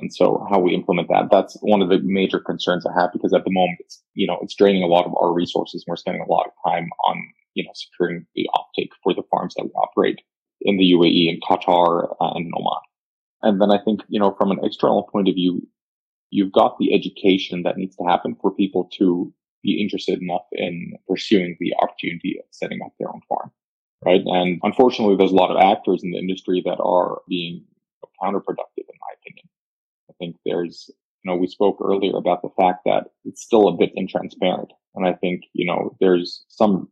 And 0.00 0.12
so 0.12 0.46
how 0.50 0.58
we 0.58 0.74
implement 0.74 1.08
that, 1.08 1.28
that's 1.30 1.56
one 1.60 1.82
of 1.82 1.88
the 1.88 2.00
major 2.02 2.40
concerns 2.40 2.84
I 2.86 2.98
have 2.98 3.12
because 3.12 3.32
at 3.32 3.44
the 3.44 3.52
moment 3.52 3.78
it's, 3.80 4.02
you 4.14 4.26
know, 4.26 4.38
it's 4.42 4.54
draining 4.54 4.82
a 4.82 4.88
lot 4.88 5.06
of 5.06 5.14
our 5.16 5.32
resources. 5.32 5.84
And 5.86 5.92
we're 5.92 5.96
spending 5.96 6.22
a 6.22 6.32
lot 6.32 6.46
of 6.46 6.52
time 6.72 6.88
on 7.04 7.22
you 7.54 7.64
know, 7.64 7.70
securing 7.74 8.26
the 8.34 8.48
offtake 8.54 8.90
for 9.02 9.14
the 9.14 9.22
farms 9.30 9.54
that 9.54 9.64
we 9.64 9.70
operate 9.70 10.20
in 10.62 10.76
the 10.76 10.92
UAE 10.92 11.28
and 11.28 11.42
Qatar 11.42 12.14
uh, 12.20 12.32
and 12.34 12.52
Oman. 12.56 12.80
And 13.42 13.60
then 13.60 13.70
I 13.70 13.82
think, 13.82 14.02
you 14.08 14.20
know, 14.20 14.34
from 14.38 14.50
an 14.50 14.60
external 14.62 15.08
point 15.10 15.28
of 15.28 15.34
view, 15.34 15.66
you've 16.32 16.50
got 16.50 16.78
the 16.78 16.92
education 16.94 17.62
that 17.62 17.76
needs 17.76 17.94
to 17.96 18.04
happen 18.04 18.34
for 18.40 18.50
people 18.50 18.88
to 18.98 19.32
be 19.62 19.80
interested 19.80 20.20
enough 20.20 20.46
in 20.52 20.94
pursuing 21.08 21.56
the 21.60 21.72
opportunity 21.80 22.36
of 22.38 22.44
setting 22.50 22.80
up 22.84 22.92
their 22.98 23.08
own 23.08 23.20
farm. 23.28 23.52
Right. 24.04 24.22
And 24.24 24.58
unfortunately, 24.64 25.14
there's 25.16 25.30
a 25.30 25.36
lot 25.36 25.54
of 25.54 25.62
actors 25.62 26.02
in 26.02 26.10
the 26.10 26.18
industry 26.18 26.60
that 26.64 26.80
are 26.80 27.20
being 27.28 27.64
counterproductive, 28.20 28.88
in 28.88 28.98
my 29.00 29.12
opinion. 29.20 29.48
I 30.10 30.14
think 30.18 30.36
there's, 30.44 30.90
you 31.22 31.30
know, 31.30 31.36
we 31.36 31.46
spoke 31.46 31.78
earlier 31.80 32.16
about 32.16 32.42
the 32.42 32.50
fact 32.60 32.80
that 32.86 33.10
it's 33.24 33.42
still 33.42 33.68
a 33.68 33.76
bit 33.76 33.94
intransparent. 33.94 34.70
And 34.94 35.06
I 35.06 35.12
think, 35.12 35.42
you 35.52 35.66
know, 35.66 35.96
there's 36.00 36.44
some 36.48 36.88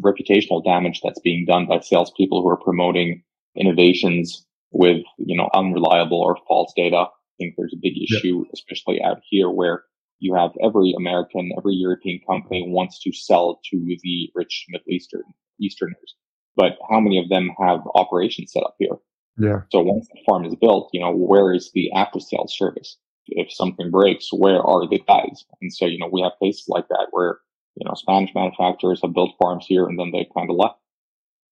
reputational 0.00 0.64
damage 0.64 1.00
that's 1.02 1.18
being 1.20 1.46
done 1.46 1.66
by 1.66 1.80
salespeople 1.80 2.42
who 2.42 2.48
are 2.48 2.56
promoting 2.56 3.22
innovations 3.56 4.46
with, 4.70 5.02
you 5.18 5.36
know, 5.36 5.50
unreliable 5.54 6.20
or 6.20 6.36
false 6.46 6.72
data. 6.76 7.06
Think 7.40 7.54
there's 7.56 7.74
a 7.74 7.80
big 7.80 7.94
issue, 8.00 8.44
especially 8.54 9.02
out 9.02 9.18
here 9.28 9.50
where 9.50 9.84
you 10.18 10.34
have 10.34 10.50
every 10.62 10.92
American, 10.96 11.50
every 11.56 11.74
European 11.74 12.20
company 12.28 12.66
wants 12.68 13.00
to 13.00 13.12
sell 13.12 13.60
to 13.70 13.96
the 14.02 14.30
rich 14.34 14.66
Middle 14.68 14.84
Eastern 14.90 15.22
Easterners. 15.58 16.14
But 16.56 16.72
how 16.90 17.00
many 17.00 17.18
of 17.18 17.30
them 17.30 17.50
have 17.58 17.80
operations 17.94 18.52
set 18.52 18.62
up 18.62 18.74
here? 18.78 18.96
Yeah. 19.38 19.62
So 19.72 19.80
once 19.80 20.06
the 20.08 20.20
farm 20.28 20.44
is 20.44 20.54
built, 20.54 20.90
you 20.92 21.00
know, 21.00 21.12
where 21.12 21.54
is 21.54 21.70
the 21.72 21.90
after 21.92 22.20
sales 22.20 22.54
service? 22.56 22.98
If 23.28 23.50
something 23.52 23.90
breaks, 23.90 24.28
where 24.32 24.60
are 24.60 24.86
the 24.86 25.00
guys? 25.08 25.44
And 25.62 25.72
so, 25.72 25.86
you 25.86 25.98
know, 25.98 26.10
we 26.12 26.20
have 26.20 26.32
cases 26.42 26.66
like 26.68 26.88
that 26.88 27.08
where, 27.12 27.38
you 27.76 27.86
know, 27.86 27.94
Spanish 27.94 28.34
manufacturers 28.34 29.00
have 29.02 29.14
built 29.14 29.36
farms 29.40 29.64
here 29.66 29.86
and 29.86 29.98
then 29.98 30.10
they 30.12 30.28
kind 30.36 30.50
of 30.50 30.56
left. 30.56 30.76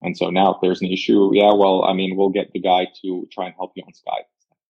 And 0.03 0.17
so 0.17 0.31
now 0.31 0.53
if 0.53 0.59
there's 0.61 0.83
an 0.83 0.91
issue, 0.93 1.31
yeah, 1.33 1.53
well, 1.55 1.85
I 1.85 1.93
mean, 1.93 2.17
we'll 2.17 2.31
get 2.31 2.53
the 2.53 2.61
guy 2.61 2.89
to 3.03 3.27
try 3.33 3.47
and 3.47 3.55
help 3.57 3.73
you 3.75 3.83
on 3.85 3.93
Skype. 3.93 4.29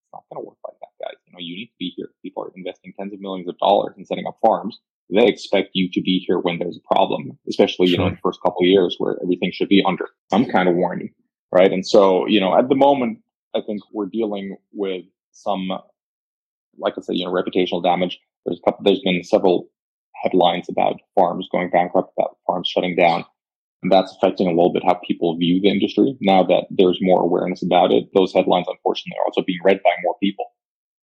It's 0.08 0.14
not 0.14 0.24
going 0.32 0.42
to 0.42 0.48
work 0.48 0.56
like 0.66 0.76
that, 0.80 1.04
guys. 1.04 1.16
You 1.26 1.32
know, 1.34 1.38
you 1.38 1.54
need 1.54 1.66
to 1.66 1.76
be 1.78 1.92
here. 1.94 2.08
People 2.22 2.44
are 2.44 2.52
investing 2.56 2.94
tens 2.98 3.12
of 3.12 3.20
millions 3.20 3.46
of 3.48 3.58
dollars 3.58 3.94
in 3.98 4.06
setting 4.06 4.26
up 4.26 4.38
farms. 4.40 4.78
They 5.14 5.26
expect 5.26 5.70
you 5.74 5.90
to 5.92 6.00
be 6.00 6.24
here 6.26 6.38
when 6.38 6.58
there's 6.58 6.78
a 6.78 6.94
problem, 6.94 7.38
especially, 7.48 7.88
you 7.88 7.98
know, 7.98 8.06
in 8.06 8.14
the 8.14 8.20
first 8.22 8.40
couple 8.42 8.62
of 8.62 8.68
years 8.68 8.96
where 8.98 9.18
everything 9.22 9.50
should 9.52 9.68
be 9.68 9.82
under 9.86 10.08
some 10.30 10.46
kind 10.46 10.68
of 10.68 10.76
warning. 10.76 11.10
Right. 11.52 11.72
And 11.72 11.86
so, 11.86 12.26
you 12.26 12.40
know, 12.40 12.56
at 12.56 12.68
the 12.68 12.74
moment, 12.74 13.18
I 13.54 13.60
think 13.66 13.82
we're 13.92 14.06
dealing 14.06 14.56
with 14.72 15.04
some, 15.32 15.68
like 16.78 16.94
I 16.96 17.00
said, 17.00 17.16
you 17.16 17.24
know, 17.24 17.32
reputational 17.32 17.82
damage. 17.82 18.18
There's 18.44 18.60
a 18.60 18.70
couple, 18.70 18.84
there's 18.84 19.00
been 19.00 19.22
several 19.24 19.68
headlines 20.22 20.68
about 20.68 21.00
farms 21.14 21.48
going 21.52 21.70
bankrupt, 21.70 22.12
about 22.18 22.36
farms 22.46 22.68
shutting 22.68 22.96
down. 22.96 23.24
And 23.82 23.92
that's 23.92 24.14
affecting 24.16 24.48
a 24.48 24.50
little 24.50 24.72
bit 24.72 24.82
how 24.84 25.00
people 25.06 25.36
view 25.36 25.60
the 25.60 25.70
industry. 25.70 26.16
Now 26.20 26.42
that 26.44 26.66
there's 26.70 26.98
more 27.00 27.22
awareness 27.22 27.62
about 27.62 27.92
it, 27.92 28.08
those 28.14 28.32
headlines, 28.32 28.66
unfortunately, 28.68 29.16
are 29.20 29.26
also 29.26 29.42
being 29.42 29.60
read 29.64 29.80
by 29.84 29.90
more 30.02 30.16
people. 30.20 30.46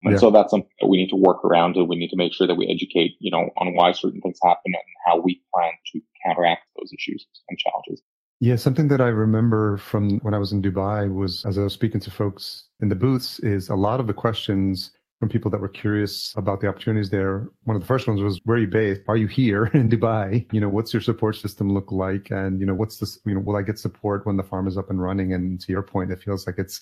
And 0.04 0.14
yeah. 0.14 0.20
so 0.20 0.30
that's 0.30 0.52
something 0.52 0.70
that 0.82 0.88
we 0.88 0.98
need 0.98 1.10
to 1.10 1.16
work 1.16 1.44
around 1.44 1.78
and 1.78 1.88
we 1.88 1.96
need 1.96 2.10
to 2.10 2.18
make 2.18 2.34
sure 2.34 2.46
that 2.46 2.56
we 2.56 2.68
educate, 2.68 3.16
you 3.20 3.32
know, 3.32 3.50
on 3.58 3.74
why 3.76 3.92
certain 3.92 4.22
things 4.22 4.38
happen 4.44 4.60
and 4.66 4.76
how 5.06 5.20
we 5.20 5.42
plan 5.54 5.72
to 5.94 6.02
counteract 6.26 6.64
those 6.78 6.92
issues 6.94 7.26
and 7.50 7.58
challenges. 7.58 8.02
Yeah, 8.40 8.58
something 8.58 8.90
that 8.90 9.02
I 9.02 9.08
remember 9.08 9.78
from 9.78 10.20
when 10.20 10.34
I 10.34 10.38
was 10.38 10.52
in 10.52 10.62
Dubai 10.62 11.12
was 11.12 11.46
as 11.46 11.58
I 11.58 11.64
was 11.64 11.74
speaking 11.74 12.02
to 12.02 12.12
folks 12.12 12.66
in 12.82 12.90
the 12.90 12.96
booths 12.96 13.40
is 13.40 13.70
a 13.70 13.76
lot 13.76 14.00
of 14.00 14.08
the 14.08 14.14
questions 14.14 14.92
from 15.26 15.32
people 15.32 15.50
that 15.50 15.60
were 15.60 15.68
curious 15.68 16.34
about 16.38 16.62
the 16.62 16.68
opportunities 16.68 17.10
there. 17.10 17.50
One 17.64 17.76
of 17.76 17.82
the 17.82 17.88
first 17.88 18.08
ones 18.08 18.22
was, 18.22 18.40
where 18.44 18.58
are 18.58 18.62
you 18.62 18.68
based? 18.68 19.02
Are 19.08 19.18
you 19.18 19.26
here 19.26 19.66
in 19.74 19.90
Dubai? 19.90 20.46
You 20.54 20.62
know, 20.62 20.70
what's 20.70 20.94
your 20.94 21.02
support 21.02 21.36
system 21.36 21.74
look 21.74 21.92
like? 21.92 22.30
And, 22.30 22.60
you 22.60 22.66
know, 22.68 22.76
what's 22.76 22.98
this, 22.98 23.18
you 23.26 23.34
know, 23.34 23.40
will 23.40 23.56
I 23.56 23.64
get 23.64 23.80
support 23.80 24.28
when 24.28 24.38
the 24.38 24.44
farm 24.44 24.68
is 24.68 24.78
up 24.78 24.92
and 24.92 25.02
running? 25.02 25.34
And 25.34 25.60
to 25.62 25.72
your 25.72 25.82
point, 25.82 26.12
it 26.12 26.22
feels 26.22 26.46
like 26.46 26.60
it's 26.60 26.82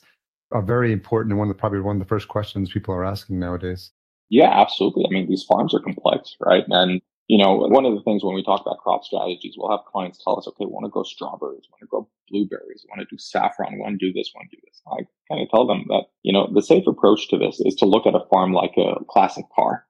a 0.51 0.61
very 0.61 0.91
important 0.91 1.31
and 1.31 1.39
one 1.39 1.47
of 1.47 1.55
the, 1.55 1.59
probably 1.59 1.79
one 1.79 1.95
of 1.95 2.01
the 2.01 2.07
first 2.07 2.27
questions 2.27 2.69
people 2.69 2.93
are 2.93 3.05
asking 3.05 3.39
nowadays. 3.39 3.91
Yeah, 4.27 4.51
absolutely. 4.51 5.05
I 5.05 5.09
mean, 5.09 5.29
these 5.29 5.43
farms 5.43 5.73
are 5.73 5.79
complex, 5.79 6.35
right? 6.41 6.65
And 6.67 7.01
you 7.27 7.37
know, 7.37 7.55
one 7.55 7.85
of 7.85 7.95
the 7.95 8.03
things 8.03 8.23
when 8.23 8.35
we 8.35 8.43
talk 8.43 8.61
about 8.61 8.79
crop 8.79 9.03
strategies, 9.03 9.55
we'll 9.57 9.71
have 9.71 9.85
clients 9.85 10.21
tell 10.23 10.37
us, 10.37 10.47
okay, 10.47 10.65
we 10.65 10.71
want 10.71 10.85
to 10.85 10.89
grow 10.89 11.03
strawberries, 11.03 11.63
we 11.63 11.71
want 11.71 11.81
to 11.81 11.87
grow 11.87 12.09
blueberries, 12.29 12.83
we 12.83 12.91
want 12.91 13.07
to 13.07 13.15
do 13.15 13.17
saffron, 13.17 13.73
we 13.73 13.79
want 13.79 13.97
to 13.97 14.05
do 14.05 14.11
this, 14.11 14.31
we 14.33 14.39
want 14.39 14.51
to 14.51 14.57
do 14.57 14.61
this. 14.65 14.81
I 14.87 15.07
kind 15.31 15.41
of 15.41 15.49
tell 15.49 15.65
them 15.65 15.85
that, 15.87 16.05
you 16.23 16.33
know, 16.33 16.51
the 16.53 16.61
safe 16.61 16.85
approach 16.85 17.29
to 17.29 17.37
this 17.37 17.61
is 17.61 17.75
to 17.75 17.85
look 17.85 18.05
at 18.05 18.15
a 18.15 18.27
farm 18.29 18.51
like 18.51 18.75
a 18.77 19.03
classic 19.09 19.45
car, 19.55 19.85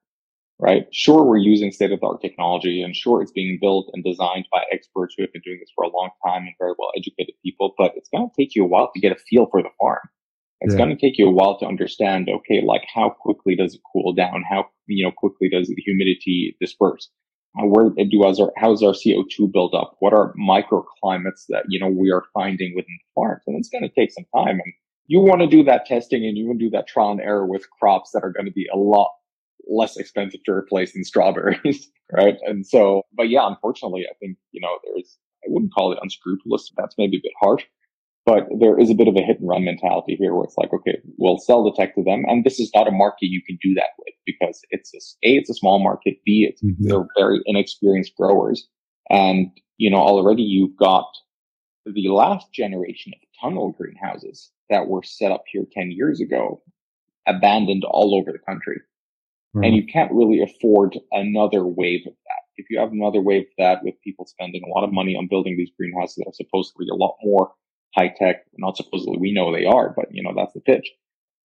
right? 0.60 0.86
Sure, 0.92 1.24
we're 1.24 1.38
using 1.38 1.72
state 1.72 1.90
of 1.90 1.98
the 1.98 2.06
art 2.06 2.22
technology 2.22 2.82
and 2.82 2.94
sure, 2.94 3.20
it's 3.20 3.32
being 3.32 3.58
built 3.60 3.90
and 3.92 4.04
designed 4.04 4.46
by 4.52 4.62
experts 4.70 5.14
who 5.16 5.24
have 5.24 5.32
been 5.32 5.42
doing 5.44 5.58
this 5.58 5.72
for 5.74 5.82
a 5.82 5.90
long 5.90 6.10
time 6.24 6.42
and 6.42 6.54
very 6.60 6.74
well 6.78 6.92
educated 6.96 7.34
people, 7.42 7.74
but 7.76 7.92
it's 7.96 8.08
going 8.10 8.28
to 8.28 8.34
take 8.40 8.54
you 8.54 8.62
a 8.62 8.68
while 8.68 8.90
to 8.94 9.00
get 9.00 9.10
a 9.10 9.16
feel 9.16 9.46
for 9.50 9.60
the 9.60 9.74
farm. 9.80 10.08
It's 10.60 10.74
yeah. 10.74 10.78
going 10.78 10.90
to 10.90 10.96
take 10.96 11.18
you 11.18 11.26
a 11.26 11.32
while 11.32 11.58
to 11.58 11.66
understand, 11.66 12.28
okay, 12.30 12.62
like 12.64 12.84
how 12.94 13.10
quickly 13.10 13.56
does 13.56 13.74
it 13.74 13.80
cool 13.92 14.14
down? 14.14 14.44
How, 14.48 14.66
you 14.86 15.04
know, 15.04 15.10
quickly 15.10 15.48
does 15.48 15.66
the 15.66 15.82
humidity 15.84 16.56
disperse? 16.60 17.10
Where 17.54 17.90
do 17.90 18.24
our, 18.24 18.52
how's 18.56 18.82
our 18.82 18.92
CO2 18.92 19.52
build 19.52 19.74
up? 19.74 19.96
What 20.00 20.12
are 20.12 20.34
microclimates 20.34 21.46
that, 21.50 21.64
you 21.68 21.78
know, 21.78 21.88
we 21.88 22.10
are 22.10 22.24
finding 22.32 22.74
within 22.74 22.98
the 22.98 23.12
farms? 23.14 23.42
And 23.46 23.56
it's 23.56 23.68
going 23.68 23.82
to 23.84 23.88
take 23.88 24.10
some 24.10 24.24
time. 24.34 24.60
And 24.64 24.72
you 25.06 25.20
want 25.20 25.40
to 25.42 25.46
do 25.46 25.62
that 25.64 25.86
testing 25.86 26.24
and 26.24 26.36
you 26.36 26.46
want 26.46 26.58
to 26.58 26.64
do 26.64 26.70
that 26.70 26.88
trial 26.88 27.12
and 27.12 27.20
error 27.20 27.46
with 27.46 27.70
crops 27.70 28.10
that 28.12 28.24
are 28.24 28.32
going 28.32 28.46
to 28.46 28.52
be 28.52 28.66
a 28.72 28.76
lot 28.76 29.10
less 29.68 29.96
expensive 29.96 30.42
to 30.44 30.52
replace 30.52 30.92
than 30.92 31.04
strawberries, 31.04 31.90
right? 32.12 32.36
And 32.42 32.66
so, 32.66 33.02
but 33.16 33.28
yeah, 33.28 33.46
unfortunately, 33.46 34.04
I 34.10 34.14
think, 34.20 34.36
you 34.52 34.60
know, 34.60 34.78
there's, 34.84 35.18
I 35.44 35.46
wouldn't 35.48 35.74
call 35.74 35.92
it 35.92 35.98
unscrupulous. 36.02 36.72
That's 36.76 36.94
maybe 36.98 37.18
a 37.18 37.20
bit 37.22 37.32
harsh, 37.40 37.64
but 38.26 38.46
there 38.58 38.78
is 38.78 38.90
a 38.90 38.94
bit 38.94 39.08
of 39.08 39.16
a 39.16 39.22
hit 39.22 39.38
and 39.40 39.48
run 39.48 39.64
mentality 39.64 40.16
here 40.18 40.34
where 40.34 40.44
it's 40.44 40.56
like, 40.56 40.72
okay, 40.72 40.98
we'll 41.18 41.38
sell 41.38 41.62
the 41.62 41.72
tech 41.72 41.94
to 41.94 42.02
them. 42.02 42.24
And 42.26 42.42
this 42.42 42.58
is 42.58 42.70
not 42.74 42.88
a 42.88 42.92
market 42.92 43.26
you 43.26 43.42
can 43.46 43.58
do 43.62 43.74
that 43.74 43.90
with 43.98 44.14
because 44.24 44.60
it's 44.70 44.94
a, 44.94 45.28
a 45.28 45.36
it's 45.36 45.50
a 45.50 45.54
small 45.54 45.78
market. 45.78 46.16
B, 46.24 46.46
it's, 46.48 46.62
mm-hmm. 46.62 46.88
they're 46.88 47.06
very 47.18 47.40
inexperienced 47.44 48.16
growers. 48.16 48.66
And, 49.10 49.48
you 49.76 49.90
know, 49.90 49.98
already 49.98 50.42
you've 50.42 50.76
got 50.76 51.06
the 51.84 52.08
last 52.08 52.46
generation 52.52 53.12
of 53.14 53.28
tunnel 53.42 53.74
greenhouses 53.78 54.50
that 54.70 54.88
were 54.88 55.02
set 55.02 55.30
up 55.30 55.44
here 55.52 55.66
10 55.74 55.90
years 55.90 56.20
ago 56.20 56.62
abandoned 57.26 57.84
all 57.84 58.14
over 58.18 58.32
the 58.32 58.38
country. 58.38 58.80
Mm-hmm. 59.54 59.64
And 59.64 59.76
you 59.76 59.86
can't 59.86 60.12
really 60.12 60.40
afford 60.42 60.98
another 61.12 61.66
wave 61.66 62.00
of 62.06 62.14
that. 62.14 62.42
If 62.56 62.66
you 62.70 62.78
have 62.78 62.92
another 62.92 63.20
wave 63.20 63.42
of 63.42 63.54
that 63.58 63.84
with 63.84 64.00
people 64.02 64.26
spending 64.26 64.62
a 64.64 64.72
lot 64.74 64.84
of 64.84 64.94
money 64.94 65.14
on 65.14 65.28
building 65.28 65.58
these 65.58 65.72
greenhouses 65.76 66.16
that 66.16 66.28
are 66.28 66.32
supposedly 66.32 66.86
a 66.90 66.94
lot 66.94 67.16
more 67.22 67.52
high 67.94 68.12
tech, 68.16 68.44
not 68.56 68.76
supposedly 68.76 69.18
we 69.18 69.32
know 69.32 69.52
they 69.52 69.64
are, 69.64 69.92
but 69.94 70.06
you 70.10 70.22
know, 70.22 70.32
that's 70.36 70.54
the 70.54 70.60
pitch. 70.60 70.90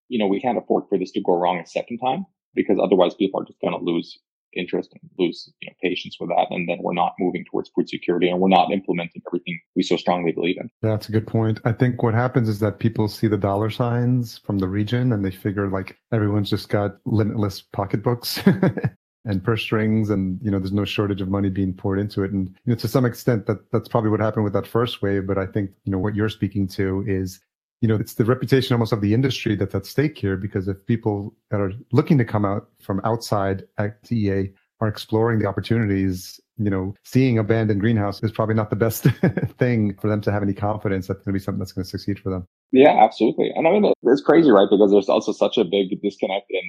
You 0.08 0.20
know, 0.20 0.28
we 0.28 0.42
can't 0.42 0.58
afford 0.58 0.86
for 0.90 0.98
this 0.98 1.12
to 1.12 1.22
go 1.22 1.38
wrong 1.38 1.60
a 1.60 1.66
second 1.66 2.00
time 2.00 2.26
because 2.56 2.80
otherwise 2.82 3.14
people 3.14 3.42
are 3.42 3.46
just 3.46 3.62
going 3.62 3.78
to 3.78 3.84
lose 3.84 4.18
interest 4.56 4.92
and 4.94 5.10
lose 5.20 5.52
you 5.62 5.70
know, 5.70 5.74
patience 5.82 6.18
with 6.20 6.30
that. 6.30 6.48
And 6.50 6.68
then 6.68 6.80
we're 6.82 6.94
not 6.94 7.14
moving 7.20 7.46
towards 7.46 7.70
food 7.70 7.88
security 7.90 8.30
and 8.30 8.40
we're 8.40 8.50
not 8.50 8.72
implementing 8.72 9.22
everything 9.28 9.60
we 9.76 9.84
so 9.84 9.96
strongly 9.96 10.32
believe 10.32 10.58
in. 10.60 10.70
That's 10.82 11.10
a 11.10 11.12
good 11.12 11.28
point. 11.28 11.60
I 11.66 11.72
think 11.72 12.02
what 12.02 12.14
happens 12.14 12.50
is 12.50 12.60
that 12.60 12.80
people 12.80 13.08
see 13.08 13.28
the 13.28 13.38
dollar 13.38 13.70
signs 13.70 14.40
from 14.40 14.60
the 14.60 14.68
region 14.68 15.14
and 15.14 15.24
they 15.24 15.32
figure 15.32 15.70
like 15.70 15.98
everyone's 16.12 16.50
just 16.50 16.70
got 16.70 16.98
limitless 17.06 17.62
pocketbooks 17.62 18.42
and 19.26 19.44
purse 19.44 19.62
strings 19.62 20.10
and 20.10 20.40
you 20.42 20.50
know 20.50 20.60
there's 20.60 20.72
no 20.72 20.86
shortage 20.86 21.22
of 21.22 21.30
money 21.30 21.50
being 21.50 21.74
poured 21.74 22.00
into 22.00 22.24
it. 22.24 22.32
And 22.32 22.48
you 22.66 22.74
know 22.74 22.76
to 22.76 22.88
some 22.88 23.06
extent 23.06 23.46
that 23.48 23.72
that's 23.72 23.88
probably 23.88 24.10
what 24.10 24.20
happened 24.20 24.44
with 24.44 24.54
that 24.54 24.68
first 24.68 25.02
wave. 25.02 25.28
But 25.28 25.38
i 25.38 25.46
think 25.46 25.72
you 25.84 25.92
know 25.92 26.00
what 26.00 26.16
you're 26.16 26.30
speaking 26.30 26.68
to 26.70 27.04
is 27.08 27.40
you 27.82 27.88
know 27.88 27.96
it's 27.96 28.16
the 28.16 28.26
reputation 28.26 28.74
almost 28.74 28.94
of 28.94 29.02
the 29.02 29.14
industry 29.14 29.56
that's 29.56 29.76
at 29.76 29.86
stake 29.86 30.18
here 30.18 30.38
because 30.38 30.68
if 30.68 30.86
people 30.86 31.34
that 31.52 31.60
are 31.60 31.72
looking 31.92 32.18
to 32.18 32.26
come 32.26 32.46
out 32.46 32.70
from 32.82 33.02
outside 33.04 33.66
at 33.78 34.02
CEA 34.04 34.54
are 34.82 34.88
exploring 34.88 35.40
the 35.40 35.46
opportunities 35.46 36.40
you 36.58 36.70
know 36.70 36.94
seeing 37.04 37.38
abandoned 37.38 37.82
greenhouse 37.82 38.22
is 38.24 38.32
probably 38.32 38.56
not 38.56 38.70
the 38.70 38.76
best 38.76 39.04
thing 39.58 39.96
for 39.96 40.08
them 40.08 40.22
to 40.22 40.32
have 40.32 40.44
any 40.44 40.54
confidence 40.54 41.08
that's 41.08 41.20
going 41.20 41.34
to 41.34 41.40
be 41.40 41.44
something 41.44 41.60
that's 41.60 41.72
going 41.72 41.84
to 41.84 41.90
succeed 41.90 42.20
for 42.20 42.30
them. 42.30 42.46
Yeah 42.72 43.04
absolutely. 43.04 43.52
And 43.56 43.68
i 43.68 43.72
mean 43.72 43.92
it's 44.04 44.22
crazy 44.22 44.52
right? 44.52 44.68
Because 44.70 44.92
there's 44.92 45.10
also 45.10 45.32
such 45.32 45.58
a 45.58 45.64
big 45.64 46.02
disconnect 46.02 46.46
in 46.50 46.62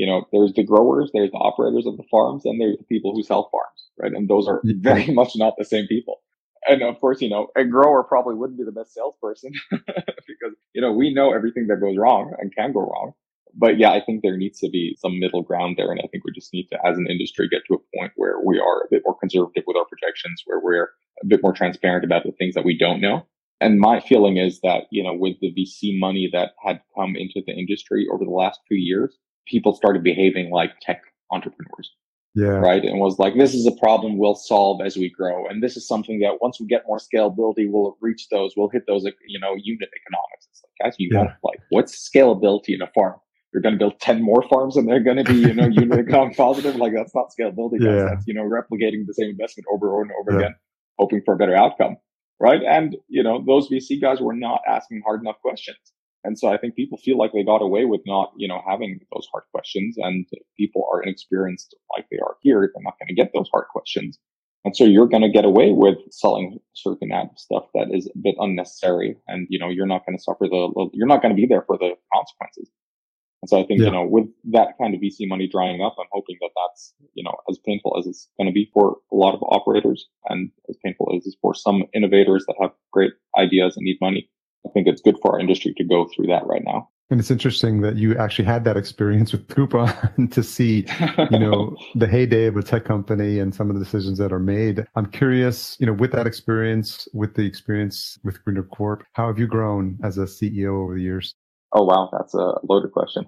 you 0.00 0.06
know, 0.06 0.24
there's 0.32 0.54
the 0.54 0.64
growers, 0.64 1.10
there's 1.12 1.30
the 1.30 1.36
operators 1.36 1.84
of 1.86 1.98
the 1.98 2.08
farms, 2.10 2.46
and 2.46 2.58
there's 2.58 2.78
the 2.78 2.84
people 2.84 3.14
who 3.14 3.22
sell 3.22 3.50
farms, 3.52 3.90
right? 4.00 4.12
And 4.12 4.30
those 4.30 4.48
are 4.48 4.62
very 4.64 5.12
much 5.12 5.32
not 5.36 5.52
the 5.58 5.64
same 5.66 5.86
people. 5.88 6.22
And 6.66 6.80
of 6.82 6.98
course, 6.98 7.20
you 7.20 7.28
know, 7.28 7.48
a 7.54 7.66
grower 7.66 8.02
probably 8.02 8.34
wouldn't 8.34 8.58
be 8.58 8.64
the 8.64 8.72
best 8.72 8.94
salesperson 8.94 9.52
because, 9.70 10.56
you 10.72 10.80
know, 10.80 10.90
we 10.90 11.12
know 11.12 11.34
everything 11.34 11.66
that 11.66 11.82
goes 11.82 11.98
wrong 11.98 12.32
and 12.38 12.54
can 12.54 12.72
go 12.72 12.80
wrong. 12.80 13.12
But 13.54 13.76
yeah, 13.78 13.90
I 13.90 14.00
think 14.02 14.22
there 14.22 14.38
needs 14.38 14.58
to 14.60 14.70
be 14.70 14.96
some 14.98 15.20
middle 15.20 15.42
ground 15.42 15.74
there. 15.76 15.90
And 15.90 16.00
I 16.00 16.08
think 16.10 16.24
we 16.24 16.32
just 16.32 16.54
need 16.54 16.68
to, 16.68 16.78
as 16.86 16.96
an 16.96 17.06
industry, 17.06 17.46
get 17.50 17.62
to 17.68 17.74
a 17.74 17.98
point 17.98 18.12
where 18.16 18.36
we 18.42 18.58
are 18.58 18.84
a 18.84 18.88
bit 18.90 19.02
more 19.04 19.18
conservative 19.20 19.64
with 19.66 19.76
our 19.76 19.84
projections, 19.84 20.42
where 20.46 20.60
we're 20.62 20.88
a 21.22 21.26
bit 21.26 21.42
more 21.42 21.52
transparent 21.52 22.06
about 22.06 22.22
the 22.24 22.32
things 22.32 22.54
that 22.54 22.64
we 22.64 22.78
don't 22.78 23.02
know. 23.02 23.26
And 23.60 23.78
my 23.78 24.00
feeling 24.00 24.38
is 24.38 24.60
that, 24.62 24.84
you 24.90 25.02
know, 25.02 25.12
with 25.12 25.36
the 25.40 25.52
VC 25.52 25.98
money 25.98 26.30
that 26.32 26.52
had 26.64 26.80
come 26.96 27.16
into 27.16 27.42
the 27.46 27.52
industry 27.52 28.06
over 28.10 28.24
the 28.24 28.30
last 28.30 28.60
few 28.66 28.78
years, 28.78 29.18
people 29.46 29.74
started 29.74 30.02
behaving 30.02 30.50
like 30.50 30.72
tech 30.80 31.02
entrepreneurs. 31.30 31.94
Yeah. 32.34 32.58
Right. 32.58 32.84
And 32.84 33.00
was 33.00 33.18
like, 33.18 33.34
this 33.36 33.54
is 33.54 33.66
a 33.66 33.72
problem 33.72 34.16
we'll 34.16 34.36
solve 34.36 34.80
as 34.84 34.96
we 34.96 35.10
grow. 35.10 35.46
And 35.46 35.62
this 35.62 35.76
is 35.76 35.86
something 35.86 36.20
that 36.20 36.38
once 36.40 36.60
we 36.60 36.66
get 36.66 36.84
more 36.86 36.98
scalability, 36.98 37.68
we'll 37.68 37.96
reach 38.00 38.28
those, 38.30 38.54
we'll 38.56 38.68
hit 38.68 38.84
those, 38.86 39.04
you 39.26 39.40
know, 39.40 39.54
unit 39.56 39.88
economics. 40.00 40.48
It's 40.50 40.62
like, 40.62 40.92
guys, 40.92 40.96
you 40.98 41.08
yeah. 41.10 41.18
want 41.18 41.30
like, 41.42 41.58
what's 41.70 42.08
scalability 42.08 42.74
in 42.74 42.82
a 42.82 42.86
farm? 42.94 43.16
You're 43.52 43.62
going 43.62 43.74
to 43.74 43.78
build 43.78 43.98
10 44.00 44.22
more 44.22 44.44
farms 44.48 44.76
and 44.76 44.88
they're 44.88 45.02
going 45.02 45.16
to 45.16 45.24
be, 45.24 45.40
you 45.40 45.52
know, 45.52 45.66
unit 45.66 45.98
economic 46.08 46.36
positive. 46.36 46.76
Like 46.76 46.92
that's 46.94 47.14
not 47.16 47.32
scalability. 47.36 47.80
Yeah. 47.80 47.92
That's, 47.92 48.10
that's, 48.10 48.26
you 48.28 48.34
know, 48.34 48.44
replicating 48.44 49.06
the 49.06 49.14
same 49.14 49.30
investment 49.30 49.66
over 49.72 50.00
and 50.00 50.12
over 50.20 50.32
yeah. 50.32 50.46
again, 50.46 50.54
hoping 51.00 51.22
for 51.24 51.34
a 51.34 51.36
better 51.36 51.56
outcome. 51.56 51.96
Right. 52.38 52.60
And, 52.62 52.96
you 53.08 53.24
know, 53.24 53.42
those 53.44 53.68
VC 53.68 54.00
guys 54.00 54.20
were 54.20 54.34
not 54.34 54.60
asking 54.68 55.02
hard 55.04 55.20
enough 55.20 55.40
questions. 55.42 55.78
And 56.24 56.38
so 56.38 56.48
I 56.48 56.58
think 56.58 56.74
people 56.74 56.98
feel 56.98 57.16
like 57.16 57.32
they 57.32 57.42
got 57.42 57.62
away 57.62 57.86
with 57.86 58.02
not, 58.06 58.32
you 58.36 58.46
know, 58.46 58.62
having 58.68 59.00
those 59.12 59.26
hard 59.32 59.44
questions 59.52 59.96
and 59.98 60.26
people 60.56 60.86
are 60.92 61.02
inexperienced 61.02 61.74
like 61.94 62.06
they 62.10 62.18
are 62.18 62.36
here. 62.42 62.60
They're 62.60 62.82
not 62.82 62.98
going 62.98 63.08
to 63.08 63.14
get 63.14 63.32
those 63.34 63.48
hard 63.52 63.66
questions. 63.72 64.18
And 64.64 64.76
so 64.76 64.84
you're 64.84 65.08
going 65.08 65.22
to 65.22 65.30
get 65.30 65.46
away 65.46 65.72
with 65.72 65.96
selling 66.10 66.58
certain 66.74 67.10
ad 67.12 67.30
stuff 67.36 67.64
that 67.74 67.88
is 67.90 68.06
a 68.14 68.18
bit 68.18 68.34
unnecessary. 68.38 69.16
And, 69.28 69.46
you 69.48 69.58
know, 69.58 69.70
you're 69.70 69.86
not 69.86 70.04
going 70.04 70.18
to 70.18 70.22
suffer 70.22 70.46
the, 70.46 70.90
you're 70.92 71.06
not 71.06 71.22
going 71.22 71.34
to 71.34 71.40
be 71.40 71.46
there 71.46 71.62
for 71.62 71.78
the 71.78 71.94
consequences. 72.12 72.70
And 73.42 73.48
so 73.48 73.58
I 73.58 73.64
think, 73.64 73.80
yeah. 73.80 73.86
you 73.86 73.92
know, 73.92 74.04
with 74.04 74.26
that 74.52 74.74
kind 74.78 74.94
of 74.94 75.00
VC 75.00 75.26
money 75.26 75.48
drying 75.48 75.80
up, 75.80 75.96
I'm 75.98 76.06
hoping 76.12 76.36
that 76.42 76.50
that's, 76.54 76.92
you 77.14 77.24
know, 77.24 77.34
as 77.48 77.58
painful 77.64 77.96
as 77.98 78.06
it's 78.06 78.28
going 78.38 78.48
to 78.48 78.52
be 78.52 78.70
for 78.74 78.98
a 79.10 79.16
lot 79.16 79.34
of 79.34 79.42
operators 79.44 80.06
and 80.28 80.50
as 80.68 80.76
painful 80.84 81.10
as 81.16 81.26
it's 81.26 81.36
for 81.40 81.54
some 81.54 81.84
innovators 81.94 82.44
that 82.46 82.56
have 82.60 82.72
great 82.92 83.12
ideas 83.38 83.78
and 83.78 83.84
need 83.84 83.96
money 84.02 84.28
I 84.66 84.70
think 84.70 84.86
it's 84.86 85.00
good 85.00 85.16
for 85.22 85.32
our 85.32 85.40
industry 85.40 85.74
to 85.76 85.84
go 85.84 86.08
through 86.14 86.26
that 86.26 86.46
right 86.46 86.62
now. 86.64 86.88
And 87.10 87.18
it's 87.18 87.30
interesting 87.30 87.80
that 87.80 87.96
you 87.96 88.16
actually 88.16 88.44
had 88.44 88.64
that 88.64 88.76
experience 88.76 89.32
with 89.32 89.46
Groupon 89.48 90.30
to 90.32 90.42
see, 90.42 90.86
you 91.30 91.38
know, 91.38 91.76
the 91.94 92.06
heyday 92.06 92.46
of 92.46 92.56
a 92.56 92.62
tech 92.62 92.84
company 92.84 93.38
and 93.38 93.54
some 93.54 93.68
of 93.68 93.76
the 93.76 93.84
decisions 93.84 94.18
that 94.18 94.32
are 94.32 94.38
made. 94.38 94.86
I'm 94.94 95.06
curious, 95.06 95.76
you 95.80 95.86
know, 95.86 95.92
with 95.92 96.12
that 96.12 96.26
experience, 96.26 97.08
with 97.12 97.34
the 97.34 97.44
experience 97.44 98.18
with 98.22 98.42
Greener 98.44 98.62
Crop, 98.62 99.02
how 99.12 99.26
have 99.26 99.38
you 99.38 99.46
grown 99.46 99.98
as 100.04 100.18
a 100.18 100.22
CEO 100.22 100.82
over 100.84 100.94
the 100.94 101.02
years? 101.02 101.34
Oh, 101.72 101.84
wow. 101.84 102.08
That's 102.12 102.34
a 102.34 102.54
loaded 102.68 102.92
question. 102.92 103.26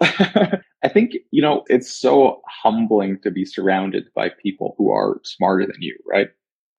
I 0.00 0.88
think, 0.92 1.12
you 1.30 1.40
know, 1.40 1.64
it's 1.68 1.90
so 1.90 2.42
humbling 2.62 3.18
to 3.22 3.30
be 3.30 3.44
surrounded 3.44 4.04
by 4.14 4.30
people 4.42 4.74
who 4.76 4.90
are 4.90 5.20
smarter 5.24 5.66
than 5.66 5.80
you, 5.80 5.96
right? 6.06 6.28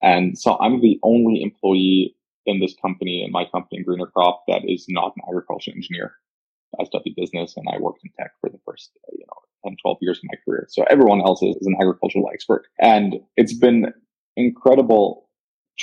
And 0.02 0.38
so 0.38 0.56
I'm 0.60 0.80
the 0.80 1.00
only 1.02 1.42
employee 1.42 2.14
in 2.46 2.60
this 2.60 2.74
company, 2.80 3.24
in 3.24 3.32
my 3.32 3.44
company, 3.44 3.82
Greener 3.82 4.06
Crop, 4.06 4.44
that 4.48 4.62
is 4.66 4.86
not 4.88 5.12
an 5.16 5.22
agricultural 5.28 5.74
engineer. 5.74 6.14
I 6.80 6.84
studied 6.84 7.16
business 7.16 7.56
and 7.56 7.66
I 7.72 7.78
worked 7.78 8.00
in 8.04 8.10
tech 8.18 8.32
for 8.40 8.50
the 8.50 8.58
first, 8.64 8.90
you 9.12 9.24
know, 9.26 9.68
10, 9.68 9.76
12 9.82 9.98
years 10.00 10.18
of 10.18 10.24
my 10.24 10.38
career. 10.44 10.66
So 10.68 10.84
everyone 10.90 11.20
else 11.20 11.42
is, 11.42 11.56
is 11.56 11.66
an 11.66 11.76
agricultural 11.80 12.28
expert. 12.32 12.66
And 12.80 13.16
it's 13.36 13.54
been 13.54 13.92
incredible 14.36 15.28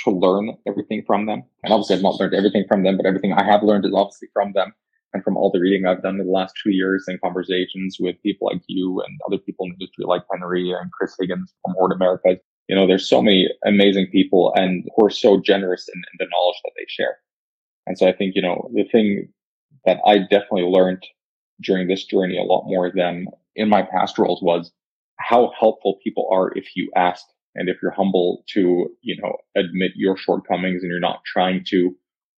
to 0.04 0.10
learn 0.10 0.56
everything 0.66 1.02
from 1.06 1.26
them. 1.26 1.44
And 1.62 1.72
obviously 1.72 1.96
I've 1.96 2.02
not 2.02 2.18
learned 2.20 2.34
everything 2.34 2.64
from 2.68 2.82
them, 2.82 2.96
but 2.96 3.06
everything 3.06 3.32
I 3.32 3.44
have 3.44 3.62
learned 3.62 3.84
is 3.84 3.92
obviously 3.94 4.28
from 4.32 4.52
them 4.54 4.72
and 5.12 5.22
from 5.22 5.36
all 5.36 5.50
the 5.50 5.60
reading 5.60 5.86
I've 5.86 6.02
done 6.02 6.20
in 6.20 6.26
the 6.26 6.32
last 6.32 6.54
two 6.62 6.72
years 6.72 7.04
and 7.06 7.20
conversations 7.20 7.96
with 8.00 8.20
people 8.22 8.48
like 8.52 8.62
you 8.66 9.00
and 9.00 9.18
other 9.26 9.38
people 9.38 9.66
in 9.66 9.70
the 9.70 9.84
industry 9.84 10.04
like 10.06 10.22
Henry 10.30 10.72
and 10.72 10.90
Chris 10.92 11.14
Higgins 11.18 11.54
from 11.62 11.74
Hort 11.74 11.92
America. 11.92 12.36
You 12.68 12.76
know, 12.76 12.86
there's 12.86 13.08
so 13.08 13.22
many 13.22 13.48
amazing 13.64 14.08
people 14.10 14.52
and 14.56 14.84
who 14.96 15.06
are 15.06 15.10
so 15.10 15.40
generous 15.40 15.88
in, 15.92 15.98
in 15.98 16.16
the 16.18 16.30
knowledge 16.30 16.56
that 16.64 16.72
they 16.76 16.86
share. 16.88 17.18
And 17.86 17.98
so 17.98 18.08
I 18.08 18.12
think, 18.12 18.34
you 18.34 18.42
know, 18.42 18.70
the 18.72 18.84
thing 18.84 19.28
that 19.84 19.98
I 20.06 20.18
definitely 20.18 20.62
learned 20.62 21.04
during 21.62 21.88
this 21.88 22.04
journey 22.04 22.38
a 22.38 22.42
lot 22.42 22.64
more 22.66 22.90
than 22.94 23.26
in 23.54 23.68
my 23.68 23.82
past 23.82 24.18
roles 24.18 24.42
was 24.42 24.72
how 25.18 25.52
helpful 25.58 25.98
people 26.02 26.28
are 26.32 26.52
if 26.56 26.74
you 26.74 26.90
ask 26.96 27.24
and 27.54 27.68
if 27.68 27.76
you're 27.82 27.92
humble 27.92 28.44
to, 28.48 28.88
you 29.02 29.20
know, 29.20 29.36
admit 29.56 29.92
your 29.94 30.16
shortcomings 30.16 30.82
and 30.82 30.90
you're 30.90 31.00
not 31.00 31.22
trying 31.24 31.64
to 31.68 31.94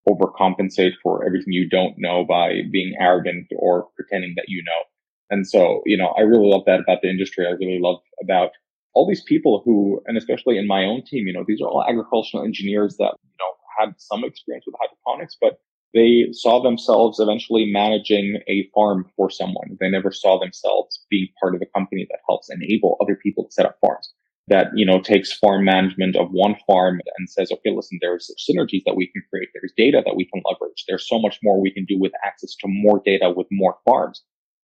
overcompensate 0.09 0.93
for 1.03 1.25
everything 1.25 1.53
you 1.53 1.69
don't 1.69 1.95
know 1.99 2.25
by 2.25 2.61
being 2.71 2.95
arrogant 3.01 3.47
or 3.57 3.89
pretending 3.97 4.35
that 4.37 4.49
you 4.49 4.63
know. 4.63 4.83
And 5.31 5.47
so, 5.47 5.83
you 5.87 5.97
know, 5.97 6.15
I 6.17 6.21
really 6.21 6.49
love 6.49 6.63
that 6.67 6.81
about 6.81 7.03
the 7.03 7.11
industry. 7.11 7.47
I 7.47 7.51
really 7.51 7.81
love 7.81 8.01
about 8.23 8.51
all 8.97 9.07
these 9.07 9.23
people 9.23 9.61
who, 9.63 10.01
and 10.07 10.17
especially 10.17 10.57
in 10.57 10.67
my 10.67 10.83
own 10.85 11.03
team, 11.05 11.27
you 11.27 11.33
know, 11.35 11.45
these 11.47 11.61
are 11.61 11.69
all 11.69 11.85
agricultural 11.87 12.43
engineers 12.43 12.97
that, 12.97 13.13
you 13.23 13.37
know, 13.39 13.53
had 13.79 13.93
some 13.99 14.25
experience 14.25 14.65
with 14.67 14.75
hydroponics, 14.81 15.37
but 15.39 15.61
they 15.93 16.29
saw 16.33 16.63
themselves 16.63 17.21
eventually 17.21 17.71
managing 17.71 18.41
a 18.49 18.67
farm 18.75 19.05
for 19.15 19.29
someone. 19.29 19.77
They 19.81 19.91
never 19.91 20.11
saw 20.11 20.39
themselves 20.41 21.05
being 21.11 21.29
part 21.39 21.55
of 21.55 21.61
a 21.61 21.67
company 21.79 22.07
that 22.11 22.21
helps 22.27 22.49
enable 22.51 22.97
other 23.03 23.17
people 23.23 23.45
to 23.45 23.53
set 23.53 23.67
up 23.67 23.77
farms. 23.83 24.15
That, 24.49 24.69
you 24.75 24.87
know, 24.87 25.01
takes 25.01 25.31
farm 25.33 25.65
management 25.65 26.17
of 26.17 26.29
one 26.31 26.57
farm 26.67 27.01
and 27.19 27.29
says, 27.29 27.53
okay, 27.53 27.73
listen, 27.75 27.99
there's 28.01 28.31
synergies 28.49 28.85
that 28.87 28.97
we 28.97 29.09
can 29.09 29.23
create. 29.29 29.49
There's 29.53 29.73
data 29.77 30.03
that 30.07 30.17
we 30.17 30.25
can 30.25 30.41
leverage. 30.49 30.85
There's 30.89 31.07
so 31.07 31.19
much 31.19 31.39
more 31.43 31.61
we 31.61 31.73
can 31.73 31.85
do 31.85 31.99
with 31.99 32.13
access 32.25 32.55
to 32.61 32.69
more 32.69 33.03
data 33.05 33.31
with 33.37 33.49
more 33.51 33.77
farms. 33.85 34.23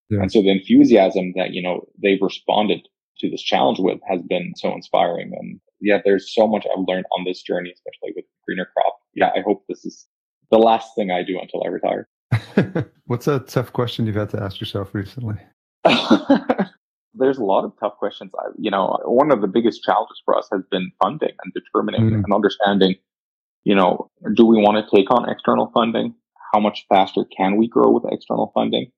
Yeah. 0.08 0.20
And 0.22 0.32
so 0.32 0.40
the 0.40 0.52
enthusiasm 0.52 1.32
that, 1.36 1.52
you 1.52 1.60
know, 1.60 1.88
they've 2.00 2.22
responded 2.22 2.86
to 3.18 3.30
this 3.30 3.42
challenge 3.42 3.78
with 3.78 4.00
has 4.08 4.20
been 4.22 4.52
so 4.56 4.72
inspiring. 4.72 5.32
And 5.38 5.60
yeah, 5.80 5.98
there's 6.04 6.34
so 6.34 6.46
much 6.46 6.66
I've 6.66 6.84
learned 6.86 7.06
on 7.16 7.24
this 7.24 7.42
journey, 7.42 7.72
especially 7.72 8.12
with 8.16 8.24
Greener 8.46 8.68
Crop. 8.76 8.96
Yeah, 9.14 9.30
I 9.36 9.40
hope 9.40 9.64
this 9.68 9.84
is 9.84 10.06
the 10.50 10.58
last 10.58 10.94
thing 10.94 11.10
I 11.10 11.22
do 11.22 11.38
until 11.40 11.62
I 11.64 11.68
retire. 11.68 12.08
What's 13.06 13.26
a 13.26 13.40
tough 13.40 13.72
question 13.72 14.06
you've 14.06 14.16
had 14.16 14.30
to 14.30 14.42
ask 14.42 14.60
yourself 14.60 14.94
recently? 14.94 15.36
There's 17.14 17.38
a 17.38 17.44
lot 17.44 17.64
of 17.64 17.72
tough 17.78 17.96
questions. 17.98 18.32
I, 18.38 18.48
you 18.58 18.70
know, 18.70 18.98
one 19.04 19.32
of 19.32 19.42
the 19.42 19.46
biggest 19.46 19.82
challenges 19.82 20.20
for 20.24 20.36
us 20.36 20.48
has 20.52 20.62
been 20.70 20.90
funding 21.02 21.32
and 21.44 21.52
determining 21.52 22.10
mm. 22.10 22.24
and 22.24 22.32
understanding, 22.32 22.96
you 23.64 23.74
know, 23.74 24.10
do 24.34 24.46
we 24.46 24.56
want 24.56 24.84
to 24.84 24.96
take 24.96 25.10
on 25.10 25.28
external 25.28 25.70
funding? 25.74 26.14
How 26.54 26.60
much 26.60 26.86
faster 26.88 27.24
can 27.36 27.56
we 27.56 27.68
grow 27.68 27.90
with 27.90 28.10
external 28.10 28.50
funding? 28.54 28.90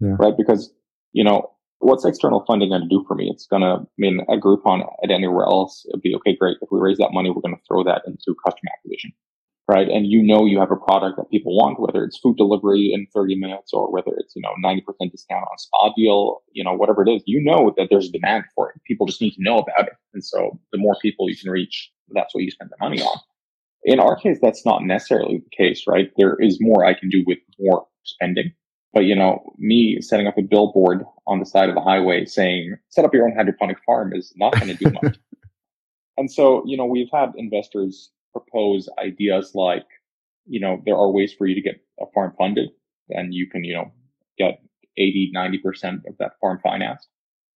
Yeah. 0.00 0.16
Right? 0.18 0.36
Because, 0.36 0.72
you 1.12 1.24
know, 1.24 1.50
what's 1.78 2.04
external 2.04 2.44
funding 2.46 2.70
going 2.70 2.82
to 2.82 2.88
do 2.88 3.04
for 3.06 3.14
me? 3.14 3.30
It's 3.32 3.46
going 3.46 3.62
to 3.62 3.82
I 3.82 3.98
mean 3.98 4.20
a 4.28 4.36
Groupon 4.36 4.84
at 5.02 5.10
anywhere 5.10 5.44
else. 5.44 5.84
It'd 5.88 6.02
be 6.02 6.14
okay, 6.16 6.36
great. 6.36 6.58
If 6.60 6.68
we 6.70 6.80
raise 6.80 6.98
that 6.98 7.12
money, 7.12 7.30
we're 7.30 7.42
going 7.42 7.56
to 7.56 7.62
throw 7.66 7.84
that 7.84 8.02
into 8.06 8.34
customer 8.44 8.70
acquisition 8.76 9.12
right? 9.68 9.88
And 9.88 10.06
you 10.06 10.22
know 10.22 10.46
you 10.46 10.58
have 10.58 10.70
a 10.70 10.76
product 10.76 11.18
that 11.18 11.30
people 11.30 11.54
want, 11.54 11.78
whether 11.78 12.02
it's 12.02 12.18
food 12.18 12.38
delivery 12.38 12.90
in 12.92 13.06
30 13.14 13.38
minutes 13.38 13.72
or 13.74 13.92
whether 13.92 14.12
it's, 14.16 14.34
you 14.34 14.42
know, 14.42 14.54
90% 14.64 14.82
discount 15.10 15.44
on 15.44 15.58
spa 15.58 15.92
deal, 15.94 16.40
you 16.52 16.64
know, 16.64 16.72
whatever 16.72 17.06
it 17.06 17.10
is, 17.10 17.22
you 17.26 17.42
know 17.44 17.72
that 17.76 17.88
there's 17.90 18.08
demand 18.08 18.44
for 18.54 18.70
it. 18.70 18.80
People 18.86 19.06
just 19.06 19.20
need 19.20 19.32
to 19.32 19.42
know 19.42 19.58
about 19.58 19.86
it. 19.86 19.92
And 20.14 20.24
so 20.24 20.58
the 20.72 20.78
more 20.78 20.96
people 21.02 21.28
you 21.28 21.36
can 21.36 21.50
reach, 21.50 21.92
that's 22.08 22.34
what 22.34 22.42
you 22.42 22.50
spend 22.50 22.70
the 22.70 22.76
money 22.80 23.02
on. 23.02 23.18
In 23.84 24.00
our 24.00 24.16
case, 24.16 24.38
that's 24.40 24.64
not 24.64 24.82
necessarily 24.82 25.38
the 25.44 25.56
case, 25.56 25.84
right? 25.86 26.10
There 26.16 26.36
is 26.40 26.58
more 26.60 26.84
I 26.84 26.94
can 26.94 27.10
do 27.10 27.22
with 27.26 27.38
more 27.60 27.86
spending. 28.04 28.52
But, 28.92 29.00
you 29.00 29.14
know, 29.14 29.52
me 29.58 30.00
setting 30.00 30.26
up 30.26 30.38
a 30.38 30.42
billboard 30.42 31.04
on 31.26 31.40
the 31.40 31.46
side 31.46 31.68
of 31.68 31.74
the 31.74 31.80
highway 31.80 32.24
saying, 32.24 32.76
set 32.88 33.04
up 33.04 33.12
your 33.12 33.26
own 33.26 33.36
hydroponic 33.36 33.78
farm 33.84 34.14
is 34.14 34.32
not 34.36 34.54
going 34.54 34.68
to 34.68 34.74
do 34.74 34.90
much. 35.02 35.18
and 36.16 36.30
so, 36.30 36.62
you 36.66 36.76
know, 36.76 36.86
we've 36.86 37.10
had 37.12 37.32
investors 37.36 38.10
propose 38.32 38.88
ideas 38.98 39.52
like, 39.54 39.84
you 40.46 40.60
know, 40.60 40.80
there 40.86 40.96
are 40.96 41.10
ways 41.10 41.34
for 41.36 41.46
you 41.46 41.54
to 41.54 41.60
get 41.60 41.80
a 42.00 42.06
farm 42.14 42.32
funded 42.38 42.70
and 43.10 43.34
you 43.34 43.48
can, 43.48 43.64
you 43.64 43.74
know, 43.74 43.92
get 44.38 44.60
80, 44.96 45.32
90% 45.34 46.06
of 46.06 46.16
that 46.18 46.32
farm 46.40 46.58
financed. 46.62 47.08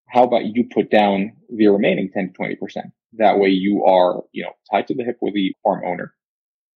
How 0.08 0.24
about 0.24 0.44
you 0.44 0.68
put 0.72 0.90
down 0.90 1.32
the 1.48 1.68
remaining 1.68 2.10
10 2.12 2.32
to 2.32 2.42
20%? 2.42 2.56
That 3.14 3.38
way 3.38 3.48
you 3.48 3.84
are, 3.84 4.22
you 4.32 4.42
know, 4.42 4.52
tied 4.70 4.86
to 4.88 4.94
the 4.94 5.04
hip 5.04 5.18
with 5.20 5.34
the 5.34 5.54
farm 5.62 5.82
owner. 5.86 6.14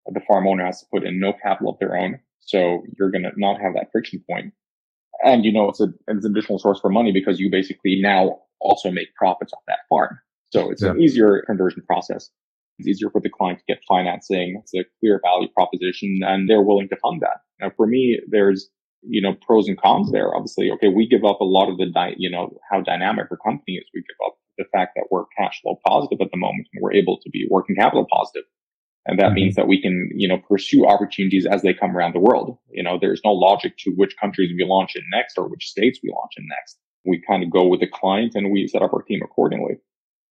The 0.07 0.20
farm 0.20 0.46
owner 0.46 0.64
has 0.64 0.80
to 0.80 0.86
put 0.92 1.04
in 1.04 1.18
no 1.18 1.32
capital 1.32 1.72
of 1.72 1.78
their 1.78 1.96
own. 1.96 2.20
So 2.47 2.82
you're 2.99 3.11
going 3.11 3.24
to 3.24 3.32
not 3.36 3.61
have 3.61 3.74
that 3.74 3.88
friction 3.92 4.24
point. 4.28 4.53
And, 5.24 5.44
you 5.44 5.53
know, 5.53 5.68
it's, 5.68 5.80
a, 5.80 5.88
it's 6.09 6.24
an 6.24 6.32
additional 6.32 6.59
source 6.59 6.80
for 6.80 6.90
money 6.90 7.12
because 7.12 7.40
you 7.40 7.51
basically 7.51 8.01
now 8.01 8.38
also 8.61 8.90
make 8.90 9.14
profits 9.14 9.53
off 9.53 9.62
that 9.66 9.80
farm. 9.88 10.18
So 10.53 10.70
it's 10.70 10.82
yeah. 10.82 10.90
an 10.90 11.01
easier 11.01 11.42
conversion 11.47 11.82
process. 11.86 12.30
It's 12.78 12.88
easier 12.88 13.11
for 13.11 13.20
the 13.20 13.30
client 13.30 13.59
to 13.59 13.64
get 13.66 13.82
financing. 13.88 14.61
It's 14.62 14.74
a 14.74 14.84
clear 15.01 15.20
value 15.24 15.49
proposition 15.57 16.20
and 16.24 16.49
they're 16.49 16.62
willing 16.62 16.88
to 16.90 16.97
fund 16.97 17.22
that. 17.22 17.38
Now, 17.61 17.72
for 17.76 17.86
me, 17.86 18.20
there's, 18.28 18.68
you 19.03 19.20
know, 19.20 19.34
pros 19.47 19.68
and 19.68 19.80
cons 19.80 20.12
there. 20.12 20.34
Obviously, 20.34 20.70
okay, 20.72 20.88
we 20.88 21.09
give 21.09 21.24
up 21.24 21.40
a 21.40 21.44
lot 21.44 21.70
of 21.70 21.78
the, 21.78 21.86
di- 21.86 22.14
you 22.18 22.30
know, 22.30 22.51
how 22.70 22.80
dynamic 22.80 23.26
our 23.30 23.38
company 23.38 23.76
is. 23.76 23.84
We 23.94 24.03
give 24.03 24.26
up 24.26 24.36
the 24.59 24.64
fact 24.72 24.92
that 24.97 25.07
we're 25.11 25.24
cash 25.38 25.61
flow 25.62 25.80
positive 25.86 26.20
at 26.20 26.30
the 26.30 26.38
moment 26.38 26.68
and 26.72 26.82
we're 26.82 26.92
able 26.92 27.18
to 27.22 27.30
be 27.30 27.47
working 27.51 27.76
capital 27.76 28.07
positive. 28.11 28.44
And 29.07 29.18
that 29.18 29.26
mm-hmm. 29.26 29.34
means 29.34 29.54
that 29.54 29.68
we 29.68 29.80
can, 29.80 30.11
you 30.14 30.26
know, 30.26 30.38
pursue 30.38 30.86
opportunities 30.86 31.46
as 31.46 31.62
they 31.62 31.72
come 31.72 31.96
around 31.96 32.14
the 32.14 32.20
world. 32.20 32.59
You 32.70 32.82
know, 32.82 32.98
there's 33.00 33.20
no 33.24 33.32
logic 33.32 33.76
to 33.78 33.92
which 33.92 34.16
countries 34.20 34.52
we 34.57 34.64
launch 34.64 34.96
in 34.96 35.02
next 35.12 35.38
or 35.38 35.48
which 35.48 35.68
states 35.68 36.00
we 36.02 36.11
launch 36.11 36.32
in 36.36 36.46
next. 36.48 36.78
We 37.04 37.22
kind 37.24 37.44
of 37.44 37.50
go 37.50 37.66
with 37.66 37.80
the 37.80 37.86
client 37.86 38.32
and 38.34 38.50
we 38.50 38.66
set 38.66 38.82
up 38.82 38.92
our 38.92 39.02
team 39.02 39.20
accordingly. 39.22 39.76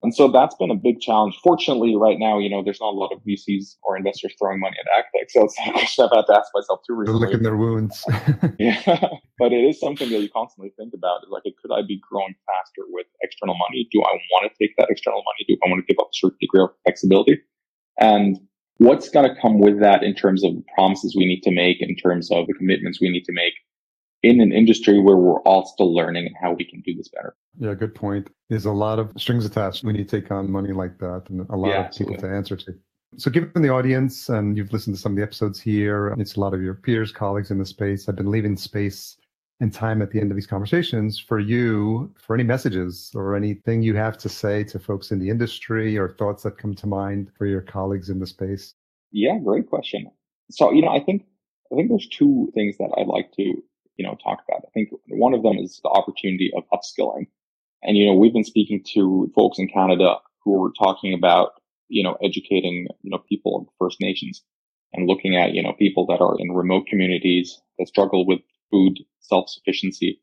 And 0.04 0.14
so 0.14 0.28
that's 0.28 0.54
been 0.56 0.70
a 0.70 0.76
big 0.76 1.00
challenge. 1.00 1.40
Fortunately, 1.42 1.96
right 1.96 2.20
now, 2.20 2.38
you 2.38 2.50
know, 2.50 2.62
there's 2.62 2.82
not 2.82 2.94
a 2.94 3.00
lot 3.00 3.12
of 3.14 3.22
VCs 3.24 3.78
or 3.82 3.98
investors 3.98 4.36
throwing 4.38 4.60
money 4.60 4.76
at 4.78 4.86
AgTech. 4.92 5.32
So 5.32 5.46
it's 5.46 5.58
not 5.66 5.70
a 5.70 5.72
question 5.72 6.06
I've 6.06 6.16
had 6.16 6.26
to 6.28 6.38
ask 6.38 6.52
myself 6.54 6.82
too 6.86 6.94
recently. 6.94 7.20
They're 7.20 7.30
licking 7.30 7.44
their 7.44 7.58
wounds. 7.58 8.06
yeah. 8.60 9.08
But 9.40 9.54
it 9.54 9.64
is 9.64 9.80
something 9.80 10.10
that 10.10 10.20
you 10.20 10.30
constantly 10.30 10.74
think 10.78 10.94
about 10.94 11.24
is 11.24 11.32
like, 11.32 11.44
could 11.62 11.72
I 11.74 11.82
be 11.82 12.00
growing 12.08 12.36
faster 12.46 12.84
with 12.90 13.08
external 13.24 13.56
money? 13.56 13.88
Do 13.90 14.02
I 14.04 14.20
want 14.36 14.52
to 14.52 14.54
take 14.62 14.76
that 14.78 14.92
external 14.92 15.24
money? 15.24 15.46
Do 15.48 15.58
I 15.66 15.70
want 15.70 15.82
to 15.82 15.92
give 15.92 15.98
up 16.00 16.10
a 16.12 16.14
certain 16.14 16.38
degree 16.42 16.62
of 16.62 16.70
flexibility? 16.84 17.42
And 18.00 18.38
what's 18.78 19.10
going 19.10 19.28
to 19.28 19.42
come 19.42 19.60
with 19.60 19.80
that 19.80 20.04
in 20.04 20.14
terms 20.14 20.44
of 20.44 20.56
the 20.56 20.64
promises 20.74 21.16
we 21.16 21.26
need 21.26 21.42
to 21.44 21.52
make, 21.52 21.82
in 21.82 21.96
terms 21.96 22.32
of 22.32 22.48
the 22.48 22.54
commitments 22.54 23.00
we 23.02 23.10
need 23.10 23.26
to 23.26 23.34
make? 23.34 23.54
in 24.26 24.42
an 24.42 24.52
industry 24.52 25.00
where 25.00 25.18
we're 25.18 25.40
all 25.42 25.68
still 25.68 25.94
learning 25.94 26.26
and 26.26 26.36
how 26.42 26.52
we 26.52 26.66
can 26.66 26.82
do 26.82 26.96
this 26.96 27.10
better. 27.10 27.36
Yeah, 27.60 27.76
good 27.76 27.94
point. 27.94 28.32
There's 28.50 28.66
a 28.66 28.72
lot 28.72 28.98
of 28.98 29.12
strings 29.18 29.46
attached 29.46 29.84
when 29.84 29.96
you 29.96 30.04
take 30.04 30.32
on 30.32 30.50
money 30.52 30.74
like 30.74 30.98
that 30.98 31.26
and 31.30 31.48
a 31.52 31.56
lot 31.56 31.70
yeah, 31.70 31.86
of 31.86 31.96
people 31.96 32.16
absolutely. 32.16 32.30
to 32.30 32.36
answer 32.36 32.56
to. 32.58 32.74
So, 33.18 33.30
given 33.30 33.62
the 33.62 33.70
audience, 33.70 34.30
and 34.30 34.58
you've 34.58 34.74
listened 34.74 34.96
to 34.96 35.02
some 35.02 35.12
of 35.12 35.18
the 35.18 35.24
episodes 35.24 35.62
here, 35.62 36.08
it's 36.18 36.36
a 36.36 36.40
lot 36.40 36.56
of 36.56 36.62
your 36.62 36.74
peers, 36.74 37.12
colleagues 37.12 37.52
in 37.52 37.60
the 37.60 37.66
space. 37.66 38.10
I've 38.10 38.16
been 38.16 38.32
leaving 38.32 38.58
space 38.58 39.16
and 39.60 39.74
time 39.74 40.02
at 40.02 40.12
the 40.12 40.20
end 40.20 40.32
of 40.32 40.36
these 40.36 40.48
conversations 40.48 41.18
for 41.18 41.40
you 41.40 42.14
for 42.18 42.34
any 42.34 42.44
messages 42.44 43.12
or 43.16 43.36
anything 43.36 43.82
you 43.82 43.96
have 43.96 44.18
to 44.18 44.30
say 44.30 44.64
to 44.66 44.80
folks 44.80 45.12
in 45.12 45.20
the 45.20 45.30
industry 45.30 45.98
or 45.98 46.10
thoughts 46.10 46.44
that 46.44 46.58
come 46.58 46.74
to 46.76 46.88
mind 46.88 47.32
for 47.38 47.46
your 47.46 47.62
colleagues 47.62 48.10
in 48.10 48.20
the 48.20 48.28
space. 48.28 48.74
Yeah, 49.12 49.38
great 49.40 49.70
question. 49.70 50.12
So, 50.52 50.72
you 50.72 50.82
know, 50.82 50.90
I 50.90 51.00
think 51.00 51.26
I 51.72 51.76
think 51.76 51.90
there's 51.90 52.08
two 52.08 52.52
things 52.54 52.78
that 52.78 52.92
I'd 52.98 53.08
like 53.08 53.32
to 53.38 53.64
you 53.98 54.06
know, 54.06 54.18
talk 54.24 54.44
about. 54.48 54.64
I 54.66 54.70
think 54.74 54.90
one 55.08 55.34
of 55.34 55.44
them 55.44 55.58
is 55.58 55.80
the 55.84 55.90
opportunity 55.90 56.52
of 56.56 56.64
upskilling. 56.74 57.28
And, 57.84 57.98
you 57.98 58.06
know, 58.06 58.14
we've 58.14 58.34
been 58.34 58.44
speaking 58.44 58.84
to 58.94 59.32
folks 59.36 59.60
in 59.60 59.68
Canada 59.68 60.18
who 60.44 60.64
are 60.64 60.72
talking 60.78 61.14
about, 61.14 61.54
you 61.88 62.04
know, 62.04 62.18
educating, 62.24 62.88
you 63.02 63.12
know, 63.12 63.20
people 63.30 63.58
of 63.58 63.74
First 63.80 64.02
Nations. 64.02 64.44
and 64.94 65.08
looking 65.08 65.36
at, 65.36 65.54
you 65.54 65.62
know, 65.62 65.74
people 65.74 66.06
that 66.08 66.22
are 66.22 66.36
in 66.40 66.52
remote 66.52 66.88
communities 66.88 67.62
that 67.78 67.88
struggle 67.88 68.26
with 68.26 68.40
food 68.72 69.00
self-sufficiency. 69.20 70.22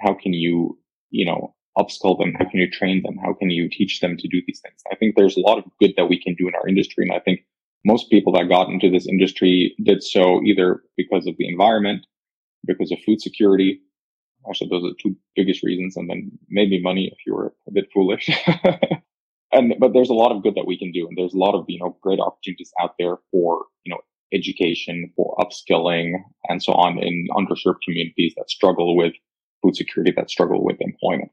How 0.00 0.14
can 0.14 0.32
you, 0.32 0.78
you 1.10 1.24
know, 1.24 1.54
upskill 1.76 2.18
them? 2.18 2.34
How 2.38 2.48
can 2.48 2.60
you 2.60 2.70
train 2.70 3.02
them? 3.02 3.16
How 3.22 3.32
can 3.32 3.50
you 3.50 3.68
teach 3.68 4.00
them 4.00 4.16
to 4.16 4.28
do 4.28 4.42
these 4.46 4.60
things? 4.60 4.82
I 4.90 4.96
think 4.96 5.14
there's 5.14 5.36
a 5.36 5.40
lot 5.40 5.58
of 5.58 5.64
good 5.80 5.92
that 5.96 6.06
we 6.06 6.20
can 6.20 6.34
do 6.34 6.48
in 6.48 6.54
our 6.54 6.66
industry. 6.66 7.04
And 7.04 7.16
I 7.16 7.20
think 7.20 7.40
most 7.84 8.10
people 8.10 8.32
that 8.32 8.48
got 8.48 8.68
into 8.68 8.90
this 8.90 9.06
industry 9.06 9.74
did 9.84 10.02
so 10.02 10.42
either 10.44 10.82
because 10.96 11.26
of 11.26 11.36
the 11.38 11.48
environment, 11.48 12.06
because 12.66 12.90
of 12.90 12.98
food 13.04 13.20
security. 13.20 13.80
Actually, 14.48 14.70
those 14.70 14.84
are 14.84 14.90
the 14.90 15.02
two 15.02 15.16
biggest 15.34 15.62
reasons. 15.62 15.96
And 15.96 16.08
then 16.08 16.30
maybe 16.48 16.82
money 16.82 17.10
if 17.12 17.18
you 17.26 17.34
were 17.34 17.54
a 17.68 17.72
bit 17.72 17.88
foolish. 17.92 18.30
and, 19.52 19.74
but 19.78 19.92
there's 19.92 20.10
a 20.10 20.14
lot 20.14 20.34
of 20.34 20.42
good 20.42 20.54
that 20.54 20.66
we 20.66 20.78
can 20.78 20.92
do. 20.92 21.06
And 21.06 21.16
there's 21.16 21.34
a 21.34 21.38
lot 21.38 21.54
of, 21.54 21.64
you 21.68 21.78
know, 21.78 21.96
great 22.00 22.20
opportunities 22.20 22.72
out 22.80 22.94
there 22.98 23.18
for, 23.30 23.66
you 23.84 23.90
know, 23.92 24.00
education, 24.32 25.12
for 25.16 25.36
upskilling 25.38 26.14
and 26.48 26.62
so 26.62 26.72
on 26.72 26.98
in 26.98 27.26
underserved 27.32 27.80
communities 27.84 28.34
that 28.36 28.50
struggle 28.50 28.96
with 28.96 29.12
food 29.62 29.76
security, 29.76 30.12
that 30.16 30.30
struggle 30.30 30.64
with 30.64 30.76
employment. 30.80 31.30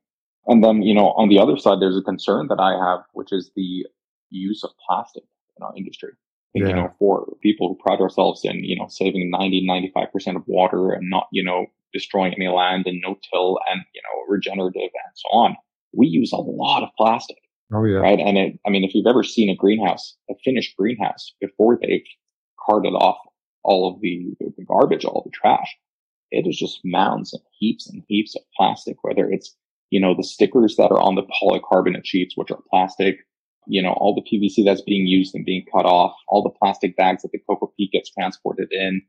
And 0.48 0.64
then, 0.64 0.82
you 0.82 0.94
know, 0.94 1.12
on 1.12 1.30
the 1.30 1.40
other 1.40 1.58
side, 1.58 1.80
there's 1.80 1.98
a 1.98 2.02
concern 2.02 2.48
that 2.50 2.60
I 2.60 2.74
have, 2.74 3.00
which 3.14 3.32
is 3.32 3.52
the 3.56 3.86
use 4.30 4.64
of 4.64 4.72
plastic 4.88 5.24
in 5.58 5.64
our 5.64 5.74
industry. 5.78 6.12
Yeah. 6.54 6.68
You 6.68 6.76
know, 6.76 6.94
for 7.00 7.26
people 7.42 7.68
who 7.70 7.84
pride 7.84 8.00
ourselves 8.00 8.42
in, 8.44 8.64
you 8.64 8.78
know, 8.78 8.88
saving 8.88 9.32
90, 9.32 9.66
95% 9.68 10.36
of 10.36 10.44
water 10.46 10.92
and 10.92 11.10
not, 11.10 11.28
you 11.32 11.44
know, 11.44 11.66
destroying 11.94 12.34
any 12.34 12.48
land 12.48 12.86
and 12.86 13.02
no 13.04 13.18
till 13.32 13.58
and, 13.72 13.82
you 13.94 14.02
know, 14.04 14.24
regenerative 14.28 14.82
and 14.82 15.14
so 15.16 15.30
on. 15.30 15.56
We 15.96 16.08
use 16.08 16.32
a 16.32 16.38
lot 16.38 16.84
of 16.84 16.90
plastic. 16.98 17.38
Oh, 17.74 17.84
yeah. 17.86 17.98
Right. 17.98 18.20
And 18.20 18.38
it, 18.38 18.60
I 18.68 18.70
mean, 18.70 18.84
if 18.84 18.94
you've 18.94 19.08
ever 19.08 19.24
seen 19.24 19.50
a 19.50 19.56
greenhouse, 19.56 20.16
a 20.30 20.34
finished 20.44 20.76
greenhouse 20.78 21.34
before 21.40 21.80
they've 21.82 22.06
carted 22.66 22.94
off 22.94 23.18
all 23.64 23.94
of 23.94 24.02
the, 24.02 24.36
the 24.40 24.64
garbage, 24.66 25.06
all 25.06 25.24
the 25.26 25.32
trash, 25.32 25.76
it 26.32 26.48
is 26.48 26.58
just 26.58 26.82
mounds 26.84 27.34
and 27.34 27.44
heaps 27.52 27.90
and 27.90 28.04
heaps 28.08 28.36
of 28.36 28.42
plastic, 28.58 28.98
whether 29.04 29.30
it's, 29.30 29.56
you 29.90 30.00
know, 30.00 30.16
the 30.16 30.24
stickers 30.24 30.76
that 30.78 30.92
are 30.92 31.02
on 31.02 31.16
the 31.16 31.24
polycarbonate 31.42 32.06
sheets, 32.06 32.36
which 32.36 32.52
are 32.52 32.60
plastic, 32.70 33.20
you 33.68 33.82
know, 33.82 33.94
all 33.94 34.16
the 34.16 34.22
PVC 34.22 34.66
that's 34.66 34.82
being 34.82 35.08
used 35.08 35.36
and 35.36 35.46
being 35.46 35.66
cut 35.72 35.86
off, 35.86 36.16
all 36.28 36.44
the 36.44 36.50
plastic 36.50 36.98
bags 36.98 37.22
that 37.22 37.32
the 37.32 37.40
cocoa 37.48 37.72
peat 37.78 37.92
gets 37.92 38.10
transported 38.10 38.68
in, 38.72 39.02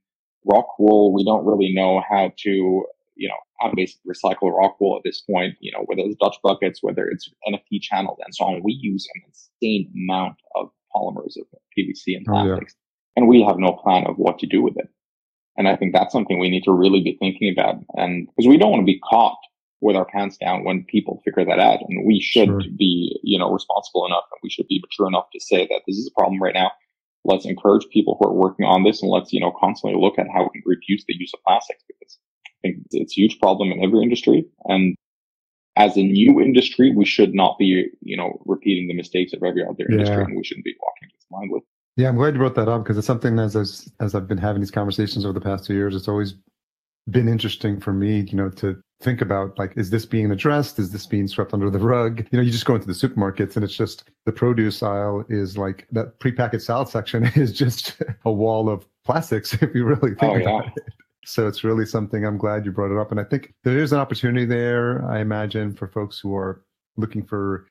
rock 0.44 0.78
wool. 0.78 1.12
We 1.12 1.24
don't 1.24 1.44
really 1.44 1.72
know 1.74 2.02
how 2.08 2.32
to, 2.36 2.84
you 3.16 3.28
know, 3.28 3.36
how 3.60 3.70
to 3.70 3.76
basically 3.76 4.12
recycle 4.12 4.52
rock 4.52 4.80
wool 4.80 4.96
at 4.96 5.02
this 5.04 5.22
point, 5.22 5.54
you 5.60 5.72
know, 5.72 5.84
whether 5.86 6.02
it's 6.02 6.16
Dutch 6.16 6.36
buckets, 6.42 6.82
whether 6.82 7.08
it's 7.08 7.28
NFT 7.48 7.80
channels 7.80 8.18
and 8.24 8.34
so 8.34 8.44
on. 8.44 8.62
We 8.62 8.78
use 8.80 9.08
an 9.14 9.22
insane 9.26 9.90
amount 9.94 10.36
of 10.56 10.70
polymers 10.94 11.36
of 11.38 11.46
PVC 11.76 12.16
and 12.16 12.26
plastics, 12.26 12.74
oh, 12.76 12.78
yeah. 12.78 12.83
And 13.16 13.28
we 13.28 13.42
have 13.42 13.58
no 13.58 13.72
plan 13.72 14.06
of 14.06 14.16
what 14.16 14.38
to 14.40 14.46
do 14.46 14.62
with 14.62 14.76
it. 14.76 14.88
And 15.56 15.68
I 15.68 15.76
think 15.76 15.92
that's 15.92 16.12
something 16.12 16.38
we 16.38 16.50
need 16.50 16.64
to 16.64 16.72
really 16.72 17.00
be 17.00 17.16
thinking 17.18 17.52
about. 17.56 17.76
And 17.94 18.26
because 18.26 18.48
we 18.48 18.58
don't 18.58 18.70
want 18.70 18.82
to 18.82 18.92
be 18.92 19.00
caught 19.08 19.38
with 19.84 19.96
our 19.96 20.06
pants 20.06 20.38
down 20.38 20.64
when 20.64 20.82
people 20.84 21.20
figure 21.24 21.44
that 21.44 21.60
out. 21.60 21.80
And 21.86 22.06
we 22.06 22.18
should 22.18 22.48
sure. 22.48 22.62
be, 22.76 23.20
you 23.22 23.38
know, 23.38 23.52
responsible 23.52 24.06
enough 24.06 24.24
and 24.32 24.40
we 24.42 24.48
should 24.48 24.66
be 24.66 24.82
mature 24.82 25.06
enough 25.06 25.26
to 25.32 25.40
say 25.40 25.66
that 25.66 25.82
this 25.86 25.96
is 25.96 26.08
a 26.10 26.18
problem 26.18 26.42
right 26.42 26.54
now. 26.54 26.72
Let's 27.24 27.44
encourage 27.44 27.86
people 27.92 28.16
who 28.18 28.28
are 28.28 28.32
working 28.32 28.64
on 28.64 28.82
this 28.82 29.02
and 29.02 29.10
let's, 29.10 29.32
you 29.32 29.40
know, 29.40 29.52
constantly 29.60 30.00
look 30.00 30.18
at 30.18 30.26
how 30.32 30.42
we 30.42 30.60
can 30.60 30.62
reduce 30.64 31.04
the 31.06 31.14
use 31.16 31.32
of 31.34 31.40
plastics 31.46 31.84
because 31.86 32.18
I 32.46 32.50
think 32.62 32.76
it's 32.90 33.12
a 33.12 33.14
huge 33.14 33.38
problem 33.40 33.72
in 33.72 33.84
every 33.84 34.02
industry. 34.02 34.46
And 34.64 34.96
as 35.76 35.96
a 35.96 36.02
new 36.02 36.40
industry, 36.40 36.94
we 36.94 37.04
should 37.04 37.34
not 37.34 37.58
be, 37.58 37.90
you 38.00 38.16
know, 38.16 38.40
repeating 38.46 38.88
the 38.88 38.94
mistakes 38.94 39.34
of 39.34 39.42
every 39.42 39.64
other 39.64 39.84
yeah. 39.88 39.96
industry 39.96 40.24
and 40.24 40.36
we 40.36 40.44
shouldn't 40.44 40.64
be 40.64 40.74
walking 40.80 41.14
this 41.14 41.26
line 41.30 41.50
with. 41.50 41.62
Yeah, 41.96 42.08
I'm 42.08 42.16
glad 42.16 42.34
you 42.34 42.40
brought 42.40 42.56
that 42.56 42.68
up 42.68 42.82
because 42.82 42.98
it's 42.98 43.06
something 43.06 43.38
as, 43.38 43.54
as 43.54 43.90
as 44.00 44.14
I've 44.14 44.26
been 44.26 44.38
having 44.38 44.60
these 44.60 44.70
conversations 44.70 45.24
over 45.24 45.32
the 45.32 45.40
past 45.40 45.64
two 45.64 45.74
years, 45.74 45.94
it's 45.94 46.08
always 46.08 46.34
been 47.08 47.28
interesting 47.28 47.80
for 47.80 47.92
me, 47.92 48.20
you 48.20 48.36
know, 48.36 48.50
to 48.50 48.80
think 49.00 49.20
about 49.20 49.58
like, 49.58 49.76
is 49.76 49.90
this 49.90 50.06
being 50.06 50.30
addressed? 50.30 50.78
Is 50.78 50.90
this 50.90 51.06
being 51.06 51.28
swept 51.28 51.52
under 51.52 51.70
the 51.70 51.78
rug? 51.78 52.26
You 52.30 52.38
know, 52.38 52.42
you 52.42 52.50
just 52.50 52.64
go 52.64 52.74
into 52.74 52.86
the 52.86 52.94
supermarkets 52.94 53.54
and 53.54 53.64
it's 53.64 53.76
just 53.76 54.04
the 54.24 54.32
produce 54.32 54.82
aisle 54.82 55.24
is 55.28 55.56
like 55.58 55.86
that 55.92 56.18
prepackaged 56.18 56.62
salad 56.62 56.88
section 56.88 57.24
is 57.34 57.52
just 57.52 58.02
a 58.24 58.32
wall 58.32 58.68
of 58.68 58.86
plastics 59.04 59.52
if 59.62 59.74
you 59.74 59.84
really 59.84 60.12
oh, 60.12 60.20
think 60.20 60.22
oh, 60.22 60.36
about 60.36 60.64
yeah. 60.64 60.70
it. 60.76 60.94
So 61.26 61.46
it's 61.46 61.64
really 61.64 61.86
something 61.86 62.26
I'm 62.26 62.38
glad 62.38 62.66
you 62.66 62.72
brought 62.72 62.94
it 62.94 63.00
up. 63.00 63.10
And 63.10 63.20
I 63.20 63.24
think 63.24 63.54
there 63.62 63.78
is 63.78 63.92
an 63.92 63.98
opportunity 63.98 64.44
there, 64.44 65.08
I 65.08 65.20
imagine, 65.20 65.74
for 65.74 65.88
folks 65.88 66.18
who 66.18 66.34
are 66.34 66.62
looking 66.96 67.24
for 67.24 67.66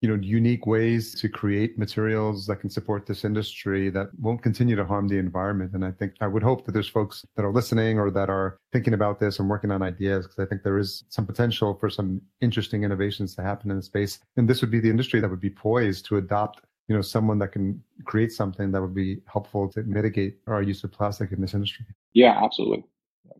you 0.00 0.08
know 0.08 0.14
unique 0.22 0.66
ways 0.66 1.14
to 1.20 1.28
create 1.28 1.78
materials 1.78 2.46
that 2.46 2.56
can 2.56 2.70
support 2.70 3.06
this 3.06 3.24
industry 3.24 3.90
that 3.90 4.08
won't 4.20 4.42
continue 4.42 4.76
to 4.76 4.84
harm 4.84 5.08
the 5.08 5.18
environment 5.18 5.72
and 5.74 5.84
i 5.84 5.90
think 5.90 6.12
i 6.20 6.26
would 6.26 6.42
hope 6.42 6.64
that 6.64 6.72
there's 6.72 6.88
folks 6.88 7.24
that 7.36 7.44
are 7.44 7.52
listening 7.52 7.98
or 7.98 8.10
that 8.10 8.30
are 8.30 8.58
thinking 8.72 8.94
about 8.94 9.18
this 9.18 9.38
and 9.38 9.48
working 9.48 9.70
on 9.70 9.82
ideas 9.82 10.26
because 10.26 10.38
i 10.38 10.46
think 10.48 10.62
there 10.62 10.78
is 10.78 11.04
some 11.08 11.26
potential 11.26 11.74
for 11.74 11.90
some 11.90 12.20
interesting 12.40 12.84
innovations 12.84 13.34
to 13.34 13.42
happen 13.42 13.70
in 13.70 13.76
the 13.76 13.82
space 13.82 14.20
and 14.36 14.48
this 14.48 14.60
would 14.60 14.70
be 14.70 14.80
the 14.80 14.90
industry 14.90 15.20
that 15.20 15.28
would 15.28 15.40
be 15.40 15.50
poised 15.50 16.04
to 16.04 16.16
adopt 16.16 16.60
you 16.86 16.94
know 16.94 17.02
someone 17.02 17.38
that 17.38 17.52
can 17.52 17.82
create 18.04 18.32
something 18.32 18.70
that 18.70 18.80
would 18.80 18.94
be 18.94 19.18
helpful 19.26 19.68
to 19.68 19.82
mitigate 19.82 20.38
our 20.46 20.62
use 20.62 20.84
of 20.84 20.92
plastic 20.92 21.32
in 21.32 21.40
this 21.40 21.54
industry 21.54 21.84
yeah 22.12 22.40
absolutely 22.42 22.84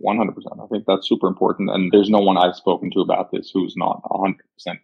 100%. 0.04 0.30
I 0.62 0.66
think 0.68 0.84
that's 0.86 1.08
super 1.08 1.26
important. 1.26 1.70
And 1.70 1.90
there's 1.90 2.10
no 2.10 2.20
one 2.20 2.36
I've 2.36 2.54
spoken 2.54 2.90
to 2.92 3.00
about 3.00 3.32
this 3.32 3.50
who's 3.50 3.74
not 3.76 4.00
100% 4.04 4.34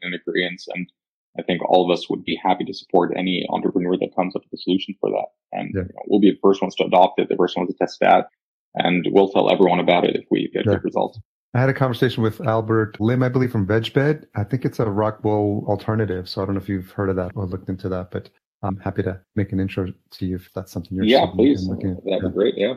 in 0.03 0.15
agreement. 0.15 0.63
And 0.75 0.91
I 1.39 1.43
think 1.43 1.63
all 1.69 1.85
of 1.85 1.93
us 1.93 2.09
would 2.09 2.25
be 2.25 2.39
happy 2.43 2.65
to 2.65 2.75
support 2.75 3.13
any 3.17 3.47
entrepreneur 3.51 3.97
that 3.99 4.15
comes 4.15 4.37
up 4.37 4.43
with 4.43 4.59
a 4.59 4.63
solution 4.63 4.95
for 5.01 5.11
that. 5.11 5.27
And 5.53 5.71
yeah. 5.75 5.83
you 5.83 5.89
know, 5.89 6.03
we'll 6.07 6.21
be 6.21 6.31
the 6.31 6.39
first 6.43 6.63
ones 6.63 6.75
to 6.77 6.85
adopt 6.85 7.21
it, 7.21 7.29
the 7.29 7.37
first 7.37 7.57
ones 7.57 7.69
to 7.71 7.75
test 7.77 7.99
it 8.01 8.07
out, 8.07 8.27
and 8.75 9.07
we'll 9.11 9.29
tell 9.29 9.51
everyone 9.51 9.81
about 9.81 10.05
it 10.05 10.17
if 10.17 10.25
we 10.31 10.49
get 10.53 10.65
yeah. 10.67 10.75
good 10.75 10.85
results. 10.85 11.19
I 11.55 11.61
had 11.61 11.69
a 11.69 11.75
conversation 11.75 12.23
with 12.23 12.41
Albert 12.41 13.01
Lim, 13.01 13.23
I 13.23 13.29
believe, 13.29 13.53
from 13.53 13.67
VegBed. 13.67 14.27
I 14.35 14.43
think 14.43 14.65
it's 14.65 14.81
a 14.81 14.91
rock 14.91 15.23
wool 15.23 15.65
alternative. 15.69 16.29
So 16.29 16.43
I 16.43 16.47
don't 16.47 16.57
know 16.57 16.61
if 16.61 16.69
you've 16.69 16.91
heard 16.91 17.11
of 17.11 17.17
that 17.17 17.31
or 17.37 17.47
looked 17.47 17.69
into 17.69 17.89
that, 17.91 18.11
but 18.11 18.29
I'm 18.63 18.77
happy 18.79 19.05
to 19.05 19.21
make 19.37 19.53
an 19.53 19.61
intro 19.61 19.93
to 20.13 20.27
you 20.27 20.37
if 20.37 20.51
that's 20.53 20.73
something 20.73 20.97
you're 20.97 21.05
Yeah, 21.05 21.27
please. 21.27 21.69
That'd 21.69 21.99
be 22.05 22.29
great. 22.31 22.55
Yeah. 22.57 22.75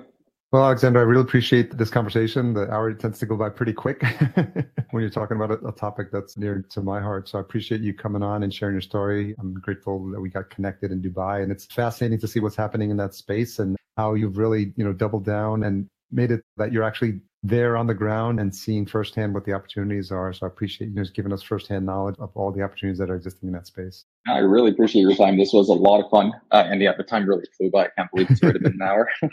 Well, 0.54 0.64
Alexander, 0.64 1.00
I 1.00 1.04
really 1.04 1.24
appreciate 1.24 1.78
this 1.78 1.90
conversation. 1.90 2.54
The 2.54 2.72
hour 2.72 2.94
tends 2.94 3.20
to 3.20 3.26
go 3.26 3.36
by 3.36 3.50
pretty 3.50 3.74
quick 3.74 4.02
when 4.92 5.02
you're 5.02 5.10
talking 5.10 5.36
about 5.36 5.52
a, 5.52 5.68
a, 5.68 5.74
topic 5.74 6.08
that's 6.10 6.38
near 6.38 6.66
to 6.70 6.82
my 6.82 7.02
heart. 7.02 7.28
So 7.28 7.38
I 7.38 7.42
appreciate 7.42 7.82
you 7.82 7.94
coming 7.94 8.24
on 8.24 8.44
and 8.44 8.54
sharing 8.54 8.76
your 8.76 8.82
story. 8.82 9.36
I'm 9.40 9.56
grateful 9.56 10.10
that 10.12 10.22
we 10.22 10.30
got 10.30 10.50
connected 10.50 10.94
in 10.94 11.02
Dubai, 11.02 11.44
and 11.44 11.52
it's 11.52 11.66
fascinating 11.66 12.20
to 12.20 12.30
see 12.30 12.40
what's 12.40 12.56
happening 12.56 12.92
in 12.92 12.98
that 12.98 13.14
space 13.14 13.60
and 13.60 13.76
how 13.98 14.14
you've 14.14 14.38
really, 14.38 14.72
you 14.78 14.86
know, 14.86 14.94
doubled 14.94 15.26
down 15.26 15.64
and 15.64 15.86
made 16.14 16.32
it 16.32 16.42
that 16.56 16.72
you're 16.72 16.84
actually 16.84 17.20
there 17.44 17.76
on 17.76 17.86
the 17.86 17.94
ground 17.94 18.40
and 18.40 18.56
seeing 18.56 18.86
firsthand 18.86 19.34
what 19.34 19.44
the 19.44 19.52
opportunities 19.52 20.14
are. 20.14 20.32
So 20.32 20.46
I 20.46 20.50
appreciate 20.50 20.92
you 20.92 20.96
just 20.96 21.14
giving 21.14 21.34
us 21.34 21.44
firsthand 21.44 21.86
knowledge 21.86 22.16
of 22.20 22.32
all 22.36 22.54
the 22.54 22.62
opportunities 22.62 23.00
that 23.00 23.10
are 23.10 23.16
existing 23.16 23.48
in 23.48 23.54
that 23.54 23.68
space. 23.68 24.06
I 24.28 24.38
really 24.38 24.72
appreciate 24.72 25.02
your 25.02 25.16
time. 25.16 25.38
This 25.38 25.52
was 25.52 25.68
a 25.68 25.74
lot 25.74 26.02
of 26.02 26.10
fun. 26.10 26.32
Uh, 26.52 26.64
and 26.68 26.82
yeah, 26.82 26.94
the 26.98 27.04
time 27.04 27.28
really 27.28 27.46
flew 27.58 27.70
by. 27.70 27.86
I 27.86 27.90
can't 27.98 28.10
believe 28.12 28.32
it's 28.32 28.42
already 28.42 28.60
been 28.60 28.78
an 28.80 28.82
hour. 28.82 29.10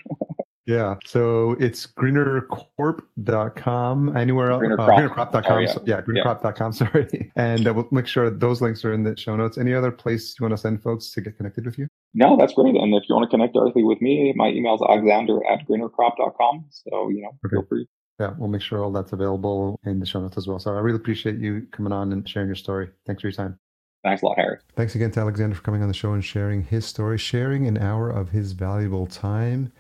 Yeah. 0.67 0.97
So 1.05 1.57
it's 1.61 1.87
greenercorp.com. 1.87 4.17
Anywhere 4.17 4.51
else? 4.51 4.63
Greenercrop. 4.63 4.89
Uh, 4.89 5.09
greenercrop.com. 5.09 5.53
Oh, 5.53 5.59
yeah. 5.59 5.73
So, 5.73 5.83
yeah, 5.85 6.01
greenercrop.com. 6.01 6.73
Sorry. 6.73 7.31
And 7.37 7.69
uh, 7.69 7.75
we'll 7.75 7.87
make 7.91 8.07
sure 8.07 8.31
those 8.31 8.63
links 8.63 8.85
are 8.85 8.93
in 8.93 9.03
the 9.03 9.17
show 9.17 9.35
notes. 9.37 9.59
Any 9.59 9.75
other 9.75 9.91
place 9.91 10.37
you 10.39 10.45
want 10.45 10.53
to 10.53 10.59
send 10.59 10.81
folks 10.83 11.11
to 11.13 11.21
get 11.21 11.37
connected 11.37 11.67
with 11.67 11.79
you? 11.79 11.89
No, 12.15 12.37
that's 12.37 12.55
great. 12.55 12.77
And 12.77 12.95
if 12.95 13.05
you 13.09 13.15
want 13.15 13.31
to 13.31 13.37
connect 13.37 13.55
directly 13.55 13.85
with 13.85 14.01
me, 14.01 14.33
my 14.37 14.49
email 14.49 14.75
is 14.75 14.81
alexander 14.89 15.41
at 15.47 15.69
greenercrop.com. 15.69 16.65
So, 16.71 17.11
you 17.11 17.23
know, 17.23 17.37
okay. 17.45 17.57
feel 17.57 17.67
free. 17.69 17.87
Yeah, 18.21 18.33
we'll 18.39 18.49
make 18.49 18.63
sure 18.63 18.83
all 18.83 18.93
that's 18.93 19.13
available 19.13 19.81
in 19.85 19.99
the 19.99 20.07
show 20.07 20.21
notes 20.21 20.37
as 20.37 20.47
well. 20.47 20.61
So 20.61 20.71
I 20.71 20.79
really 20.79 20.97
appreciate 20.97 21.39
you 21.39 21.67
coming 21.73 21.93
on 21.93 22.13
and 22.13 22.29
sharing 22.29 22.49
your 22.49 22.55
story. 22.55 22.89
Thanks 23.07 23.23
for 23.23 23.29
your 23.29 23.33
time. 23.33 23.59
Thanks 24.05 24.23
a 24.23 24.27
lot, 24.27 24.39
Harry. 24.39 24.59
Thanks 24.77 24.95
again 24.95 25.11
to 25.13 25.21
Alexander 25.21 25.57
for 25.57 25.63
coming 25.63 25.83
on 25.83 25.89
the 25.89 25.95
show 25.95 26.13
and 26.13 26.25
sharing 26.25 26.63
his 26.63 26.85
story, 26.85 27.19
sharing 27.19 27.67
an 27.67 27.79
hour 27.79 28.11
of 28.11 28.29
his 28.29 28.53
valuable 28.53 29.07
time 29.07 29.73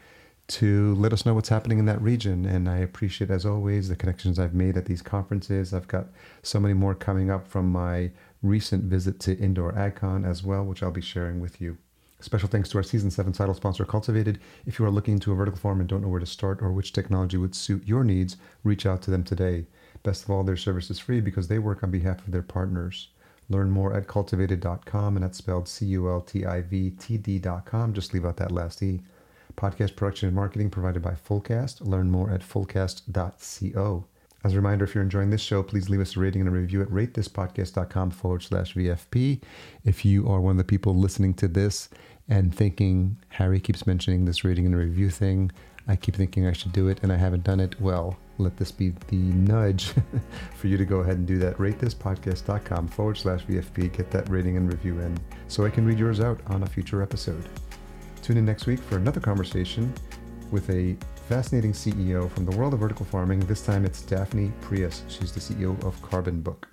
to 0.46 0.94
let 0.96 1.12
us 1.12 1.24
know 1.24 1.34
what's 1.34 1.48
happening 1.48 1.78
in 1.78 1.86
that 1.86 2.00
region. 2.02 2.44
And 2.44 2.68
I 2.68 2.78
appreciate, 2.78 3.30
as 3.30 3.46
always, 3.46 3.88
the 3.88 3.96
connections 3.96 4.38
I've 4.38 4.54
made 4.54 4.76
at 4.76 4.84
these 4.84 5.02
conferences. 5.02 5.72
I've 5.72 5.88
got 5.88 6.06
so 6.42 6.60
many 6.60 6.74
more 6.74 6.94
coming 6.94 7.30
up 7.30 7.48
from 7.48 7.72
my 7.72 8.10
recent 8.42 8.84
visit 8.84 9.20
to 9.20 9.38
Indoor 9.38 9.72
AgCon 9.72 10.28
as 10.28 10.42
well, 10.42 10.64
which 10.64 10.82
I'll 10.82 10.90
be 10.90 11.00
sharing 11.00 11.40
with 11.40 11.60
you. 11.60 11.78
Special 12.20 12.48
thanks 12.48 12.68
to 12.70 12.78
our 12.78 12.82
season 12.82 13.10
seven 13.10 13.32
title 13.32 13.54
sponsor, 13.54 13.84
Cultivatd. 13.84 14.38
If 14.66 14.78
you 14.78 14.84
are 14.84 14.90
looking 14.90 15.18
to 15.20 15.32
a 15.32 15.34
vertical 15.34 15.60
farm 15.60 15.80
and 15.80 15.88
don't 15.88 16.02
know 16.02 16.08
where 16.08 16.20
to 16.20 16.26
start 16.26 16.62
or 16.62 16.72
which 16.72 16.92
technology 16.92 17.36
would 17.36 17.54
suit 17.54 17.86
your 17.86 18.04
needs, 18.04 18.36
reach 18.62 18.86
out 18.86 19.02
to 19.02 19.10
them 19.10 19.24
today. 19.24 19.66
Best 20.02 20.24
of 20.24 20.30
all, 20.30 20.42
their 20.42 20.56
service 20.56 20.90
is 20.90 20.98
free 20.98 21.20
because 21.20 21.48
they 21.48 21.58
work 21.58 21.82
on 21.82 21.90
behalf 21.90 22.18
of 22.26 22.32
their 22.32 22.42
partners. 22.42 23.08
Learn 23.50 23.70
more 23.70 23.94
at 23.94 24.06
cultivatd.com, 24.06 25.16
and 25.16 25.24
that's 25.24 25.38
spelled 25.38 25.68
C 25.68 25.86
U 25.86 26.08
L 26.08 26.20
T 26.22 26.46
I 26.46 26.62
V 26.62 26.90
T 26.90 27.18
D.com. 27.18 27.92
Just 27.92 28.14
leave 28.14 28.24
out 28.24 28.38
that 28.38 28.52
last 28.52 28.82
E. 28.82 29.00
Podcast 29.56 29.96
production 29.96 30.28
and 30.28 30.36
marketing 30.36 30.70
provided 30.70 31.02
by 31.02 31.12
Fullcast. 31.12 31.86
Learn 31.86 32.10
more 32.10 32.30
at 32.30 32.40
fullcast.co. 32.40 34.04
As 34.44 34.52
a 34.52 34.56
reminder, 34.56 34.84
if 34.84 34.94
you're 34.94 35.02
enjoying 35.02 35.30
this 35.30 35.40
show, 35.40 35.62
please 35.62 35.88
leave 35.88 36.00
us 36.00 36.16
a 36.16 36.20
rating 36.20 36.42
and 36.42 36.48
a 36.48 36.52
review 36.52 36.82
at 36.82 36.88
ratethispodcast.com 36.88 38.10
forward 38.10 38.42
slash 38.42 38.74
VFP. 38.74 39.40
If 39.84 40.04
you 40.04 40.28
are 40.28 40.40
one 40.40 40.52
of 40.52 40.58
the 40.58 40.64
people 40.64 40.94
listening 40.94 41.32
to 41.34 41.48
this 41.48 41.88
and 42.28 42.54
thinking, 42.54 43.16
Harry 43.28 43.58
keeps 43.58 43.86
mentioning 43.86 44.26
this 44.26 44.44
rating 44.44 44.66
and 44.66 44.76
review 44.76 45.08
thing. 45.08 45.50
I 45.88 45.96
keep 45.96 46.16
thinking 46.16 46.46
I 46.46 46.52
should 46.52 46.72
do 46.72 46.88
it 46.88 47.00
and 47.02 47.10
I 47.10 47.16
haven't 47.16 47.44
done 47.44 47.60
it. 47.60 47.80
Well, 47.80 48.18
let 48.36 48.56
this 48.58 48.70
be 48.70 48.92
the 49.08 49.16
nudge 49.16 49.92
for 50.56 50.66
you 50.66 50.76
to 50.76 50.84
go 50.84 50.98
ahead 50.98 51.16
and 51.16 51.26
do 51.26 51.38
that. 51.38 51.56
RateThisPodcast.com 51.56 52.88
forward 52.88 53.16
slash 53.16 53.44
VFP. 53.46 53.96
Get 53.96 54.10
that 54.10 54.28
rating 54.28 54.58
and 54.58 54.70
review 54.70 55.00
in 55.00 55.18
so 55.48 55.64
I 55.64 55.70
can 55.70 55.86
read 55.86 55.98
yours 55.98 56.20
out 56.20 56.40
on 56.48 56.62
a 56.62 56.66
future 56.66 57.02
episode. 57.02 57.48
Tune 58.24 58.38
in 58.38 58.46
next 58.46 58.66
week 58.66 58.80
for 58.80 58.96
another 58.96 59.20
conversation 59.20 59.92
with 60.50 60.70
a 60.70 60.96
fascinating 61.28 61.72
CEO 61.72 62.30
from 62.30 62.46
the 62.46 62.56
world 62.56 62.72
of 62.72 62.80
vertical 62.80 63.04
farming. 63.04 63.40
This 63.40 63.60
time 63.60 63.84
it's 63.84 64.00
Daphne 64.00 64.50
Preuss. 64.62 65.02
She's 65.08 65.30
the 65.30 65.40
CEO 65.40 65.78
of 65.84 66.00
Carbon 66.00 66.40
Book. 66.40 66.66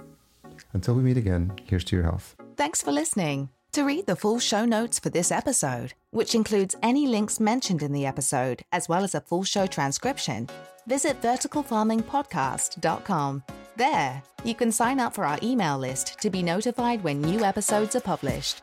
Until 0.72 0.94
we 0.94 1.04
meet 1.04 1.18
again, 1.18 1.52
here's 1.66 1.84
to 1.84 1.98
your 1.98 2.06
health. 2.06 2.38
Thanks 2.56 2.82
for 2.82 2.94
listening. 2.94 3.50
To 3.74 3.84
read 3.84 4.06
the 4.06 4.16
full 4.16 4.40
show 4.40 4.64
notes 4.64 4.98
for 4.98 5.10
this 5.10 5.30
episode, 5.30 5.94
which 6.12 6.36
includes 6.36 6.78
any 6.82 7.06
links 7.06 7.42
mentioned 7.42 7.84
in 7.84 7.92
the 7.92 8.06
episode, 8.06 8.64
as 8.72 8.88
well 8.88 9.04
as 9.04 9.14
a 9.14 9.20
full 9.20 9.44
show 9.44 9.68
transcription, 9.68 10.48
visit 10.88 11.22
verticalfarmingpodcast.com. 11.22 13.44
There, 13.76 14.24
you 14.46 14.56
can 14.56 14.72
sign 14.72 15.02
up 15.02 15.14
for 15.14 15.26
our 15.26 15.38
email 15.44 15.78
list 15.78 16.18
to 16.22 16.30
be 16.30 16.44
notified 16.44 17.04
when 17.04 17.20
new 17.20 17.44
episodes 17.44 17.98
are 17.98 18.02
published. 18.02 18.62